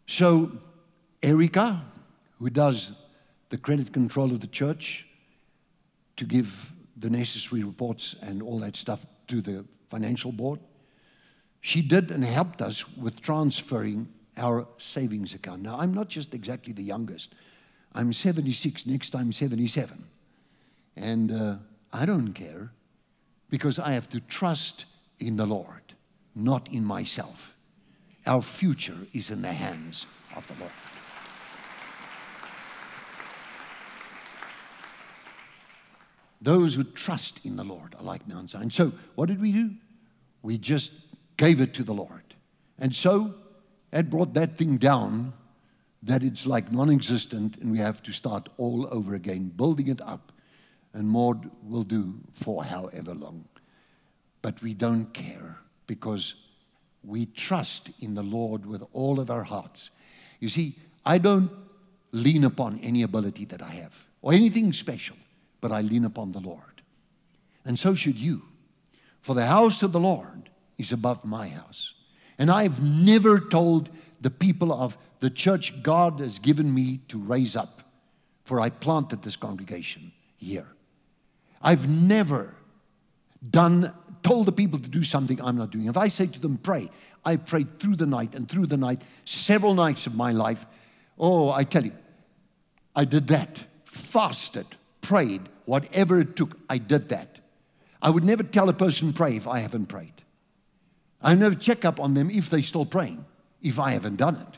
So 0.05 0.51
Erica, 1.23 1.81
who 2.37 2.49
does 2.49 2.95
the 3.49 3.57
credit 3.57 3.91
control 3.93 4.31
of 4.31 4.41
the 4.41 4.47
church, 4.47 5.07
to 6.17 6.25
give 6.25 6.71
the 6.97 7.09
necessary 7.09 7.63
reports 7.63 8.15
and 8.21 8.41
all 8.41 8.59
that 8.59 8.75
stuff 8.75 9.05
to 9.27 9.41
the 9.41 9.65
financial 9.87 10.31
board, 10.31 10.59
she 11.61 11.81
did 11.81 12.11
and 12.11 12.23
helped 12.23 12.61
us 12.61 12.87
with 12.95 13.21
transferring 13.21 14.07
our 14.37 14.67
savings 14.77 15.33
account. 15.33 15.61
Now, 15.61 15.79
I'm 15.79 15.93
not 15.93 16.09
just 16.09 16.33
exactly 16.33 16.73
the 16.73 16.83
youngest. 16.83 17.33
I'm 17.93 18.13
76, 18.13 18.85
next 18.85 19.09
time 19.09 19.31
77. 19.31 20.05
And 20.97 21.31
uh, 21.31 21.55
I 21.91 22.05
don't 22.05 22.33
care 22.33 22.71
because 23.49 23.79
I 23.79 23.91
have 23.91 24.09
to 24.09 24.19
trust 24.19 24.85
in 25.19 25.37
the 25.37 25.45
Lord, 25.45 25.84
not 26.35 26.71
in 26.71 26.83
myself. 26.83 27.55
Our 28.27 28.41
future 28.41 28.97
is 29.13 29.29
in 29.29 29.41
the 29.41 29.53
hands 29.53 30.05
of 30.35 30.47
the 30.47 30.55
Lord. 30.59 30.71
Those 36.41 36.75
who 36.75 36.83
trust 36.83 37.43
in 37.45 37.55
the 37.55 37.63
Lord 37.63 37.95
are 37.97 38.03
like 38.03 38.27
Mount 38.27 38.51
Zion. 38.51 38.69
So, 38.69 38.91
what 39.15 39.27
did 39.27 39.41
we 39.41 39.51
do? 39.51 39.71
We 40.43 40.57
just 40.57 40.91
gave 41.37 41.61
it 41.61 41.73
to 41.75 41.83
the 41.83 41.93
Lord. 41.93 42.35
And 42.77 42.93
so, 42.93 43.33
had 43.91 44.09
brought 44.09 44.33
that 44.33 44.57
thing 44.57 44.77
down 44.77 45.33
that 46.03 46.21
it's 46.21 46.45
like 46.45 46.71
non 46.71 46.91
existent 46.91 47.57
and 47.57 47.71
we 47.71 47.79
have 47.79 48.03
to 48.03 48.11
start 48.11 48.49
all 48.57 48.87
over 48.91 49.15
again, 49.15 49.51
building 49.55 49.87
it 49.87 50.01
up. 50.01 50.31
And 50.93 51.09
Maud 51.09 51.49
will 51.63 51.83
do 51.83 52.15
for 52.31 52.63
however 52.63 53.13
long. 53.13 53.45
But 54.41 54.61
we 54.61 54.73
don't 54.73 55.13
care 55.13 55.57
because 55.87 56.35
we 57.03 57.25
trust 57.25 57.91
in 57.99 58.15
the 58.15 58.23
Lord 58.23 58.65
with 58.65 58.83
all 58.93 59.19
of 59.19 59.29
our 59.29 59.43
hearts. 59.43 59.91
You 60.39 60.49
see, 60.49 60.75
I 61.05 61.17
don't 61.17 61.51
lean 62.11 62.43
upon 62.43 62.79
any 62.79 63.03
ability 63.03 63.45
that 63.45 63.61
I 63.61 63.69
have 63.69 64.07
or 64.21 64.33
anything 64.33 64.73
special, 64.73 65.17
but 65.61 65.71
I 65.71 65.81
lean 65.81 66.05
upon 66.05 66.31
the 66.31 66.39
Lord. 66.39 66.81
And 67.63 67.77
so 67.77 67.93
should 67.93 68.17
you. 68.17 68.43
For 69.21 69.35
the 69.35 69.47
house 69.47 69.83
of 69.83 69.91
the 69.91 69.99
Lord 69.99 70.49
is 70.77 70.91
above 70.91 71.25
my 71.25 71.47
house. 71.47 71.93
And 72.37 72.51
I've 72.51 72.81
never 72.83 73.39
told 73.39 73.89
the 74.21 74.29
people 74.29 74.71
of 74.73 74.97
the 75.19 75.29
church 75.29 75.81
God 75.81 76.19
has 76.19 76.39
given 76.39 76.73
me 76.73 76.99
to 77.07 77.17
raise 77.17 77.55
up, 77.55 77.81
for 78.43 78.59
I 78.59 78.69
planted 78.69 79.23
this 79.23 79.35
congregation 79.35 80.11
here. 80.37 80.67
I've 81.61 81.89
never 81.89 82.55
done 83.49 83.93
told 84.25 84.47
the 84.47 84.51
people 84.51 84.79
to 84.79 84.89
do 84.89 85.03
something 85.03 85.39
I'm 85.39 85.55
not 85.55 85.69
doing. 85.69 85.85
If 85.85 85.97
I 85.97 86.07
say 86.07 86.25
to 86.25 86.39
them, 86.39 86.57
pray, 86.57 86.89
I 87.23 87.35
prayed 87.35 87.79
through 87.79 87.97
the 87.97 88.07
night 88.07 88.33
and 88.33 88.49
through 88.49 88.65
the 88.65 88.75
night, 88.75 89.03
several 89.23 89.75
nights 89.75 90.07
of 90.07 90.15
my 90.15 90.31
life. 90.31 90.65
Oh, 91.19 91.51
I 91.51 91.63
tell 91.63 91.85
you, 91.85 91.93
I 92.95 93.05
did 93.05 93.27
that. 93.27 93.63
Fasted, 93.83 94.65
prayed, 95.01 95.43
whatever 95.65 96.19
it 96.19 96.35
took, 96.35 96.57
I 96.67 96.79
did 96.79 97.09
that. 97.09 97.37
I 98.01 98.09
would 98.09 98.23
never 98.23 98.41
tell 98.41 98.67
a 98.67 98.73
person 98.73 99.13
pray 99.13 99.35
if 99.35 99.47
I 99.47 99.59
haven't 99.59 99.85
prayed. 99.85 100.23
I 101.21 101.35
never 101.35 101.53
check 101.53 101.85
up 101.85 101.99
on 101.99 102.15
them 102.15 102.31
if 102.31 102.49
they're 102.49 102.63
still 102.63 102.85
praying, 102.87 103.23
if 103.61 103.77
I 103.79 103.91
haven't 103.91 104.15
done 104.15 104.37
it. 104.37 104.57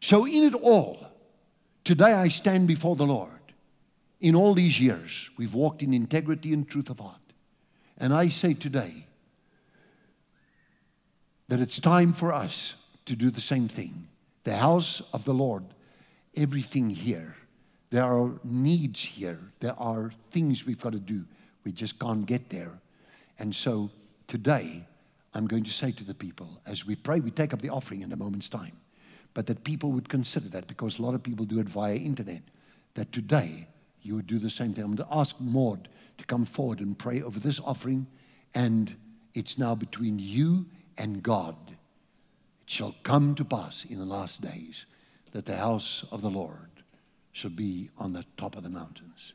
So, 0.00 0.26
in 0.26 0.42
it 0.42 0.54
all, 0.54 1.06
today 1.84 2.14
I 2.14 2.26
stand 2.28 2.66
before 2.66 2.96
the 2.96 3.06
Lord. 3.06 3.30
In 4.20 4.34
all 4.34 4.54
these 4.54 4.80
years, 4.80 5.30
we've 5.36 5.54
walked 5.54 5.84
in 5.84 5.94
integrity 5.94 6.52
and 6.52 6.68
truth 6.68 6.90
of 6.90 6.98
heart. 6.98 7.21
And 8.02 8.12
I 8.12 8.30
say 8.30 8.52
today 8.52 9.06
that 11.46 11.60
it's 11.60 11.78
time 11.78 12.12
for 12.12 12.32
us 12.32 12.74
to 13.06 13.14
do 13.14 13.30
the 13.30 13.40
same 13.40 13.68
thing. 13.68 14.08
The 14.42 14.56
house 14.56 15.00
of 15.12 15.24
the 15.24 15.32
Lord, 15.32 15.62
everything 16.36 16.90
here. 16.90 17.36
There 17.90 18.02
are 18.02 18.40
needs 18.42 19.00
here. 19.00 19.38
There 19.60 19.78
are 19.78 20.10
things 20.32 20.66
we've 20.66 20.80
got 20.80 20.94
to 20.94 20.98
do. 20.98 21.24
We 21.64 21.70
just 21.70 22.00
can't 22.00 22.26
get 22.26 22.50
there. 22.50 22.80
And 23.38 23.54
so 23.54 23.88
today, 24.26 24.84
I'm 25.32 25.46
going 25.46 25.62
to 25.62 25.70
say 25.70 25.92
to 25.92 26.02
the 26.02 26.14
people 26.14 26.60
as 26.66 26.84
we 26.84 26.96
pray, 26.96 27.20
we 27.20 27.30
take 27.30 27.54
up 27.54 27.62
the 27.62 27.70
offering 27.70 28.02
in 28.02 28.12
a 28.12 28.16
moment's 28.16 28.48
time, 28.48 28.76
but 29.32 29.46
that 29.46 29.62
people 29.62 29.92
would 29.92 30.08
consider 30.08 30.48
that 30.48 30.66
because 30.66 30.98
a 30.98 31.02
lot 31.02 31.14
of 31.14 31.22
people 31.22 31.44
do 31.44 31.60
it 31.60 31.68
via 31.68 31.94
internet, 31.94 32.42
that 32.94 33.12
today 33.12 33.68
you 34.02 34.14
would 34.14 34.26
do 34.26 34.38
the 34.38 34.50
same 34.50 34.74
thing. 34.74 34.84
I'm 34.84 34.94
going 34.94 35.08
to 35.08 35.16
ask 35.16 35.36
Maud 35.40 35.88
to 36.18 36.24
come 36.24 36.44
forward 36.44 36.80
and 36.80 36.98
pray 36.98 37.22
over 37.22 37.38
this 37.38 37.60
offering, 37.60 38.06
and 38.54 38.96
it's 39.34 39.58
now 39.58 39.74
between 39.74 40.18
you 40.18 40.66
and 40.98 41.22
God. 41.22 41.56
It 41.70 42.70
shall 42.70 42.94
come 43.02 43.34
to 43.36 43.44
pass 43.44 43.84
in 43.84 43.98
the 43.98 44.04
last 44.04 44.42
days 44.42 44.86
that 45.32 45.46
the 45.46 45.56
house 45.56 46.04
of 46.10 46.22
the 46.22 46.30
Lord 46.30 46.70
shall 47.32 47.50
be 47.50 47.90
on 47.98 48.12
the 48.12 48.24
top 48.36 48.56
of 48.56 48.62
the 48.62 48.68
mountains. 48.70 49.32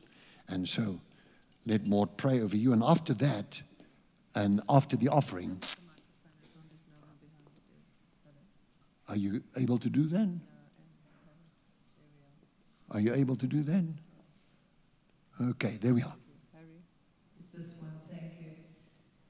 And 0.48 0.68
so 0.68 1.00
let 1.66 1.86
Maud 1.86 2.16
pray 2.16 2.40
over 2.40 2.56
you, 2.56 2.72
and 2.72 2.82
after 2.82 3.14
that, 3.14 3.62
and 4.34 4.60
after 4.68 4.96
the 4.96 5.08
offering, 5.08 5.60
Are 9.08 9.16
you 9.16 9.42
able 9.56 9.78
to 9.78 9.88
do 9.88 10.06
that? 10.08 10.28
Are 12.90 13.00
you 13.00 13.14
able 13.14 13.36
to 13.36 13.46
do 13.46 13.62
that? 13.62 13.84
Okay, 15.40 15.78
there 15.80 15.94
we 15.94 16.02
are. 16.02 16.18
It's 17.38 17.54
this 17.54 17.78
one. 17.78 17.94
Thank 18.10 18.42
you. 18.42 18.58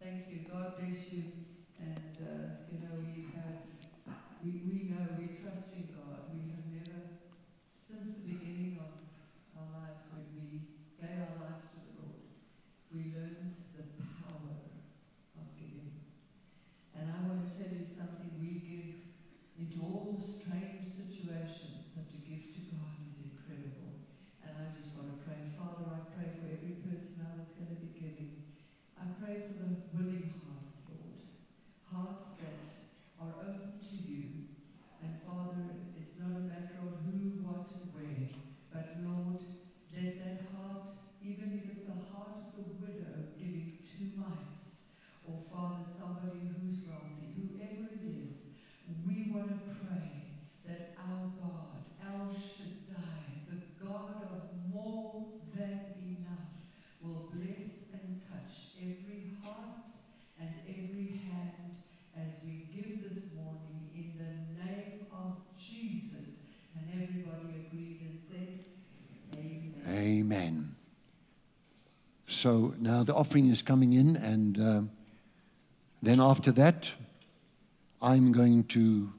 Thank 0.01 0.25
you. 0.33 0.49
God 0.49 0.81
bless 0.81 1.13
you. 1.13 1.45
And, 1.77 2.17
uh, 2.17 2.65
you 2.73 2.81
know, 2.81 2.97
we 3.05 3.29
have, 3.37 3.69
we, 4.41 4.65
we 4.65 4.89
know 4.89 5.05
we 5.21 5.37
trust 5.37 5.69
in 5.77 5.93
God. 5.93 6.33
We 6.33 6.49
have 6.49 6.65
never, 6.65 7.21
since 7.85 8.17
the 8.17 8.25
beginning 8.25 8.81
of 8.81 8.89
our 9.61 9.69
lives, 9.69 10.01
when 10.09 10.33
we 10.33 10.65
gave 10.97 11.29
our 11.29 11.45
lives 11.45 11.69
to 11.77 11.79
the 11.85 11.93
Lord, 12.01 12.25
we 12.89 13.13
learned 13.13 13.69
the 13.77 13.85
power 14.01 14.65
of 14.65 15.47
giving. 15.61 15.93
And 16.97 17.05
I 17.05 17.21
want 17.29 17.45
to 17.45 17.51
tell 17.53 17.69
you 17.69 17.85
something. 17.85 18.33
We 18.41 18.65
give 18.65 18.97
into 19.61 19.85
all 19.85 20.17
the 20.17 20.25
strange 20.25 20.89
situations, 20.89 21.93
but 21.93 22.09
to 22.09 22.17
give 22.25 22.49
to 22.57 22.61
God. 22.73 22.89
So 72.49 72.73
now 72.79 73.03
the 73.03 73.15
offering 73.15 73.51
is 73.51 73.61
coming 73.61 73.93
in, 73.93 74.17
and 74.17 74.59
uh, 74.59 74.81
then 76.01 76.19
after 76.19 76.51
that, 76.53 76.89
I'm 78.01 78.33
going 78.33 78.65
to 78.69 79.13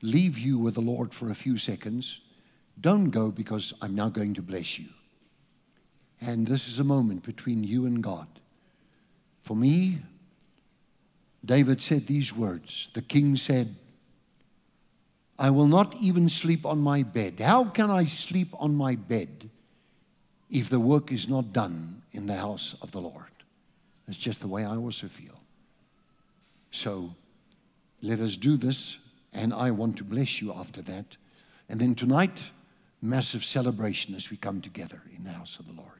leave 0.00 0.38
you 0.38 0.56
with 0.56 0.76
the 0.76 0.80
Lord 0.80 1.12
for 1.12 1.28
a 1.28 1.34
few 1.34 1.58
seconds. 1.58 2.20
Don't 2.80 3.10
go 3.10 3.30
because 3.30 3.74
I'm 3.82 3.94
now 3.94 4.08
going 4.08 4.32
to 4.32 4.40
bless 4.40 4.78
you. 4.78 4.86
And 6.22 6.46
this 6.46 6.66
is 6.66 6.80
a 6.80 6.84
moment 6.84 7.22
between 7.22 7.64
you 7.64 7.84
and 7.84 8.02
God. 8.02 8.28
For 9.42 9.54
me, 9.54 9.98
David 11.44 11.82
said 11.82 12.06
these 12.06 12.34
words. 12.34 12.88
The 12.94 13.02
king 13.02 13.36
said, 13.36 13.76
I 15.38 15.50
will 15.50 15.68
not 15.68 15.94
even 16.00 16.30
sleep 16.30 16.64
on 16.64 16.78
my 16.78 17.02
bed. 17.02 17.40
How 17.40 17.64
can 17.66 17.90
I 17.90 18.06
sleep 18.06 18.54
on 18.58 18.74
my 18.74 18.94
bed 18.94 19.50
if 20.48 20.70
the 20.70 20.80
work 20.80 21.12
is 21.12 21.28
not 21.28 21.52
done 21.52 22.00
in 22.14 22.26
the 22.26 22.36
house 22.36 22.74
of 22.80 22.92
the 22.92 23.00
Lord? 23.00 23.44
That's 24.06 24.18
just 24.18 24.40
the 24.40 24.48
way 24.48 24.64
I 24.64 24.76
also 24.76 25.08
feel. 25.08 25.40
So 26.70 27.14
let 28.02 28.20
us 28.20 28.36
do 28.36 28.56
this, 28.56 28.98
and 29.32 29.52
I 29.52 29.70
want 29.70 29.98
to 29.98 30.04
bless 30.04 30.40
you 30.40 30.52
after 30.52 30.82
that. 30.82 31.16
And 31.68 31.80
then 31.80 31.94
tonight, 31.94 32.42
massive 33.00 33.44
celebration 33.44 34.14
as 34.14 34.30
we 34.30 34.36
come 34.36 34.60
together 34.60 35.02
in 35.14 35.24
the 35.24 35.30
house 35.30 35.58
of 35.58 35.66
the 35.66 35.72
Lord. 35.72 35.93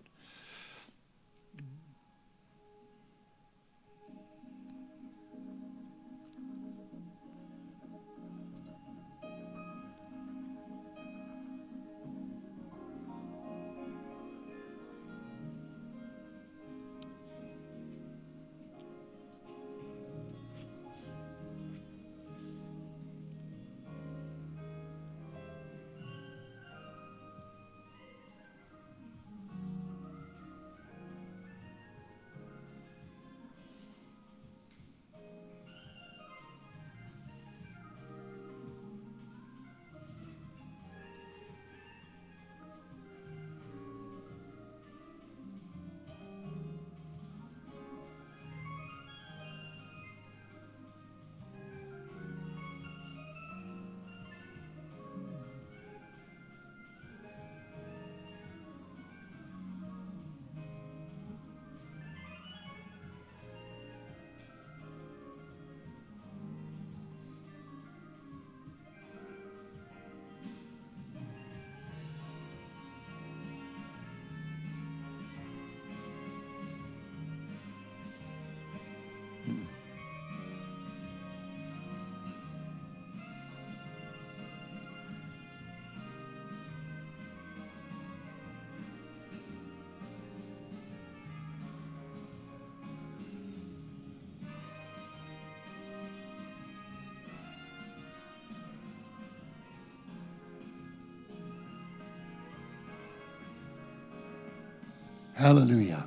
Hallelujah. 105.34 106.06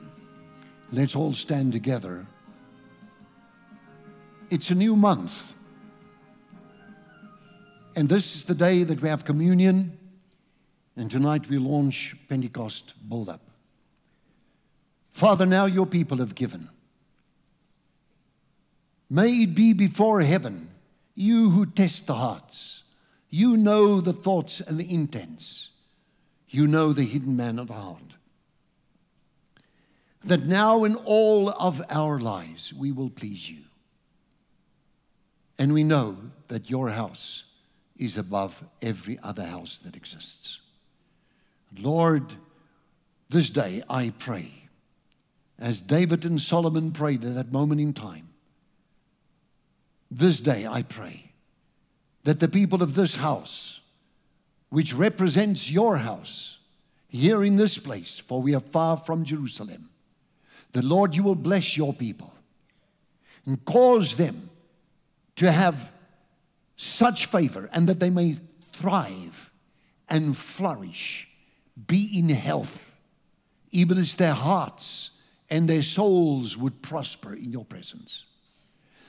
Let's 0.92 1.16
all 1.16 1.34
stand 1.34 1.74
together. 1.74 2.26
It's 4.50 4.70
a 4.70 4.76
new 4.76 4.96
month. 4.96 5.54
And 7.98 8.08
this 8.08 8.36
is 8.36 8.46
the 8.46 8.56
day 8.56 8.84
that 8.84 9.02
we 9.02 9.10
have 9.10 9.26
communion. 9.26 9.98
And 10.96 11.12
tonight 11.12 11.50
we 11.50 11.58
launch 11.58 12.16
Pentecost 12.30 12.94
Build 13.10 13.28
Up. 13.28 13.42
Father, 15.12 15.46
now 15.46 15.66
your 15.66 15.86
people 15.86 16.18
have 16.18 16.34
given. 16.34 16.70
May 19.10 19.44
it 19.44 19.56
be 19.56 19.74
before 19.74 20.22
heaven, 20.22 20.70
you 21.16 21.50
who 21.50 21.66
test 21.66 22.08
the 22.08 22.16
hearts. 22.16 22.84
You 23.30 23.58
know 23.58 24.00
the 24.00 24.14
thoughts 24.14 24.62
and 24.62 24.78
the 24.80 24.94
intents. 24.94 25.72
You 26.48 26.66
know 26.66 26.94
the 26.94 27.04
hidden 27.04 27.36
man 27.36 27.60
of 27.60 27.68
the 27.68 27.74
heart 27.74 28.18
that 30.24 30.45
now 30.45 30.84
in 30.84 30.95
all 30.95 31.49
of 31.49 31.82
our 31.89 32.20
lives 32.20 32.74
we 32.74 32.91
will 32.91 33.09
please 33.09 33.49
you. 33.49 33.63
And 35.59 35.74
we 35.74 35.84
know 35.84 36.18
that 36.47 36.70
your 36.70 36.89
house 36.89 37.45
is 37.97 38.18
above 38.18 38.63
every 38.82 39.18
other 39.24 39.45
house 39.45 39.80
that 39.80 39.95
exists. 39.95 40.59
Lord, 41.78 42.34
this 43.30 43.49
day 43.49 43.82
I 43.89 44.13
pray, 44.18 44.70
as 45.59 45.82
David 45.82 46.26
and 46.26 46.39
Solomon 46.39 46.91
prayed 46.91 47.26
at 47.26 47.36
that 47.36 47.51
moment 47.51 47.82
in 47.82 47.93
time, 47.93 48.30
this 50.09 50.39
day 50.39 50.65
I 50.65 50.84
pray 50.84 51.32
that 52.24 52.39
the 52.39 52.47
people 52.47 52.84
of 52.84 52.93
this 52.93 53.15
house, 53.15 53.82
which 54.70 54.93
represents 54.93 55.72
your 55.72 55.97
house, 55.97 56.59
here 57.09 57.43
in 57.43 57.55
this 57.55 57.78
place, 57.78 58.20
for 58.20 58.41
we 58.41 58.53
are 58.53 58.59
far 58.59 58.97
from 58.97 59.24
Jerusalem, 59.24 59.89
the 60.72 60.86
Lord, 60.86 61.15
you 61.15 61.24
will 61.24 61.36
bless 61.36 61.78
your 61.78 61.93
people 61.93 62.34
and 63.45 63.63
cause 63.65 64.18
them 64.18 64.49
to 65.38 65.51
have 65.51 65.91
such 66.76 67.28
favor 67.28 67.70
and 67.74 67.88
that 67.88 67.99
they 67.99 68.09
may 68.09 68.38
thrive 68.74 69.49
and 70.09 70.38
flourish, 70.38 71.28
be 71.88 72.09
in 72.18 72.30
health, 72.30 72.97
even 73.72 73.97
as 73.97 74.15
their 74.15 74.34
hearts 74.34 75.11
and 75.49 75.70
their 75.70 75.84
souls 75.84 76.57
would 76.57 76.82
prosper 76.82 77.34
in 77.34 77.51
your 77.51 77.65
presence. 77.65 78.26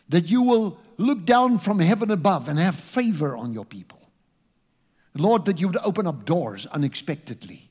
That 0.09 0.31
you 0.31 0.43
will 0.43 0.79
look 0.97 1.25
down 1.25 1.59
from 1.59 1.81
heaven 1.81 2.11
above 2.11 2.49
and 2.49 2.59
have 2.59 2.75
favor 2.75 3.37
on 3.37 3.53
your 3.53 3.65
people. 3.65 3.99
Lord, 5.15 5.45
that 5.47 5.61
you 5.61 5.67
would 5.67 5.79
open 5.79 6.07
up 6.07 6.25
doors 6.25 6.67
unexpectedly. 6.67 7.69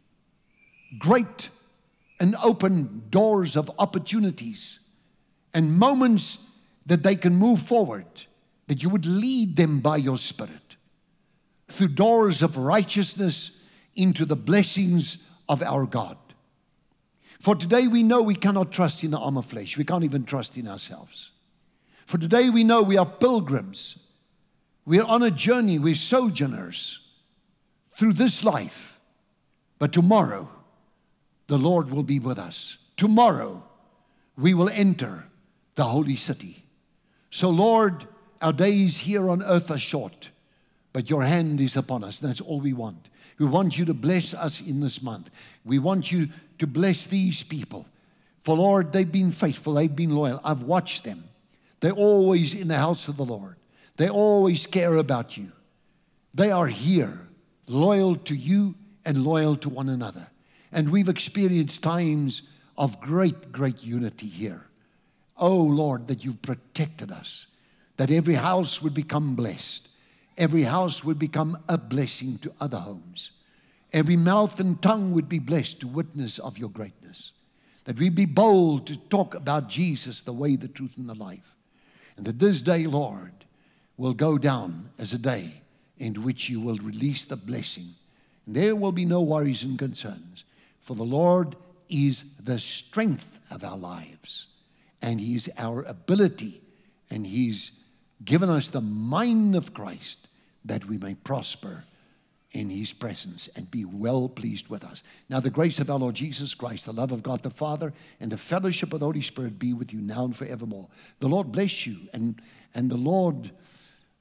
Great 1.00 1.50
and 2.20 2.36
open 2.44 3.04
doors 3.10 3.56
of 3.56 3.72
opportunities 3.78 4.80
and 5.54 5.78
moments 5.78 6.40
that 6.86 7.04
they 7.04 7.16
can 7.16 7.36
move 7.36 7.62
forward, 7.62 8.06
that 8.68 8.82
you 8.82 8.90
would 8.90 9.06
lead 9.06 9.56
them 9.56 9.80
by 9.80 9.98
your 9.98 10.18
Spirit 10.18 10.76
through 11.70 11.90
doors 11.90 12.42
of 12.42 12.58
righteousness 12.58 13.52
into 13.96 14.26
the 14.26 14.36
blessings 14.36 15.18
of 15.50 15.62
our 15.62 15.86
God. 15.86 16.18
For 17.40 17.56
today 17.56 17.88
we 17.88 18.04
know 18.04 18.22
we 18.22 18.36
cannot 18.36 18.72
trust 18.72 19.04
in 19.04 19.12
the 19.12 19.20
arm 19.20 19.38
of 19.38 19.46
flesh, 19.46 19.78
we 19.78 19.84
can't 19.84 20.04
even 20.04 20.26
trust 20.26 20.58
in 20.58 20.68
ourselves. 20.68 21.32
For 22.06 22.18
today 22.18 22.50
we 22.50 22.64
know 22.64 22.82
we 22.82 22.98
are 22.98 23.06
pilgrims, 23.06 23.98
we 24.86 25.00
are 25.00 25.08
on 25.08 25.24
a 25.24 25.32
journey, 25.32 25.78
we're 25.78 25.96
sojourners 25.96 27.00
through 27.96 28.14
this 28.14 28.44
life. 28.44 29.00
But 29.80 29.92
tomorrow, 29.92 30.50
the 31.48 31.58
Lord 31.58 31.90
will 31.90 32.04
be 32.04 32.20
with 32.20 32.38
us. 32.38 32.78
Tomorrow, 32.98 33.64
we 34.38 34.54
will 34.54 34.70
enter 34.70 35.26
the 35.76 35.86
holy 35.86 36.16
city. 36.16 36.64
So, 37.30 37.50
Lord, 37.50 38.08
our 38.42 38.54
days 38.54 38.98
here 38.98 39.30
on 39.30 39.42
earth 39.44 39.72
are 39.72 39.80
short, 39.80 40.30
but 40.94 41.10
your 41.10 41.24
hand 41.24 41.60
is 41.62 41.76
upon 41.76 42.04
us. 42.04 42.20
That's 42.20 42.42
all 42.42 42.60
we 42.60 42.74
want. 42.74 43.10
We 43.40 43.46
want 43.46 43.78
you 43.78 43.86
to 43.86 43.94
bless 43.94 44.34
us 44.34 44.62
in 44.62 44.80
this 44.80 45.02
month. 45.02 45.30
We 45.64 45.80
want 45.80 46.12
you 46.12 46.30
to 46.60 46.68
bless 46.68 47.06
these 47.06 47.44
people. 47.44 47.86
For, 48.42 48.58
Lord, 48.58 48.94
they've 48.94 49.12
been 49.12 49.32
faithful, 49.32 49.74
they've 49.74 49.94
been 49.94 50.16
loyal. 50.16 50.40
I've 50.44 50.64
watched 50.64 51.04
them. 51.04 51.26
They're 51.80 51.92
always 51.92 52.60
in 52.60 52.68
the 52.68 52.78
house 52.78 53.08
of 53.08 53.18
the 53.18 53.26
Lord, 53.26 53.56
they 53.98 54.10
always 54.10 54.66
care 54.66 54.96
about 54.96 55.38
you. 55.38 55.52
They 56.34 56.52
are 56.52 56.68
here, 56.68 57.28
loyal 57.68 58.16
to 58.16 58.36
you 58.36 58.76
and 59.06 59.24
loyal 59.24 59.56
to 59.58 59.70
one 59.70 59.90
another. 59.90 60.28
And 60.72 60.90
we've 60.90 61.10
experienced 61.10 61.84
times 61.84 62.42
of 62.78 63.00
great, 63.02 63.52
great 63.52 63.84
unity 63.84 64.28
here. 64.28 64.68
Oh 65.38 65.58
Lord, 65.62 66.08
that 66.08 66.26
you've 66.26 66.42
protected 66.42 67.12
us, 67.12 67.48
that 67.98 68.12
every 68.12 68.36
house 68.36 68.82
would 68.82 68.94
become 68.94 69.36
blessed, 69.36 69.88
every 70.38 70.64
house 70.64 71.04
would 71.04 71.20
become 71.20 71.58
a 71.70 71.78
blessing 71.78 72.38
to 72.40 72.54
other 72.60 72.80
homes, 72.80 73.32
every 73.94 74.18
mouth 74.18 74.60
and 74.60 74.82
tongue 74.82 75.12
would 75.12 75.30
be 75.30 75.40
blessed 75.40 75.80
to 75.82 75.88
witness 75.88 76.40
of 76.40 76.58
your 76.58 76.70
greatness, 76.70 77.34
that 77.86 77.98
we 77.98 78.10
be 78.10 78.26
bold 78.26 78.88
to 78.88 78.98
talk 78.98 79.36
about 79.36 79.70
Jesus, 79.70 80.22
the 80.22 80.34
way, 80.34 80.56
the 80.56 80.68
truth, 80.68 80.98
and 80.98 81.10
the 81.10 81.16
life, 81.16 81.56
and 82.18 82.26
that 82.26 82.40
this 82.40 82.62
day, 82.62 82.86
Lord, 82.88 83.46
will 83.96 84.14
go 84.14 84.38
down 84.38 84.90
as 85.00 85.14
a 85.14 85.20
day 85.20 85.62
in 85.98 86.24
which 86.24 86.50
you 86.50 86.60
will 86.60 86.78
release 86.78 87.26
the 87.26 87.36
blessing. 87.36 87.96
And 88.46 88.56
there 88.56 88.76
will 88.76 88.92
be 88.92 89.06
no 89.06 89.22
worries 89.22 89.64
and 89.64 89.78
concerns, 89.78 90.44
for 90.88 90.96
the 90.96 91.04
Lord 91.04 91.58
is 91.90 92.24
the 92.42 92.58
strength 92.58 93.42
of 93.52 93.62
our 93.66 93.78
lives, 93.78 94.48
and 95.02 95.20
He 95.20 95.36
is 95.36 95.52
our 95.58 95.84
ability, 95.84 96.62
and 97.12 97.28
He's 97.28 97.72
given 98.24 98.50
us 98.50 98.70
the 98.70 98.80
mind 98.80 99.58
of 99.58 99.74
Christ 99.74 100.30
that 100.64 100.86
we 100.86 100.98
may 100.98 101.14
prosper 101.14 101.84
in 102.52 102.70
His 102.70 102.94
presence 102.94 103.50
and 103.54 103.70
be 103.70 103.84
well 103.84 104.30
pleased 104.30 104.70
with 104.70 104.86
us. 104.86 105.04
Now, 105.30 105.42
the 105.42 105.50
grace 105.50 105.80
of 105.80 105.90
our 105.90 106.00
Lord 106.00 106.16
Jesus 106.16 106.54
Christ, 106.54 106.86
the 106.86 106.94
love 106.94 107.12
of 107.12 107.22
God 107.22 107.44
the 107.44 107.50
Father, 107.50 107.92
and 108.22 108.32
the 108.32 108.38
fellowship 108.38 108.94
of 108.94 109.02
the 109.02 109.08
Holy 109.08 109.22
Spirit 109.22 109.60
be 109.60 109.74
with 109.74 109.92
you 109.92 110.00
now 110.00 110.24
and 110.24 110.38
forevermore. 110.38 110.88
The 111.20 111.28
Lord 111.28 111.52
bless 111.52 111.86
you, 111.86 111.98
and, 112.14 112.42
and 112.74 112.90
the 112.90 112.96
Lord 112.96 113.52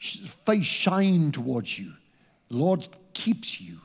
face 0.01 0.67
shine 0.67 1.31
towards 1.31 1.79
you. 1.79 1.93
The 2.49 2.57
Lord 2.57 2.89
keeps 3.15 3.61
you. 3.61 3.83